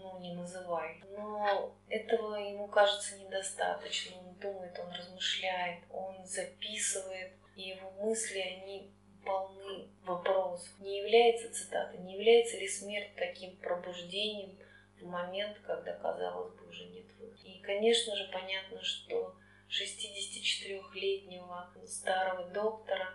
Ну 0.02 0.20
не 0.20 0.34
называй. 0.34 1.02
Но 1.16 1.74
этого 1.90 2.36
ему 2.36 2.68
кажется 2.68 3.18
недостаточно. 3.18 4.18
Он 4.18 4.34
думает, 4.36 4.78
он 4.80 4.92
размышляет, 4.92 5.84
он 5.92 6.26
записывает, 6.26 7.34
и 7.56 7.70
его 7.70 7.92
мысли, 7.92 8.40
они 8.40 8.92
полны 9.26 9.88
вопросов. 10.04 10.70
Не 10.80 11.00
является 11.00 11.54
цитата, 11.54 11.98
не 11.98 12.14
является 12.14 12.58
ли 12.58 12.68
смерть 12.68 13.16
таким 13.16 13.56
пробуждением 13.58 14.58
в 15.00 15.06
момент, 15.06 15.58
когда, 15.66 15.94
казалось 15.94 16.54
бы, 16.56 16.68
уже 16.68 16.86
нет 16.86 17.06
выхода. 17.20 17.48
И, 17.48 17.62
конечно 17.62 18.16
же, 18.16 18.30
понятно, 18.32 18.84
что 18.84 19.36
64-летнего 19.70 21.72
старого 21.86 22.50
доктора 22.50 23.14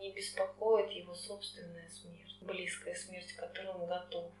не 0.00 0.12
беспокоит 0.12 0.90
его 0.90 1.14
собственная 1.14 1.88
смерть, 1.88 2.36
близкая 2.40 2.94
смерть, 2.94 3.32
к 3.32 3.40
которой 3.40 3.74
он 3.74 3.86
готов. 3.86 4.32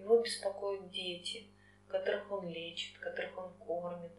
Его 0.00 0.18
беспокоят 0.18 0.90
дети, 0.90 1.46
которых 1.88 2.30
он 2.32 2.48
лечит, 2.48 2.98
которых 2.98 3.36
он 3.36 3.52
кормит, 3.58 4.12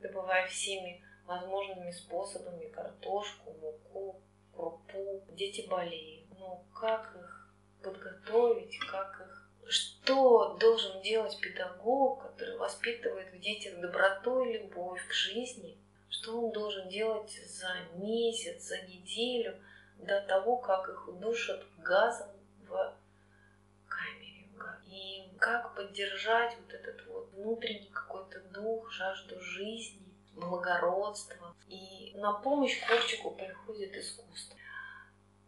добывая 0.00 0.46
всеми 0.48 1.04
возможными 1.24 1.92
способами 1.92 2.66
картошку, 2.66 3.52
муку, 3.52 4.20
крупу. 4.52 5.24
Дети 5.32 5.68
болеют. 5.68 6.26
Но 6.36 6.64
как 6.74 7.14
их 7.14 7.54
подготовить, 7.82 8.76
как 8.90 9.20
их... 9.20 9.36
Что 9.68 10.56
должен 10.58 11.00
делать 11.00 11.38
педагог, 11.38 12.22
который 12.22 12.56
воспитывает 12.58 13.32
в 13.32 13.38
детях 13.38 13.78
доброту 13.78 14.42
и 14.42 14.58
любовь 14.58 15.06
к 15.06 15.12
жизни? 15.12 15.78
Что 16.08 16.42
он 16.42 16.50
должен 16.50 16.88
делать 16.88 17.30
за 17.30 17.72
месяц, 17.94 18.64
за 18.64 18.82
неделю 18.82 19.54
до 19.98 20.20
того, 20.22 20.56
как 20.56 20.88
их 20.88 21.06
удушат 21.06 21.64
газом 21.78 22.30
в 22.66 22.99
как 25.40 25.74
поддержать 25.74 26.56
вот 26.60 26.72
этот 26.72 27.06
вот 27.06 27.32
внутренний 27.32 27.90
какой-то 27.90 28.40
дух, 28.52 28.90
жажду 28.92 29.40
жизни, 29.40 30.06
благородство. 30.34 31.56
И 31.66 32.12
на 32.16 32.34
помощь 32.34 32.78
Корчику 32.86 33.32
приходит 33.32 33.96
искусство. 33.96 34.56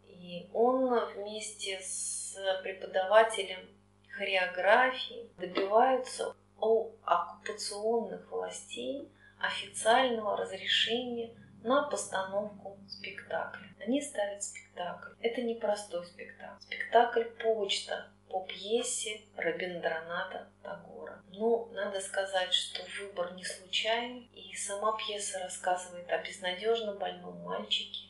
И 0.06 0.48
он 0.52 0.98
вместе 1.14 1.78
с 1.80 2.36
преподавателем 2.62 3.68
хореографии 4.16 5.30
добиваются 5.38 6.34
у 6.58 6.92
оккупационных 7.04 8.30
властей 8.30 9.10
официального 9.38 10.36
разрешения 10.36 11.34
на 11.64 11.82
постановку 11.82 12.78
спектакля. 12.88 13.68
Они 13.80 14.00
ставят 14.00 14.42
спектакль. 14.42 15.10
Это 15.20 15.42
не 15.42 15.56
простой 15.56 16.06
спектакль. 16.06 16.62
Спектакль 16.62 17.24
«Почта» 17.42 18.11
по 18.32 18.40
пьесе 18.40 19.20
Рабиндраната 19.36 20.48
Тагора. 20.62 21.22
Ну, 21.32 21.68
надо 21.72 22.00
сказать, 22.00 22.52
что 22.52 22.82
выбор 22.98 23.34
не 23.34 23.44
случайен, 23.44 24.26
и 24.34 24.56
сама 24.56 24.96
пьеса 24.96 25.38
рассказывает 25.40 26.10
о 26.10 26.18
безнадежно 26.18 26.94
больном 26.94 27.38
мальчике, 27.42 28.08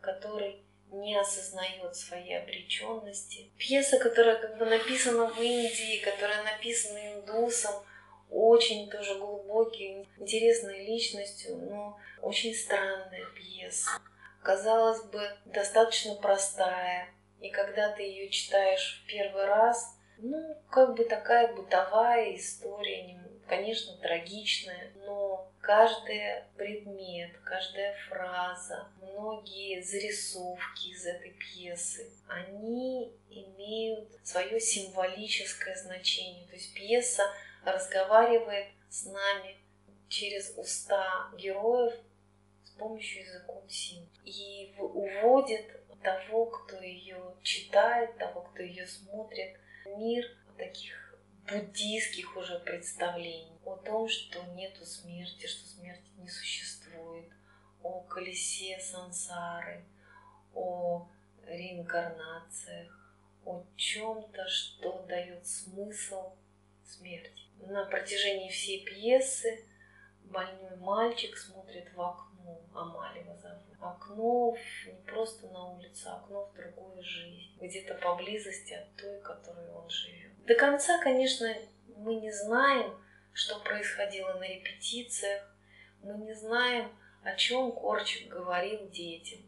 который 0.00 0.60
не 0.90 1.16
осознает 1.16 1.94
своей 1.94 2.40
обреченности. 2.42 3.52
Пьеса, 3.58 3.98
которая 4.00 4.36
как 4.36 4.58
бы 4.58 4.64
написана 4.66 5.26
в 5.26 5.40
Индии, 5.40 6.02
которая 6.02 6.42
написана 6.42 7.14
индусом, 7.14 7.84
очень 8.28 8.90
тоже 8.90 9.18
глубокий, 9.18 10.08
интересной 10.18 10.84
личностью, 10.84 11.56
но 11.58 11.96
очень 12.22 12.54
странная 12.54 13.24
пьеса. 13.36 13.90
Казалось 14.42 15.02
бы, 15.04 15.30
достаточно 15.44 16.16
простая. 16.16 17.08
И 17.40 17.50
когда 17.50 17.90
ты 17.92 18.02
ее 18.02 18.28
читаешь 18.28 19.02
в 19.02 19.08
первый 19.08 19.46
раз, 19.46 19.96
ну, 20.18 20.56
как 20.70 20.94
бы 20.94 21.04
такая 21.04 21.54
бытовая 21.54 22.36
история, 22.36 23.18
конечно, 23.46 23.96
трагичная, 23.96 24.92
но 25.06 25.50
каждый 25.60 26.44
предмет, 26.56 27.32
каждая 27.44 27.96
фраза, 28.08 28.88
многие 29.00 29.80
зарисовки 29.82 30.88
из 30.88 31.06
этой 31.06 31.30
пьесы, 31.30 32.10
они 32.28 33.12
имеют 33.30 34.08
свое 34.22 34.60
символическое 34.60 35.74
значение. 35.76 36.46
То 36.46 36.54
есть 36.54 36.74
пьеса 36.74 37.24
разговаривает 37.64 38.68
с 38.88 39.06
нами 39.06 39.56
через 40.08 40.52
уста 40.56 41.30
героев 41.36 41.94
с 42.64 42.70
помощью 42.70 43.22
языком 43.22 43.68
сим 43.68 44.08
и 44.24 44.74
уводит 44.78 45.79
того, 46.02 46.46
кто 46.46 46.80
ее 46.80 47.34
читает, 47.42 48.16
того, 48.18 48.42
кто 48.42 48.62
ее 48.62 48.86
смотрит, 48.86 49.58
мир 49.96 50.24
таких 50.56 51.18
буддийских 51.50 52.36
уже 52.36 52.58
представлений 52.60 53.58
о 53.64 53.76
том, 53.76 54.08
что 54.08 54.42
нету 54.54 54.84
смерти, 54.84 55.46
что 55.46 55.66
смерти 55.66 56.10
не 56.18 56.28
существует, 56.28 57.28
о 57.82 58.00
колесе 58.02 58.78
сансары, 58.78 59.84
о 60.54 61.08
реинкарнациях, 61.46 63.16
о 63.44 63.64
чем-то, 63.76 64.46
что 64.48 65.02
дает 65.08 65.46
смысл 65.46 66.32
смерти. 66.84 67.44
На 67.66 67.84
протяжении 67.86 68.50
всей 68.50 68.84
пьесы 68.84 69.64
больной 70.24 70.76
мальчик 70.76 71.36
смотрит 71.36 71.92
в 71.94 72.00
окно, 72.00 72.29
Амалева 72.74 73.36
зовут. 73.36 73.60
Окно 73.80 74.56
не 74.86 75.02
просто 75.06 75.48
на 75.48 75.72
улице, 75.72 76.06
а 76.06 76.16
окно 76.16 76.46
в 76.46 76.54
другую 76.54 77.02
жизнь, 77.02 77.56
где-то 77.60 77.94
поблизости 77.94 78.74
от 78.74 78.94
той, 78.96 79.20
которой 79.20 79.70
он 79.70 79.88
живет. 79.88 80.44
До 80.46 80.54
конца, 80.54 81.02
конечно, 81.02 81.52
мы 81.96 82.16
не 82.16 82.30
знаем, 82.30 82.94
что 83.32 83.60
происходило 83.60 84.34
на 84.34 84.46
репетициях, 84.46 85.54
мы 86.02 86.14
не 86.18 86.34
знаем, 86.34 86.90
о 87.22 87.34
чем 87.36 87.72
Корчик 87.72 88.28
говорил 88.28 88.88
детям, 88.90 89.40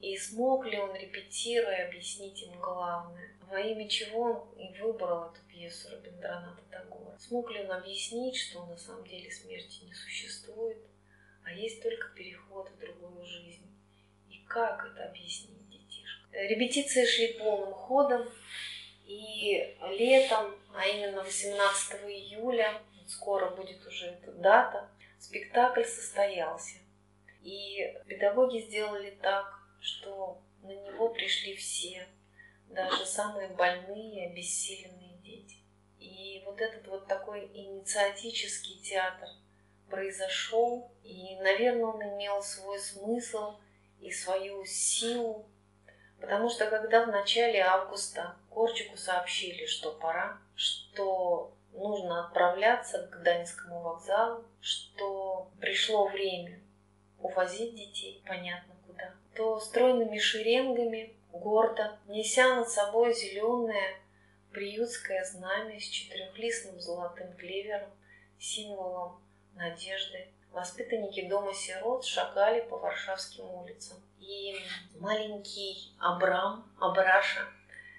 и 0.00 0.16
смог 0.16 0.64
ли 0.66 0.78
он, 0.78 0.94
репетируя, 0.94 1.88
объяснить 1.88 2.42
им 2.42 2.58
главное, 2.60 3.36
во 3.48 3.60
имя 3.60 3.88
чего 3.88 4.22
он 4.22 4.58
и 4.58 4.78
выбрал 4.80 5.30
эту 5.30 5.40
пьесу 5.48 5.90
Рабиндраната 5.90 6.62
Тагора. 6.70 7.18
Смог 7.18 7.50
ли 7.50 7.64
он 7.64 7.72
объяснить, 7.72 8.36
что 8.36 8.64
на 8.66 8.76
самом 8.76 9.06
деле 9.06 9.30
смерти 9.30 9.84
не 9.84 9.94
существует, 9.94 10.78
а 11.48 11.52
есть 11.52 11.82
только 11.82 12.08
переход 12.10 12.68
в 12.70 12.78
другую 12.78 13.24
жизнь. 13.24 13.66
И 14.28 14.38
как 14.46 14.84
это 14.84 15.04
объяснить 15.06 15.68
детишкам? 15.70 16.30
Репетиции 16.32 17.06
шли 17.06 17.38
полным 17.38 17.72
ходом, 17.72 18.28
и 19.06 19.74
летом, 19.92 20.54
а 20.74 20.86
именно 20.86 21.22
18 21.22 22.02
июля, 22.04 22.82
скоро 23.06 23.50
будет 23.50 23.84
уже 23.86 24.08
эта 24.08 24.32
дата, 24.32 24.90
спектакль 25.18 25.84
состоялся. 25.84 26.76
И 27.42 27.94
педагоги 28.06 28.58
сделали 28.58 29.16
так, 29.22 29.46
что 29.80 30.42
на 30.62 30.74
него 30.74 31.08
пришли 31.08 31.56
все, 31.56 32.06
даже 32.68 33.06
самые 33.06 33.48
больные, 33.48 34.28
обессиленные 34.28 35.16
дети. 35.22 35.56
И 35.98 36.42
вот 36.44 36.60
этот 36.60 36.86
вот 36.88 37.06
такой 37.06 37.46
инициатический 37.54 38.82
театр 38.82 39.28
произошел, 39.90 40.90
и, 41.02 41.36
наверное, 41.40 41.86
он 41.86 42.02
имел 42.02 42.42
свой 42.42 42.78
смысл 42.78 43.56
и 44.00 44.10
свою 44.10 44.64
силу, 44.64 45.46
потому 46.20 46.48
что 46.48 46.66
когда 46.66 47.04
в 47.04 47.08
начале 47.08 47.60
августа 47.60 48.36
Корчику 48.50 48.96
сообщили, 48.96 49.66
что 49.66 49.92
пора, 49.92 50.38
что 50.54 51.52
нужно 51.72 52.26
отправляться 52.26 53.06
к 53.06 53.20
Гданьскому 53.20 53.80
вокзалу, 53.80 54.44
что 54.60 55.50
пришло 55.60 56.06
время 56.06 56.60
увозить 57.20 57.74
детей, 57.74 58.22
понятно 58.26 58.74
куда, 58.86 59.14
то 59.34 59.60
стройными 59.60 60.18
шеренгами, 60.18 61.14
гордо, 61.32 61.98
неся 62.06 62.56
над 62.56 62.68
собой 62.68 63.14
зеленое 63.14 63.98
приютское 64.52 65.24
знамя 65.24 65.78
с 65.78 65.84
четырехлистным 65.84 66.80
золотым 66.80 67.32
клевером, 67.36 67.90
символом 68.38 69.20
надежды, 69.58 70.28
воспитанники 70.52 71.28
дома 71.28 71.52
сирот 71.52 72.04
шагали 72.04 72.60
по 72.60 72.78
Варшавским 72.78 73.44
улицам. 73.44 73.98
И 74.18 74.56
маленький 74.98 75.94
Абрам, 75.98 76.70
Абраша, 76.80 77.46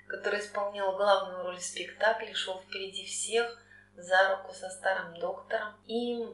который 0.08 0.40
исполнял 0.40 0.96
главную 0.96 1.44
роль 1.44 1.58
в 1.58 1.64
спектакле, 1.64 2.34
шел 2.34 2.60
впереди 2.60 3.06
всех 3.06 3.62
за 3.96 4.36
руку 4.36 4.54
со 4.54 4.70
старым 4.70 5.18
доктором. 5.20 5.74
И 5.86 6.26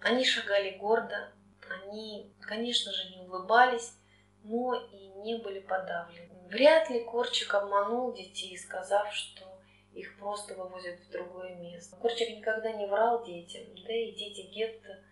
они 0.00 0.24
шагали 0.24 0.70
гордо, 0.78 1.32
они, 1.68 2.32
конечно 2.40 2.92
же, 2.92 3.10
не 3.10 3.22
улыбались, 3.22 3.94
но 4.42 4.74
и 4.74 5.08
не 5.22 5.36
были 5.38 5.60
подавлены. 5.60 6.30
Вряд 6.48 6.90
ли 6.90 7.04
Корчик 7.04 7.54
обманул 7.54 8.12
детей, 8.12 8.58
сказав, 8.58 9.12
что 9.14 9.49
их 9.94 10.18
просто 10.18 10.54
вывозят 10.54 11.00
в 11.00 11.10
другое 11.10 11.54
место. 11.56 11.96
Корчик 11.96 12.30
никогда 12.30 12.72
не 12.72 12.86
врал 12.86 13.24
детям, 13.24 13.62
да 13.86 13.92
и 13.92 14.12
дети 14.12 14.42
гетто, 14.42 15.02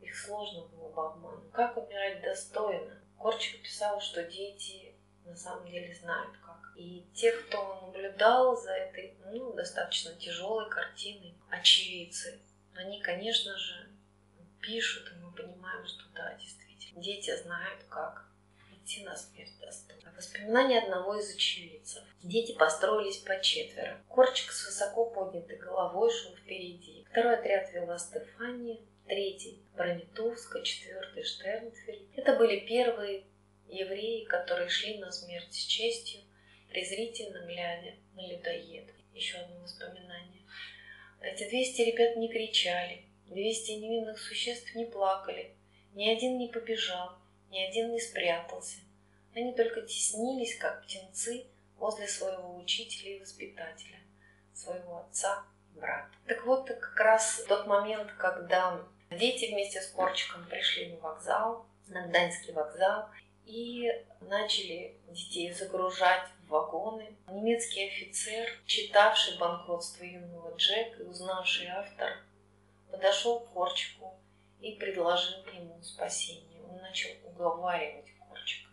их 0.00 0.16
сложно 0.16 0.66
было 0.68 0.88
бы 0.88 1.06
обмануть. 1.06 1.52
Как 1.52 1.76
умирать 1.76 2.22
достойно? 2.22 3.00
Корчик 3.18 3.62
писал, 3.62 4.00
что 4.00 4.24
дети 4.24 4.94
на 5.24 5.36
самом 5.36 5.70
деле 5.70 5.94
знают 5.94 6.36
как. 6.38 6.72
И 6.76 7.06
те, 7.14 7.32
кто 7.32 7.80
наблюдал 7.82 8.56
за 8.56 8.72
этой 8.72 9.14
ну, 9.26 9.52
достаточно 9.52 10.14
тяжелой 10.14 10.68
картиной, 10.70 11.34
очевидцы, 11.50 12.40
они, 12.74 13.00
конечно 13.00 13.56
же, 13.56 13.88
пишут, 14.60 15.12
и 15.12 15.16
мы 15.16 15.32
понимаем, 15.32 15.86
что 15.86 16.04
да, 16.14 16.34
действительно, 16.34 17.02
дети 17.02 17.36
знают, 17.36 17.84
как 17.88 18.31
идти 18.92 19.04
на 19.04 19.16
смерть 19.16 19.52
достойно. 19.60 20.12
Воспоминания 20.16 20.80
одного 20.80 21.18
из 21.18 21.34
очевидцев. 21.34 22.02
Дети 22.22 22.52
построились 22.52 23.18
по 23.18 23.40
четверо. 23.40 24.00
Корчик 24.08 24.52
с 24.52 24.66
высоко 24.66 25.06
поднятой 25.06 25.56
головой 25.56 26.10
шел 26.10 26.34
впереди. 26.36 27.04
Второй 27.10 27.38
отряд 27.38 27.72
вела 27.72 27.98
Стефания, 27.98 28.78
третий– 29.06 29.62
Бронетовска, 29.76 30.62
четвертый– 30.62 31.22
Штернфельд. 31.24 32.02
Это 32.16 32.36
были 32.36 32.60
первые 32.60 33.24
евреи, 33.68 34.24
которые 34.24 34.68
шли 34.68 34.98
на 34.98 35.10
смерть 35.10 35.52
с 35.52 35.64
честью, 35.64 36.20
презрительно 36.68 37.44
глядя 37.46 37.94
на 38.14 38.26
людоеда. 38.26 38.92
Еще 39.14 39.38
одно 39.38 39.60
воспоминание. 39.60 40.42
Эти 41.20 41.48
200 41.48 41.82
ребят 41.82 42.16
не 42.16 42.28
кричали, 42.28 43.04
200 43.26 43.72
невинных 43.72 44.18
существ 44.18 44.74
не 44.74 44.86
плакали, 44.86 45.54
ни 45.94 46.08
один 46.08 46.38
не 46.38 46.48
побежал, 46.48 47.21
ни 47.52 47.60
один 47.60 47.92
не 47.92 48.00
спрятался. 48.00 48.78
Они 49.34 49.54
только 49.54 49.82
теснились, 49.82 50.58
как 50.58 50.82
птенцы, 50.82 51.46
возле 51.76 52.08
своего 52.08 52.56
учителя 52.56 53.16
и 53.16 53.20
воспитателя, 53.20 54.00
своего 54.54 54.98
отца 54.98 55.44
и 55.74 55.78
брата. 55.78 56.10
Так 56.26 56.44
вот, 56.46 56.66
как 56.66 56.98
раз 56.98 57.44
тот 57.46 57.66
момент, 57.66 58.10
когда 58.18 58.80
дети 59.10 59.52
вместе 59.52 59.82
с 59.82 59.88
Корчиком 59.88 60.46
пришли 60.46 60.92
на 60.94 61.00
вокзал, 61.00 61.66
на 61.88 62.06
Гданьский 62.06 62.52
вокзал, 62.52 63.08
и 63.44 63.90
начали 64.20 64.96
детей 65.08 65.52
загружать 65.52 66.28
в 66.44 66.48
вагоны. 66.48 67.16
Немецкий 67.28 67.88
офицер, 67.88 68.48
читавший 68.66 69.36
банкротство 69.38 70.04
юного 70.04 70.56
Джека 70.56 71.02
и 71.02 71.06
узнавший 71.06 71.66
автор, 71.66 72.18
подошел 72.90 73.40
к 73.40 73.52
Корчику 73.52 74.14
и 74.60 74.72
предложил 74.76 75.44
ему 75.52 75.82
спасение. 75.82 76.51
Начал 76.80 77.10
уговаривать 77.24 78.10
Корчика, 78.18 78.70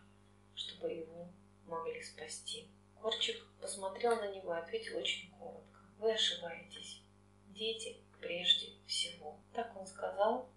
чтобы 0.54 0.90
его 0.90 1.28
могли 1.66 2.02
спасти. 2.02 2.68
Корчик 3.00 3.36
посмотрел 3.60 4.16
на 4.16 4.34
него 4.34 4.54
и 4.54 4.58
ответил 4.58 4.98
очень 4.98 5.30
коротко. 5.32 5.80
Вы 5.98 6.12
ошибаетесь. 6.12 7.02
Дети 7.48 7.96
прежде 8.20 8.72
всего. 8.86 9.38
Так 9.54 9.76
он 9.76 9.86
сказал 9.86 10.48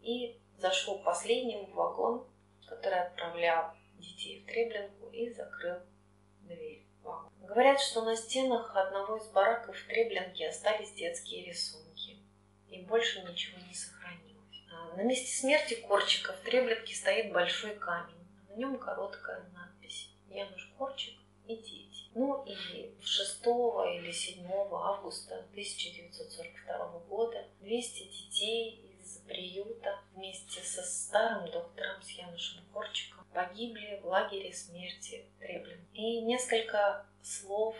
и 0.00 0.40
зашел 0.58 0.98
последним 1.00 1.66
в 1.66 1.74
вагон, 1.74 2.26
который 2.66 3.00
отправлял 3.00 3.74
детей 3.98 4.42
в 4.42 4.46
Треблинку 4.46 5.10
и 5.10 5.30
закрыл 5.32 5.78
дверь. 6.42 6.86
Говорят, 7.40 7.80
что 7.80 8.02
на 8.02 8.16
стенах 8.16 8.76
одного 8.76 9.16
из 9.16 9.26
бараков 9.28 9.76
в 9.76 9.86
Треблинке 9.86 10.48
остались 10.48 10.92
детские 10.92 11.46
рисунки, 11.46 12.18
и 12.68 12.82
больше 12.82 13.22
ничего 13.22 13.58
не 13.66 13.74
сохранилось. 13.74 13.99
На 14.96 15.02
месте 15.02 15.32
смерти 15.32 15.74
Корчика 15.74 16.32
в 16.32 16.40
Треблинке 16.40 16.94
стоит 16.94 17.32
большой 17.32 17.76
камень. 17.76 18.26
На 18.48 18.54
нем 18.54 18.78
короткая 18.78 19.48
надпись 19.54 20.10
«Януш 20.28 20.72
Корчик 20.76 21.14
и 21.46 21.56
дети». 21.56 22.10
Ну 22.14 22.44
и 22.44 22.56
6 23.00 23.46
или 23.46 24.10
7 24.10 24.46
августа 24.72 25.38
1942 25.52 26.98
года 27.08 27.46
200 27.60 28.02
детей 28.02 28.96
из 29.00 29.18
приюта 29.28 30.00
вместе 30.14 30.60
со 30.60 30.82
старым 30.82 31.48
доктором 31.50 32.02
с 32.02 32.10
Янушем 32.10 32.64
Корчиком 32.72 33.24
погибли 33.32 34.00
в 34.02 34.06
лагере 34.06 34.52
смерти 34.52 35.24
Треблин. 35.38 35.86
И 35.94 36.20
несколько 36.22 37.06
слов 37.22 37.76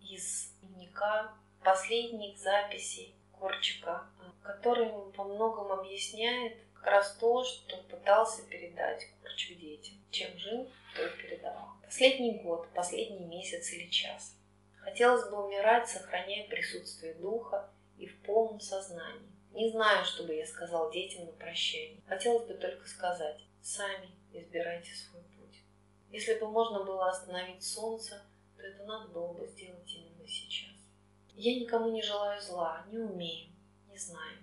из 0.00 0.54
дневника 0.62 1.34
последних 1.62 2.38
записей 2.38 3.14
Корчика, 3.38 4.06
который 4.44 4.90
во 4.90 5.24
многом 5.24 5.72
объясняет 5.72 6.56
как 6.74 6.86
раз 6.86 7.16
то, 7.18 7.42
что 7.42 7.76
пытался 7.84 8.42
передать 8.46 9.08
Корчик 9.34 9.58
детям. 9.58 9.94
Чем 10.10 10.38
жил, 10.38 10.70
то 10.94 11.04
и 11.04 11.16
передавал. 11.16 11.70
Последний 11.82 12.38
год, 12.38 12.68
последний 12.72 13.24
месяц 13.26 13.72
или 13.72 13.90
час. 13.90 14.36
Хотелось 14.76 15.28
бы 15.28 15.44
умирать, 15.44 15.88
сохраняя 15.88 16.46
присутствие 16.48 17.14
духа 17.14 17.68
и 17.98 18.06
в 18.06 18.20
полном 18.22 18.60
сознании. 18.60 19.32
Не 19.52 19.70
знаю, 19.70 20.04
что 20.04 20.24
бы 20.24 20.34
я 20.34 20.46
сказал 20.46 20.92
детям 20.92 21.26
на 21.26 21.32
прощание. 21.32 22.00
Хотелось 22.06 22.46
бы 22.46 22.54
только 22.54 22.86
сказать, 22.86 23.40
сами 23.62 24.10
избирайте 24.32 24.92
свой 24.94 25.22
путь. 25.22 25.58
Если 26.10 26.34
бы 26.34 26.48
можно 26.48 26.84
было 26.84 27.08
остановить 27.08 27.62
солнце, 27.64 28.22
то 28.56 28.62
это 28.62 28.84
надо 28.84 29.08
было 29.08 29.32
бы 29.32 29.46
сделать 29.46 29.90
именно 29.92 30.28
сейчас. 30.28 30.74
Я 31.34 31.58
никому 31.58 31.90
не 31.90 32.02
желаю 32.02 32.40
зла, 32.40 32.84
не 32.90 32.98
умею, 32.98 33.53
не 33.94 34.00
знаю, 34.00 34.38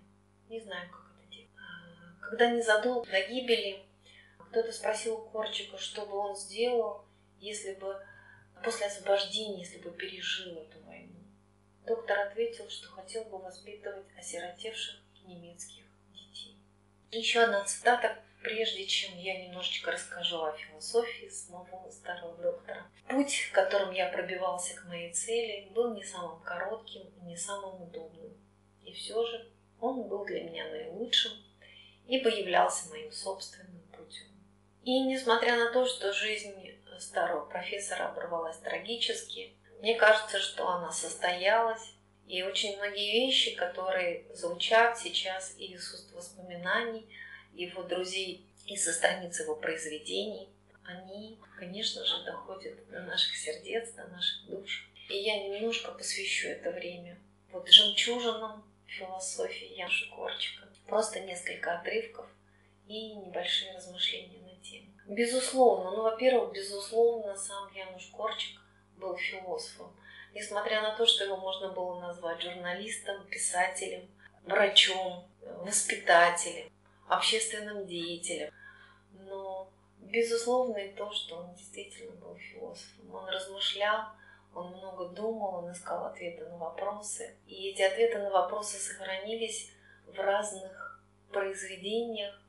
не 0.48 0.62
знаю, 0.62 0.90
как 0.90 1.12
это 1.20 1.30
делать. 1.30 1.50
А, 1.58 2.22
когда 2.22 2.52
незадолго 2.52 3.06
до 3.12 3.22
гибели 3.28 3.84
кто-то 4.50 4.72
спросил 4.72 5.18
Корчика, 5.18 5.78
что 5.78 6.06
бы 6.06 6.16
он 6.16 6.38
сделал, 6.38 7.04
если 7.38 7.74
бы 7.74 8.02
после 8.64 8.86
освобождения, 8.86 9.60
если 9.60 9.80
бы 9.80 9.92
пережил 9.92 10.58
эту 10.58 10.80
войну. 10.86 11.20
Доктор 11.86 12.20
ответил, 12.20 12.70
что 12.70 12.88
хотел 12.92 13.26
бы 13.26 13.40
воспитывать 13.40 14.06
осиротевших 14.18 15.02
немецких 15.26 15.84
детей. 16.14 16.58
Еще 17.12 17.42
одна 17.42 17.66
цитата, 17.66 18.20
прежде 18.42 18.88
чем 18.88 19.18
я 19.18 19.46
немножечко 19.46 19.92
расскажу 19.92 20.42
о 20.42 20.56
философии 20.56 21.28
самого 21.28 21.92
старого 21.92 22.38
доктора. 22.38 22.90
Путь, 23.10 23.50
которым 23.52 23.92
я 23.92 24.08
пробивался 24.08 24.76
к 24.76 24.86
моей 24.86 25.12
цели, 25.12 25.68
был 25.72 25.94
не 25.94 26.06
самым 26.06 26.42
коротким 26.42 27.02
и 27.22 27.26
не 27.26 27.36
самым 27.36 27.82
удобным. 27.82 28.32
И 28.86 28.94
все 28.94 29.26
же 29.26 29.50
он 29.80 30.04
был 30.04 30.26
для 30.26 30.44
меня 30.44 30.70
наилучшим, 30.70 31.32
ибо 32.08 32.30
являлся 32.30 32.90
моим 32.90 33.12
собственным 33.12 33.82
путем. 33.92 34.28
И 34.84 35.00
несмотря 35.02 35.58
на 35.58 35.72
то, 35.72 35.86
что 35.86 36.14
жизнь 36.14 36.54
старого 37.00 37.46
профессора 37.46 38.10
оборвалась 38.10 38.58
трагически, 38.58 39.54
мне 39.80 39.96
кажется, 39.96 40.40
что 40.40 40.68
она 40.70 40.92
состоялась, 40.92 41.94
и 42.28 42.44
очень 42.44 42.78
многие 42.78 43.26
вещи, 43.26 43.56
которые 43.56 44.26
звучат 44.34 44.98
сейчас 44.98 45.56
и 45.58 45.74
из 45.74 45.94
уст 45.94 46.14
воспоминаний 46.14 47.06
его 47.54 47.84
друзей, 47.84 48.46
и 48.68 48.78
со 48.78 48.94
страниц 48.94 49.40
его 49.40 49.56
произведений, 49.56 50.48
они, 50.86 51.38
конечно 51.58 52.06
же, 52.06 52.24
доходят 52.24 52.90
до 52.90 53.02
наших 53.02 53.36
сердец, 53.36 53.92
до 53.94 54.08
наших 54.08 54.46
душ. 54.48 54.90
И 55.10 55.18
я 55.18 55.44
немножко 55.44 55.92
посвящу 55.92 56.50
это 56.50 56.72
время 56.72 57.18
вот 57.52 57.68
жемчужинам 57.70 58.64
философии 58.92 59.78
Янши 59.78 60.10
Корчика. 60.10 60.68
Просто 60.88 61.22
несколько 61.22 61.78
отрывков 61.80 62.28
и 62.88 63.14
небольшие 63.14 63.74
размышления 63.74 64.40
на 64.40 64.56
тему. 64.62 64.88
Безусловно, 65.08 65.92
ну, 65.92 66.04
во-первых, 66.04 66.54
безусловно, 66.54 67.36
сам 67.36 67.72
Януш 67.74 68.08
Корчик 68.08 68.60
был 68.98 69.16
философом 69.18 69.96
несмотря 70.34 70.82
на 70.82 70.96
то, 70.96 71.06
что 71.06 71.26
его 71.26 71.38
можно 71.38 71.70
было 71.70 72.00
назвать 72.00 72.42
журналистом, 72.42 73.26
писателем, 73.28 74.10
врачом, 74.46 75.28
воспитателем, 75.42 76.72
общественным 77.08 77.86
деятелем. 77.86 78.52
Но 79.14 79.70
безусловно 80.00 80.78
и 80.78 80.94
то, 80.94 81.12
что 81.12 81.38
он 81.38 81.54
действительно 81.56 82.12
был 82.14 82.36
философом. 82.36 83.14
Он 83.14 83.28
размышлял, 83.28 84.06
он 84.54 84.74
много 84.74 85.06
думал, 85.10 85.64
он 85.64 85.72
искал 85.72 86.06
ответы 86.06 86.46
на 86.46 86.58
вопросы. 86.58 87.36
И 87.48 87.70
эти 87.70 87.82
ответы 87.82 88.20
на 88.20 88.30
вопросы 88.30 88.78
сохранились 88.78 89.72
в 90.06 90.20
разных 90.20 91.02
произведениях. 91.32 92.42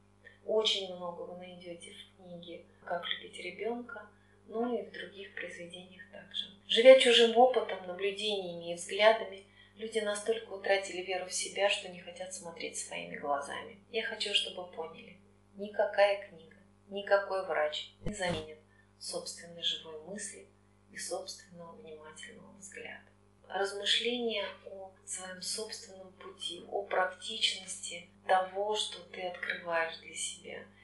Очень 0.45 0.95
много 0.97 1.23
вы 1.23 1.39
найдете 1.39 1.93
в 1.93 2.17
книге 2.17 2.65
«Как 2.85 3.05
любить 3.09 3.39
ребенка», 3.39 4.09
ну 4.49 4.77
и 4.77 4.83
в 4.83 4.91
других 4.91 5.35
произведениях 5.35 6.03
также. 6.11 6.47
Живя 6.67 6.99
чужим 6.99 7.37
опытом, 7.37 7.87
наблюдениями 7.87 8.73
и 8.73 8.75
взглядами, 8.75 9.47
люди 9.77 10.01
настолько 10.01 10.53
утратили 10.53 11.03
веру 11.03 11.27
в 11.27 11.33
себя, 11.33 11.71
что 11.71 11.89
не 11.89 12.01
хотят 12.01 12.35
смотреть 12.35 12.79
своими 12.79 13.17
глазами. 13.17 13.79
Я 13.93 14.03
хочу, 14.03 14.35
чтобы 14.35 14.71
поняли, 14.73 15.19
никакая 15.55 16.29
книга, 16.29 16.57
никакой 16.89 17.47
врач 17.47 17.93
не 18.05 18.13
заменит 18.13 18.59
собственной 18.99 19.63
живой 19.63 20.01
мысли 20.03 20.49
и 20.93 20.99
собственного 20.99 21.77
внимательного 21.77 22.57
взгляда. 22.59 23.05
Размышления 23.49 24.47
о 24.67 24.93
своем 25.05 25.43
собственном 25.43 26.13
пути, 26.13 26.65
о 26.71 26.83
практичности 26.83 28.09
того, 28.27 28.75
что 28.77 29.01
ты 29.11 29.23
открываешь 29.23 29.99
для 29.99 30.15
себя– 30.15 30.65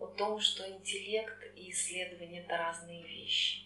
о 0.00 0.06
том, 0.06 0.40
что 0.40 0.68
интеллект 0.68 1.44
и 1.56 1.70
исследование– 1.70 2.42
это 2.44 2.56
разные 2.56 3.02
вещи. 3.02 3.64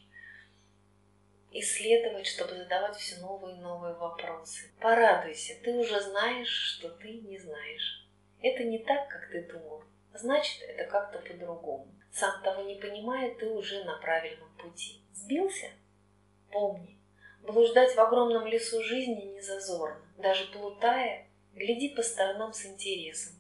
Исследовать, 1.51 2.27
чтобы 2.27 2.57
задавать 2.57 2.97
все 2.97 3.21
новые 3.21 3.57
и 3.57 3.61
новые 3.61 3.95
вопросы. 3.95 4.71
Порадуйся, 4.81 5.55
ты 5.63 5.73
уже 5.75 6.01
знаешь, 6.01 6.49
что 6.49 6.89
ты 6.89 7.13
не 7.13 7.39
знаешь. 7.39 8.09
Это 8.41 8.65
не 8.65 8.79
так, 8.79 9.09
как 9.09 9.31
ты 9.31 9.43
думал. 9.43 9.85
Значит, 10.15 10.63
это 10.63 10.91
как-то 10.91 11.19
по-другому. 11.19 11.89
Сам 12.11 12.43
того 12.43 12.63
не 12.63 12.77
понимая, 12.77 13.35
ты 13.35 13.47
уже 13.47 13.85
на 13.85 13.99
правильном 13.99 14.51
пути. 14.57 15.03
Сбился? 15.13 15.71
Помни, 16.53 16.99
блуждать 17.41 17.95
в 17.95 17.99
огромном 17.99 18.47
лесу 18.47 18.83
жизни 18.83 19.33
не 19.33 19.41
зазорно. 19.41 20.05
Даже 20.19 20.45
плутая, 20.53 21.27
гляди 21.55 21.89
по 21.89 22.03
сторонам 22.03 22.53
с 22.53 22.67
интересом 22.67 23.33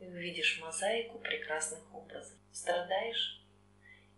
и 0.00 0.06
увидишь 0.08 0.60
мозаику 0.60 1.18
прекрасных 1.20 1.80
образов. 1.94 2.36
Страдаешь? 2.52 3.40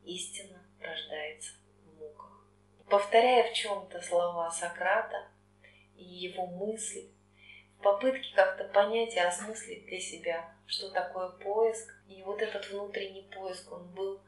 Истина 0.03 0.65
рождается 0.81 1.53
в 1.85 2.01
муках. 2.01 2.47
Повторяя 2.89 3.51
в 3.51 3.53
чем-то 3.53 4.01
слова 4.01 4.51
Сократа 4.51 5.29
и 5.95 6.05
его 6.05 6.47
мысли, 6.47 7.11
в 7.79 7.83
попытке 7.83 8.35
как-то 8.35 8.65
понять 8.65 9.15
и 9.15 9.21
осмыслить 9.21 9.85
для 9.87 10.01
себя, 10.01 10.55
что 10.67 10.91
такое 10.91 11.29
поиск, 11.29 11.95
и 12.09 12.23
вот 12.23 12.41
этот 12.41 12.69
внутренний 12.71 13.29
поиск, 13.31 13.71
он 13.71 13.93
был 13.95 14.21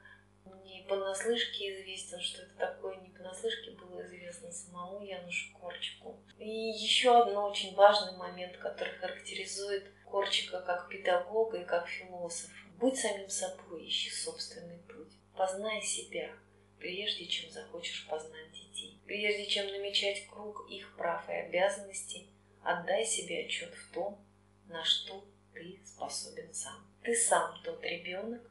не 0.64 0.82
понаслышке 0.88 1.80
известен, 1.80 2.20
что 2.20 2.43
это 2.43 2.55
такое, 2.59 2.97
не 2.97 3.11
понаслышке 3.11 3.72
было 3.72 4.05
известно 4.07 4.51
самому 4.51 5.05
Янушу 5.05 5.57
Корчику. 5.59 6.22
И 6.38 6.49
еще 6.49 7.22
одно 7.22 7.49
очень 7.49 7.74
важный 7.74 8.16
момент, 8.16 8.57
который 8.57 8.95
характеризует 8.95 9.91
Корчика 10.05 10.61
как 10.62 10.88
педагога 10.88 11.59
и 11.59 11.64
как 11.64 11.88
философа. 11.88 12.53
Будь 12.78 12.99
самим 12.99 13.28
собой, 13.28 13.86
ищи 13.86 14.11
собственный 14.11 14.78
путь. 14.78 15.12
Познай 15.36 15.82
себя, 15.82 16.32
прежде 16.78 17.26
чем 17.26 17.51
захочешь 17.51 18.09
познать 18.09 18.53
детей. 18.53 19.01
Прежде 19.07 19.47
чем 19.47 19.66
намечать 19.66 20.26
круг 20.28 20.66
их 20.70 20.97
прав 20.97 21.28
и 21.28 21.32
обязанностей, 21.32 22.30
отдай 22.62 23.05
себе 23.05 23.45
отчет 23.45 23.74
в 23.74 23.93
том, 23.93 24.24
на 24.66 24.84
что 24.84 25.24
ты 25.53 25.80
способен 25.84 26.53
сам. 26.55 26.86
Ты 27.03 27.14
сам 27.14 27.61
тот 27.62 27.82
ребенок, 27.82 28.49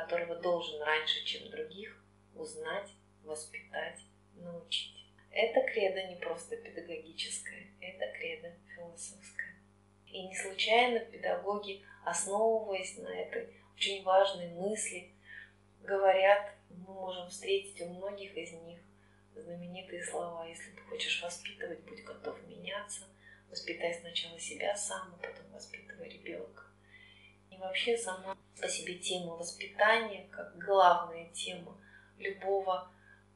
которого 0.00 0.36
должен 0.36 0.82
раньше, 0.82 1.24
чем 1.24 1.50
других, 1.50 2.04
узнать, 2.34 2.90
воспитать, 3.24 4.00
научить. 4.34 5.06
Это 5.30 5.60
кредо 5.72 6.02
не 6.08 6.16
просто 6.16 6.56
педагогическое, 6.56 7.68
это 7.80 8.06
кредо 8.18 8.52
философское. 8.74 9.56
И 10.06 10.26
не 10.26 10.34
случайно 10.34 11.00
педагоги, 11.00 11.82
основываясь 12.04 12.98
на 12.98 13.08
этой 13.08 13.48
очень 13.74 14.02
важной 14.02 14.48
мысли, 14.48 15.10
говорят, 15.82 16.54
мы 16.70 16.92
можем 16.94 17.28
встретить 17.28 17.80
у 17.82 17.88
многих 17.88 18.36
из 18.36 18.52
них 18.52 18.78
знаменитые 19.34 20.02
слова 20.02 20.46
«Если 20.46 20.70
ты 20.72 20.80
хочешь 20.82 21.22
воспитывать, 21.22 21.80
будь 21.80 22.04
готов 22.04 22.36
меняться, 22.48 23.02
воспитай 23.50 23.94
сначала 23.94 24.38
себя 24.40 24.74
сам, 24.76 25.14
а 25.14 25.26
потом 25.26 25.50
воспитывай 25.52 26.08
ребенка». 26.08 26.64
И 27.50 27.56
вообще 27.56 27.96
сама 27.96 28.35
по 28.60 28.68
себе 28.68 28.98
тема 28.98 29.34
воспитания, 29.34 30.28
как 30.30 30.56
главная 30.58 31.30
тема 31.32 31.76
любого 32.18 32.90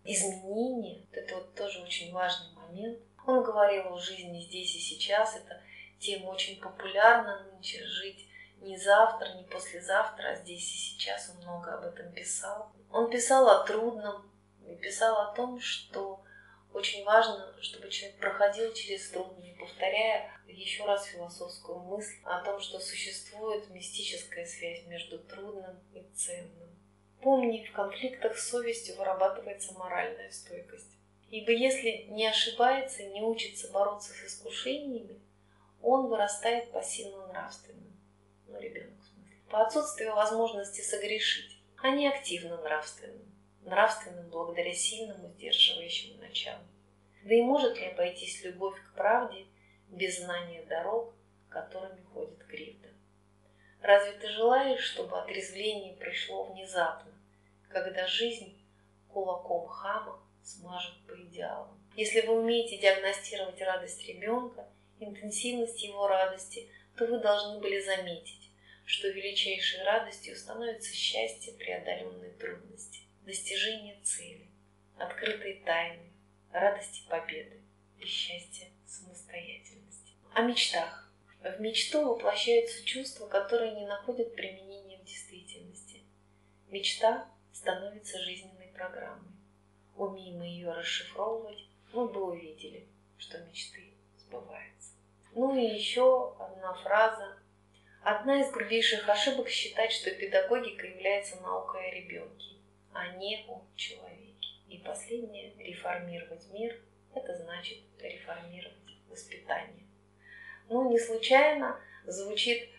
изменения, 0.04 1.06
это 1.12 1.36
вот 1.36 1.54
тоже 1.54 1.82
очень 1.82 2.12
важный 2.12 2.52
момент. 2.54 2.98
Он 3.26 3.42
говорил 3.42 3.92
о 3.92 3.98
жизни 3.98 4.40
здесь 4.40 4.74
и 4.74 4.80
сейчас, 4.80 5.36
это 5.36 5.60
тема 5.98 6.26
очень 6.30 6.60
популярна 6.60 7.44
нынче, 7.44 7.84
жить 7.84 8.26
не 8.60 8.76
завтра, 8.76 9.34
не 9.34 9.44
послезавтра, 9.44 10.30
а 10.30 10.36
здесь 10.36 10.62
и 10.62 10.76
сейчас. 10.76 11.30
Он 11.30 11.42
много 11.42 11.74
об 11.74 11.84
этом 11.84 12.12
писал. 12.12 12.72
Он 12.90 13.10
писал 13.10 13.48
о 13.48 13.64
трудном 13.64 14.30
и 14.66 14.74
писал 14.76 15.16
о 15.18 15.34
том, 15.34 15.60
что 15.60 16.22
очень 16.72 17.04
важно, 17.04 17.52
чтобы 17.60 17.88
человек 17.90 18.18
проходил 18.18 18.72
через 18.72 19.10
трудные, 19.10 19.56
повторяя 19.56 20.30
еще 20.46 20.84
раз 20.84 21.06
философскую 21.06 21.80
мысль 21.80 22.16
о 22.24 22.42
том, 22.42 22.60
что 22.60 22.78
существует 22.78 23.68
мистическая 23.70 24.46
связь 24.46 24.86
между 24.86 25.18
трудным 25.18 25.78
и 25.92 26.02
ценным. 26.14 26.68
Помни, 27.22 27.64
в 27.64 27.72
конфликтах 27.72 28.38
с 28.38 28.50
совестью 28.50 28.96
вырабатывается 28.96 29.74
моральная 29.74 30.30
стойкость. 30.30 30.96
Ибо 31.28 31.52
если 31.52 32.06
не 32.08 32.26
ошибается 32.26 33.02
и 33.02 33.12
не 33.12 33.22
учится 33.22 33.70
бороться 33.70 34.12
с 34.12 34.24
искушениями, 34.24 35.20
он 35.82 36.08
вырастает 36.08 36.72
пассивно-нравственным. 36.72 37.96
Ну, 38.48 38.58
ребенок 38.58 38.98
в 39.00 39.06
смысле. 39.06 39.36
По 39.50 39.66
отсутствию 39.66 40.14
возможности 40.14 40.80
согрешить, 40.80 41.58
а 41.76 41.90
не 41.90 42.08
активно-нравственным 42.08 42.62
нравственным 42.62 43.29
благодаря 44.30 44.74
сильному 44.74 45.28
сдерживающему 45.28 46.20
началу. 46.20 46.64
Да 47.22 47.34
и 47.34 47.42
может 47.42 47.78
ли 47.78 47.86
обойтись 47.86 48.42
любовь 48.44 48.78
к 48.82 48.94
правде 48.94 49.46
без 49.88 50.20
знания 50.20 50.62
дорог, 50.64 51.14
которыми 51.48 52.02
ходит 52.12 52.42
Кривда? 52.44 52.88
Разве 53.80 54.12
ты 54.18 54.28
желаешь, 54.28 54.82
чтобы 54.82 55.20
отрезвление 55.20 55.94
пришло 55.94 56.44
внезапно, 56.44 57.12
когда 57.68 58.06
жизнь 58.06 58.58
кулаком 59.08 59.66
хама 59.68 60.20
смажет 60.42 60.94
по 61.06 61.12
идеалам? 61.22 61.78
Если 61.96 62.20
вы 62.22 62.40
умеете 62.40 62.78
диагностировать 62.78 63.60
радость 63.60 64.06
ребенка, 64.06 64.68
интенсивность 64.98 65.82
его 65.82 66.08
радости, 66.08 66.68
то 66.96 67.06
вы 67.06 67.18
должны 67.18 67.60
были 67.60 67.80
заметить, 67.80 68.50
что 68.84 69.08
величайшей 69.08 69.82
радостью 69.84 70.36
становится 70.36 70.94
счастье 70.94 71.52
преодоленной 71.54 72.30
трудности 72.32 73.09
достижение 73.30 73.96
цели, 74.02 74.48
открытые 74.98 75.62
тайны, 75.64 76.10
радости 76.50 77.02
победы 77.08 77.62
и 78.00 78.04
счастья 78.04 78.66
самостоятельности. 78.84 80.14
О 80.34 80.42
мечтах. 80.42 81.08
В 81.40 81.60
мечту 81.60 82.04
воплощаются 82.04 82.84
чувства, 82.84 83.28
которые 83.28 83.76
не 83.76 83.86
находят 83.86 84.34
применения 84.34 84.98
в 84.98 85.04
действительности. 85.04 86.02
Мечта 86.70 87.30
становится 87.52 88.18
жизненной 88.18 88.66
программой. 88.74 89.30
Умеем 89.94 90.38
мы 90.38 90.46
ее 90.46 90.72
расшифровывать, 90.72 91.64
мы 91.92 92.08
бы 92.08 92.32
увидели, 92.32 92.88
что 93.16 93.38
мечты 93.44 93.94
сбываются. 94.18 94.94
Ну 95.36 95.56
и 95.56 95.72
еще 95.72 96.34
одна 96.36 96.74
фраза. 96.82 97.38
Одна 98.02 98.40
из 98.40 98.50
грубейших 98.50 99.08
ошибок 99.08 99.48
считать, 99.48 99.92
что 99.92 100.10
педагогика 100.10 100.84
является 100.84 101.40
наукой 101.40 101.86
о 101.86 101.94
ребенке 101.94 102.59
а 102.92 103.08
не 103.16 103.44
о 103.48 103.62
человеке. 103.76 104.48
И 104.68 104.78
последнее, 104.78 105.52
реформировать 105.58 106.46
мир, 106.52 106.80
это 107.14 107.34
значит 107.36 107.78
реформировать 107.98 108.76
воспитание. 109.08 109.84
Ну, 110.68 110.90
не 110.90 110.98
случайно 110.98 111.80
звучит 112.06 112.70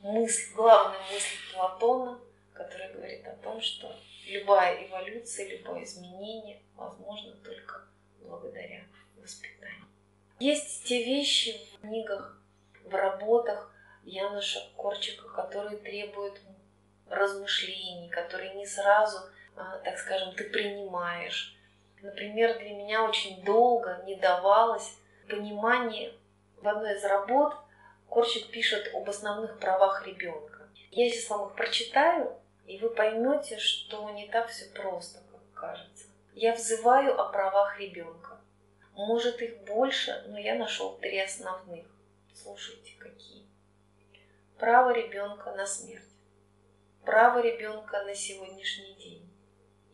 мысль, 0.00 0.54
главная 0.54 1.00
мысль 1.12 1.36
Платона, 1.52 2.20
которая 2.52 2.92
говорит 2.92 3.26
о 3.26 3.36
том, 3.36 3.60
что 3.60 3.94
любая 4.26 4.86
эволюция, 4.86 5.48
любое 5.48 5.84
изменение 5.84 6.60
возможно 6.76 7.34
только 7.36 7.82
благодаря 8.20 8.84
воспитанию. 9.16 9.86
Есть 10.38 10.84
те 10.84 11.02
вещи 11.02 11.58
в 11.72 11.80
книгах, 11.80 12.40
в 12.84 12.94
работах 12.94 13.74
Яноша 14.04 14.60
Корчика, 14.76 15.28
которые 15.28 15.78
требуют 15.78 16.40
размышлений, 17.08 18.08
которые 18.08 18.54
не 18.54 18.66
сразу 18.66 19.18
так 19.84 19.98
скажем, 19.98 20.34
ты 20.34 20.44
принимаешь. 20.44 21.56
Например, 22.02 22.58
для 22.58 22.74
меня 22.74 23.04
очень 23.04 23.42
долго 23.44 24.02
не 24.06 24.16
давалось 24.16 24.96
понимание 25.28 26.12
в 26.60 26.68
одной 26.68 26.94
из 26.94 27.04
работ 27.04 27.54
Корчик 28.08 28.50
пишет 28.50 28.90
об 28.94 29.08
основных 29.08 29.58
правах 29.58 30.06
ребенка. 30.06 30.68
Я 30.90 31.10
сейчас 31.10 31.28
вам 31.28 31.48
их 31.48 31.56
прочитаю, 31.56 32.34
и 32.66 32.78
вы 32.78 32.90
поймете, 32.90 33.58
что 33.58 34.10
не 34.10 34.28
так 34.28 34.48
все 34.48 34.64
просто, 34.70 35.20
как 35.30 35.40
кажется. 35.54 36.06
Я 36.32 36.54
взываю 36.54 37.20
о 37.20 37.30
правах 37.30 37.78
ребенка. 37.78 38.40
Может 38.94 39.42
их 39.42 39.62
больше, 39.64 40.24
но 40.28 40.38
я 40.38 40.54
нашел 40.54 40.96
три 40.96 41.20
основных. 41.20 41.86
Слушайте, 42.34 42.92
какие. 42.98 43.46
Право 44.58 44.90
ребенка 44.90 45.52
на 45.52 45.66
смерть. 45.66 46.02
Право 47.04 47.40
ребенка 47.40 48.02
на 48.04 48.14
сегодняшний 48.14 48.94
день 48.94 49.27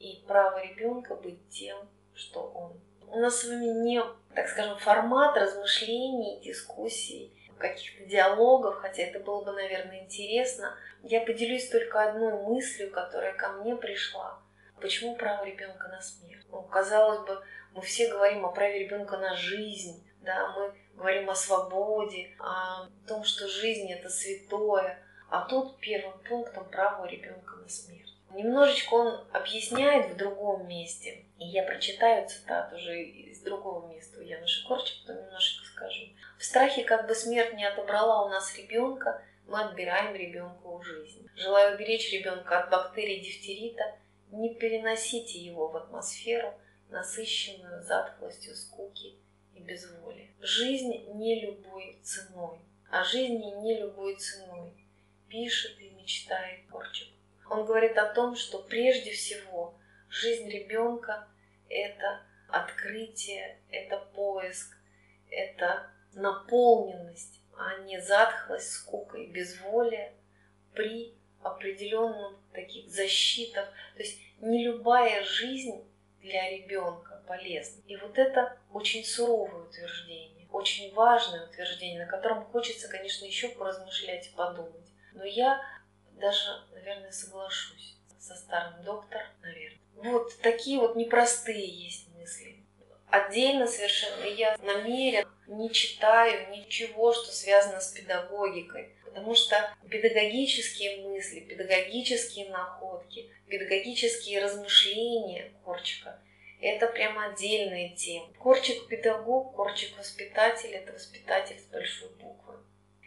и 0.04 0.22
право 0.26 0.62
ребенка 0.62 1.14
быть 1.14 1.48
тем, 1.48 1.78
что 2.14 2.42
он. 2.54 2.78
У 3.08 3.18
нас 3.18 3.40
с 3.40 3.48
вами 3.48 3.66
не, 3.84 4.02
так 4.34 4.48
скажем, 4.48 4.76
формат 4.78 5.36
размышлений, 5.36 6.40
дискуссий, 6.40 7.32
каких-то 7.58 8.04
диалогов, 8.04 8.76
хотя 8.76 9.04
это 9.04 9.20
было 9.20 9.42
бы, 9.42 9.52
наверное, 9.52 10.00
интересно. 10.00 10.76
Я 11.02 11.22
поделюсь 11.22 11.70
только 11.70 12.02
одной 12.02 12.32
мыслью, 12.42 12.90
которая 12.90 13.32
ко 13.34 13.52
мне 13.52 13.76
пришла. 13.76 14.40
Почему 14.80 15.16
право 15.16 15.44
ребенка 15.44 15.88
на 15.88 16.00
смерть? 16.02 16.44
Ну, 16.50 16.62
казалось 16.62 17.26
бы, 17.26 17.42
мы 17.72 17.80
все 17.80 18.08
говорим 18.08 18.44
о 18.44 18.52
праве 18.52 18.80
ребенка 18.80 19.16
на 19.16 19.34
жизнь, 19.34 20.06
да, 20.20 20.52
мы 20.56 20.74
говорим 20.94 21.30
о 21.30 21.34
свободе, 21.34 22.36
о 22.38 22.88
том, 23.06 23.24
что 23.24 23.48
жизнь 23.48 23.90
это 23.90 24.10
святое, 24.10 24.98
а 25.30 25.46
тут 25.48 25.78
первым 25.80 26.18
пунктом 26.28 26.68
право 26.68 27.06
ребенка 27.06 27.54
на 27.56 27.68
смерть. 27.68 28.03
Немножечко 28.34 28.94
он 28.94 29.24
объясняет 29.32 30.10
в 30.10 30.16
другом 30.16 30.66
месте, 30.66 31.24
и 31.38 31.46
я 31.46 31.62
прочитаю 31.62 32.28
цитат 32.28 32.72
уже 32.72 33.00
из 33.00 33.40
другого 33.40 33.86
места 33.92 34.18
у 34.18 34.22
Януша 34.22 34.66
Корча, 34.66 34.92
потом 35.00 35.24
немножечко 35.24 35.64
скажу. 35.66 36.06
В 36.36 36.44
страхе, 36.44 36.82
как 36.82 37.06
бы 37.06 37.14
смерть 37.14 37.54
не 37.54 37.64
отобрала 37.64 38.24
у 38.24 38.28
нас 38.28 38.56
ребенка, 38.58 39.22
мы 39.46 39.62
отбираем 39.62 40.16
ребенку 40.16 40.82
жизнь. 40.82 41.28
Желая 41.36 41.76
уберечь 41.76 42.12
ребенка 42.12 42.58
от 42.58 42.70
бактерий 42.70 43.20
дифтерита, 43.20 43.94
не 44.32 44.52
переносите 44.54 45.38
его 45.38 45.68
в 45.68 45.76
атмосферу, 45.76 46.54
насыщенную 46.90 47.84
затхлостью 47.84 48.56
скуки 48.56 49.14
и 49.54 49.60
безволия. 49.60 50.30
Жизнь 50.40 51.04
не 51.14 51.40
любой 51.40 52.00
ценой, 52.02 52.58
а 52.90 53.04
жизни 53.04 53.54
не 53.62 53.78
любой 53.78 54.16
ценой 54.16 54.72
пишет 55.28 55.78
и 55.80 55.90
мечтает 55.90 56.66
Корчик. 56.68 57.13
Он 57.50 57.64
говорит 57.64 57.96
о 57.98 58.12
том, 58.12 58.36
что 58.36 58.58
прежде 58.62 59.12
всего 59.12 59.74
жизнь 60.08 60.48
ребенка– 60.48 61.28
это 61.68 62.22
открытие, 62.48 63.58
это 63.70 63.98
поиск, 64.14 64.76
это 65.30 65.90
наполненность, 66.12 67.40
а 67.56 67.78
не 67.78 68.00
затхлость, 68.00 68.72
скука 68.72 69.18
и 69.18 69.26
безволие 69.26 70.14
при 70.72 71.14
определенных 71.42 72.38
таких 72.52 72.88
защитах. 72.90 73.68
То 73.96 74.02
есть 74.02 74.18
не 74.40 74.64
любая 74.64 75.22
жизнь 75.24 75.84
для 76.20 76.50
ребенка 76.50 77.22
полезна. 77.26 77.82
И 77.86 77.96
вот 77.96 78.18
это 78.18 78.56
очень 78.72 79.04
суровое 79.04 79.64
утверждение, 79.64 80.46
очень 80.50 80.92
важное 80.94 81.46
утверждение, 81.46 82.04
на 82.04 82.10
котором 82.10 82.44
хочется, 82.46 82.88
конечно, 82.88 83.24
еще 83.24 83.48
поразмышлять 83.48 84.28
и 84.28 84.34
подумать. 84.34 84.88
Но 85.12 85.24
я 85.24 85.60
даже, 86.18 86.62
наверное, 86.72 87.10
соглашусь 87.10 87.96
со 88.18 88.34
старым 88.34 88.82
доктором, 88.84 89.26
наверное. 89.42 89.78
Вот 89.96 90.38
такие 90.40 90.78
вот 90.80 90.96
непростые 90.96 91.66
есть 91.66 92.08
мысли. 92.14 92.64
Отдельно 93.10 93.66
совершенно 93.66 94.24
я 94.24 94.56
намеренно 94.62 95.30
не 95.46 95.70
читаю 95.72 96.50
ничего, 96.50 97.12
что 97.12 97.30
связано 97.30 97.80
с 97.80 97.92
педагогикой, 97.92 98.96
потому 99.04 99.34
что 99.34 99.56
педагогические 99.88 101.06
мысли, 101.08 101.40
педагогические 101.40 102.50
находки, 102.50 103.30
педагогические 103.48 104.42
размышления 104.42 105.52
Корчика– 105.64 106.20
это 106.60 106.86
прямо 106.86 107.26
отдельная 107.26 107.90
тема. 107.90 108.32
Корчик– 108.38 108.86
педагог, 108.88 109.54
Корчик– 109.54 109.96
воспитатель– 109.98 110.70
это 110.72 110.92
воспитатель 110.92 111.58
с 111.60 111.64
большой 111.64 112.08
буквы. 112.16 112.54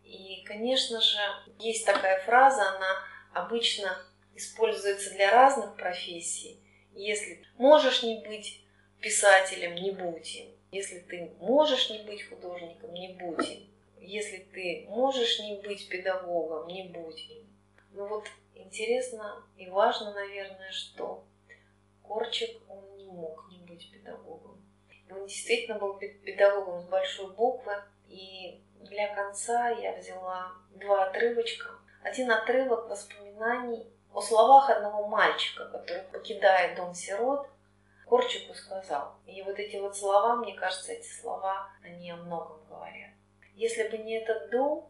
И, 0.07 0.43
конечно 0.45 1.01
же, 1.01 1.19
есть 1.59 1.85
такая 1.85 2.21
фраза, 2.21 2.61
она 2.75 3.03
обычно 3.34 3.97
используется 4.35 5.11
для 5.11 5.31
разных 5.31 5.75
профессий. 5.75 6.59
Если 6.93 7.45
можешь 7.57 8.03
не 8.03 8.23
быть 8.25 8.63
писателем, 9.01 9.75
не 9.75 9.91
будь 9.91 10.35
им. 10.35 10.51
Если 10.71 10.99
ты 10.99 11.31
можешь 11.39 11.89
не 11.89 11.99
быть 12.03 12.27
художником, 12.27 12.93
не 12.93 13.09
будь 13.09 13.49
им. 13.49 13.67
Если 13.99 14.38
ты 14.53 14.85
можешь 14.89 15.39
не 15.39 15.55
быть 15.61 15.89
педагогом, 15.89 16.67
не 16.67 16.84
будь 16.84 17.21
им. 17.29 17.47
Ну 17.91 18.07
вот 18.07 18.25
интересно 18.55 19.43
и 19.57 19.67
важно, 19.67 20.13
наверное, 20.13 20.71
что 20.71 21.25
Корчик, 22.07 22.61
он 22.69 22.97
не 22.97 23.05
мог 23.05 23.49
не 23.51 23.59
быть 23.59 23.91
педагогом. 23.91 24.63
Он 25.09 25.27
действительно 25.27 25.77
был 25.77 25.97
педагогом 25.97 26.81
с 26.81 26.85
большой 26.85 27.34
буквы. 27.34 27.73
И 28.07 28.61
для 28.89 29.14
конца 29.14 29.69
я 29.69 29.95
взяла 29.95 30.51
два 30.72 31.05
отрывочка. 31.05 31.69
Один 32.03 32.31
отрывок 32.31 32.89
воспоминаний 32.89 33.85
о 34.14 34.22
словах 34.22 34.69
одного 34.69 35.07
мальчика, 35.07 35.65
который 35.69 36.03
покидает 36.03 36.76
дом 36.76 36.93
сирот 36.93 37.47
Корчику 38.07 38.53
сказал. 38.53 39.18
И 39.26 39.41
вот 39.41 39.59
эти 39.59 39.76
вот 39.77 39.97
слова, 39.97 40.38
мне 40.38 40.53
кажется, 40.53 40.93
эти 40.93 41.07
слова, 41.07 41.69
они 41.84 42.09
о 42.09 42.15
многом 42.15 42.64
говорят. 42.69 43.11
Если 43.53 43.88
бы 43.89 43.97
не 43.97 44.14
этот 44.14 44.49
дом, 44.49 44.89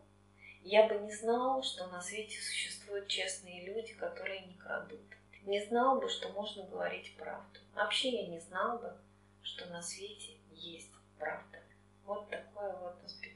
я 0.62 0.88
бы 0.88 0.96
не 1.00 1.12
знал, 1.12 1.64
что 1.64 1.88
на 1.88 2.00
свете 2.02 2.40
существуют 2.40 3.08
честные 3.08 3.66
люди, 3.66 3.94
которые 3.94 4.42
не 4.42 4.54
крадут. 4.54 5.02
Не 5.44 5.66
знал 5.66 6.00
бы, 6.00 6.10
что 6.10 6.30
можно 6.30 6.64
говорить 6.66 7.16
правду. 7.18 7.60
Вообще 7.74 8.10
я 8.10 8.28
не 8.28 8.40
знал 8.40 8.78
бы, 8.78 8.96
что 9.42 9.66
на 9.68 9.82
свете 9.82 10.34
есть 10.52 10.92
правда. 11.18 11.60
Вот 12.06 12.30
такое 12.30 12.74
вот 12.74 13.02
воспитание. 13.02 13.27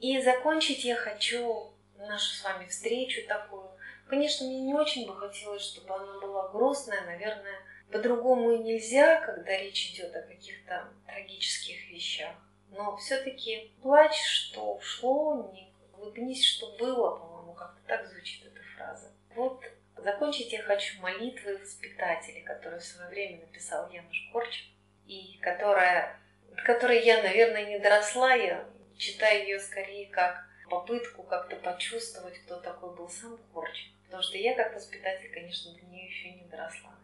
И 0.00 0.20
закончить 0.20 0.84
я 0.84 0.96
хочу 0.96 1.72
нашу 1.98 2.34
с 2.34 2.44
вами 2.44 2.66
встречу 2.66 3.26
такую. 3.26 3.68
Конечно, 4.06 4.46
мне 4.46 4.60
не 4.60 4.74
очень 4.74 5.06
бы 5.06 5.16
хотелось, 5.16 5.62
чтобы 5.62 5.94
она 5.94 6.20
была 6.20 6.48
грустная, 6.48 7.04
наверное, 7.04 7.60
по-другому 7.90 8.52
и 8.52 8.58
нельзя, 8.58 9.20
когда 9.20 9.56
речь 9.56 9.92
идет 9.92 10.14
о 10.14 10.22
каких-то 10.22 10.88
трагических 11.06 11.90
вещах. 11.90 12.34
Но 12.70 12.96
все-таки 12.96 13.72
плачь, 13.82 14.22
что 14.22 14.74
ушло, 14.74 15.50
не 15.52 15.72
улыбнись, 15.96 16.44
что 16.44 16.76
было, 16.76 17.16
по-моему, 17.16 17.54
как-то 17.54 17.80
так 17.86 18.06
звучит 18.06 18.46
эта 18.46 18.62
фраза. 18.76 19.10
Вот 19.34 19.62
закончить 19.96 20.52
я 20.52 20.62
хочу 20.62 21.00
молитвы 21.00 21.58
воспитателя, 21.58 22.44
которую 22.44 22.80
в 22.80 22.84
свое 22.84 23.08
время 23.10 23.40
написал 23.40 23.90
Януш 23.90 24.30
Корчик, 24.32 24.66
и 25.06 25.38
которая, 25.40 26.18
которой 26.64 27.04
я, 27.04 27.22
наверное, 27.22 27.66
не 27.66 27.78
доросла, 27.78 28.34
я 28.34 28.64
читаю 28.98 29.44
ее 29.44 29.60
скорее 29.60 30.10
как 30.10 30.44
попытку 30.68 31.22
как-то 31.22 31.56
почувствовать, 31.56 32.38
кто 32.40 32.60
такой 32.60 32.94
был 32.94 33.08
сам 33.08 33.38
Корчик. 33.54 33.92
Потому 34.04 34.22
что 34.22 34.36
я 34.36 34.54
как 34.54 34.74
воспитатель, 34.74 35.32
конечно, 35.32 35.72
до 35.74 35.86
нее 35.86 36.06
еще 36.06 36.30
не 36.32 36.44
доросла. 36.44 36.98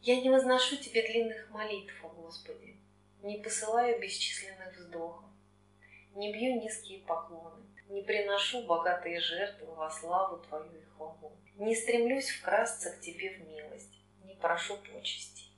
Я 0.00 0.20
не 0.20 0.30
возношу 0.30 0.76
тебе 0.76 1.02
длинных 1.02 1.50
молитв, 1.50 1.92
о 2.04 2.08
Господи, 2.08 2.76
не 3.22 3.38
посылаю 3.38 4.00
бесчисленных 4.00 4.76
вздохов, 4.76 5.28
не 6.14 6.32
бью 6.32 6.62
низкие 6.62 7.00
поклоны, 7.00 7.64
не 7.88 8.02
приношу 8.02 8.64
богатые 8.64 9.20
жертвы 9.20 9.74
во 9.74 9.90
славу 9.90 10.38
Твою 10.38 10.72
и 10.72 10.84
хвалу, 10.84 11.36
не 11.56 11.74
стремлюсь 11.74 12.30
вкрасться 12.30 12.92
к 12.92 13.00
Тебе 13.00 13.30
в 13.30 13.48
милость, 13.48 14.00
не 14.24 14.34
прошу 14.36 14.76
почести. 14.76 15.50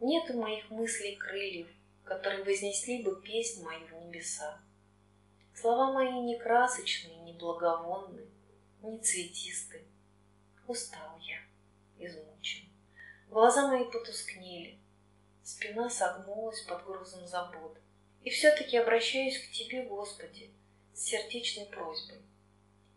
Нет 0.00 0.30
у 0.30 0.40
моих 0.40 0.70
мыслей 0.70 1.16
крыльев, 1.16 1.68
которые 2.02 2.44
вознесли 2.44 3.02
бы 3.02 3.20
песнь 3.22 3.62
мою 3.62 3.86
в 3.86 4.06
небеса. 4.06 4.58
Слова 5.54 5.92
мои 5.92 6.20
не 6.20 6.38
красочные, 6.38 7.16
не 7.18 7.32
благовонны, 7.32 8.26
не 8.82 8.98
цветисты. 8.98 9.84
Устал 10.66 11.18
я, 11.20 11.38
измучен. 12.04 12.68
Глаза 13.28 13.68
мои 13.68 13.84
потускнели, 13.84 14.78
спина 15.42 15.88
согнулась 15.88 16.60
под 16.62 16.84
грузом 16.84 17.26
забот. 17.26 17.78
И 18.22 18.30
все-таки 18.30 18.76
обращаюсь 18.76 19.38
к 19.38 19.52
Тебе, 19.52 19.82
Господи, 19.82 20.50
с 20.94 21.04
сердечной 21.04 21.66
просьбой. 21.66 22.22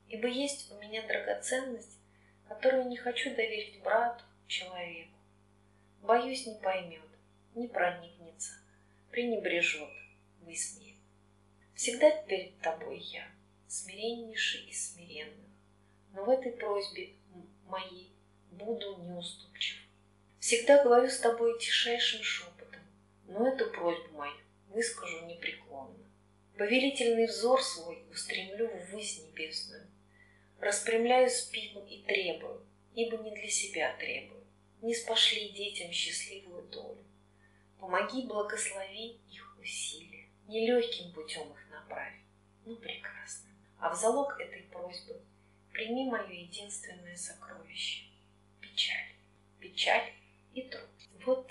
Ибо 0.07 0.27
есть 0.27 0.71
у 0.71 0.79
меня 0.79 1.05
драгоценность, 1.05 1.99
которую 2.47 2.87
не 2.87 2.97
хочу 2.97 3.35
доверить 3.35 3.81
брату, 3.83 4.23
человеку. 4.47 5.11
Боюсь, 6.01 6.47
не 6.47 6.55
поймет, 6.55 7.01
не 7.55 7.67
проникнется, 7.67 8.53
пренебрежет, 9.11 9.89
высмеет. 10.41 10.86
Всегда 11.77 12.09
перед 12.09 12.59
Тобой 12.59 12.97
я, 12.97 13.29
смиреннейший 13.67 14.61
из 14.61 14.93
смиренных, 14.93 15.45
но 16.11 16.25
в 16.25 16.29
этой 16.31 16.51
просьбе 16.53 17.11
моей 17.67 18.11
буду 18.49 18.97
неуступчив. 19.03 19.77
Всегда 20.39 20.83
говорю 20.83 21.07
с 21.07 21.19
тобой 21.19 21.59
тишайшим 21.59 22.23
шепотом, 22.23 22.81
но 23.27 23.47
эту 23.47 23.69
просьбу 23.69 24.17
мою 24.17 24.33
выскажу 24.69 25.27
непреклонно. 25.27 26.03
Повелительный 26.57 27.27
взор 27.27 27.61
свой 27.61 28.03
устремлю 28.11 28.71
ввысь 28.89 29.21
небесную. 29.21 29.85
Распрямляю 30.59 31.29
спину 31.29 31.85
и 31.85 32.01
требую, 32.01 32.65
ибо 32.95 33.17
не 33.17 33.29
для 33.29 33.49
себя 33.51 33.95
требую. 33.99 34.43
Не 34.81 34.95
спошли 34.95 35.49
детям 35.49 35.91
счастливую 35.91 36.63
долю. 36.69 37.05
Помоги, 37.79 38.23
благослови 38.23 39.19
их 39.29 39.57
усилия. 39.61 40.27
Нелегким 40.47 41.11
путем 41.11 41.51
их 41.51 41.66
направь, 41.87 42.13
ну 42.65 42.75
прекрасно. 42.75 43.49
А 43.79 43.89
в 43.89 43.95
залог 43.95 44.39
этой 44.39 44.63
просьбы 44.63 45.21
прими 45.71 46.09
мое 46.09 46.27
единственное 46.27 47.15
сокровище– 47.15 48.05
печаль. 48.61 49.13
Печаль 49.59 50.13
и 50.53 50.63
труд. 50.63 50.89
Вот 51.25 51.49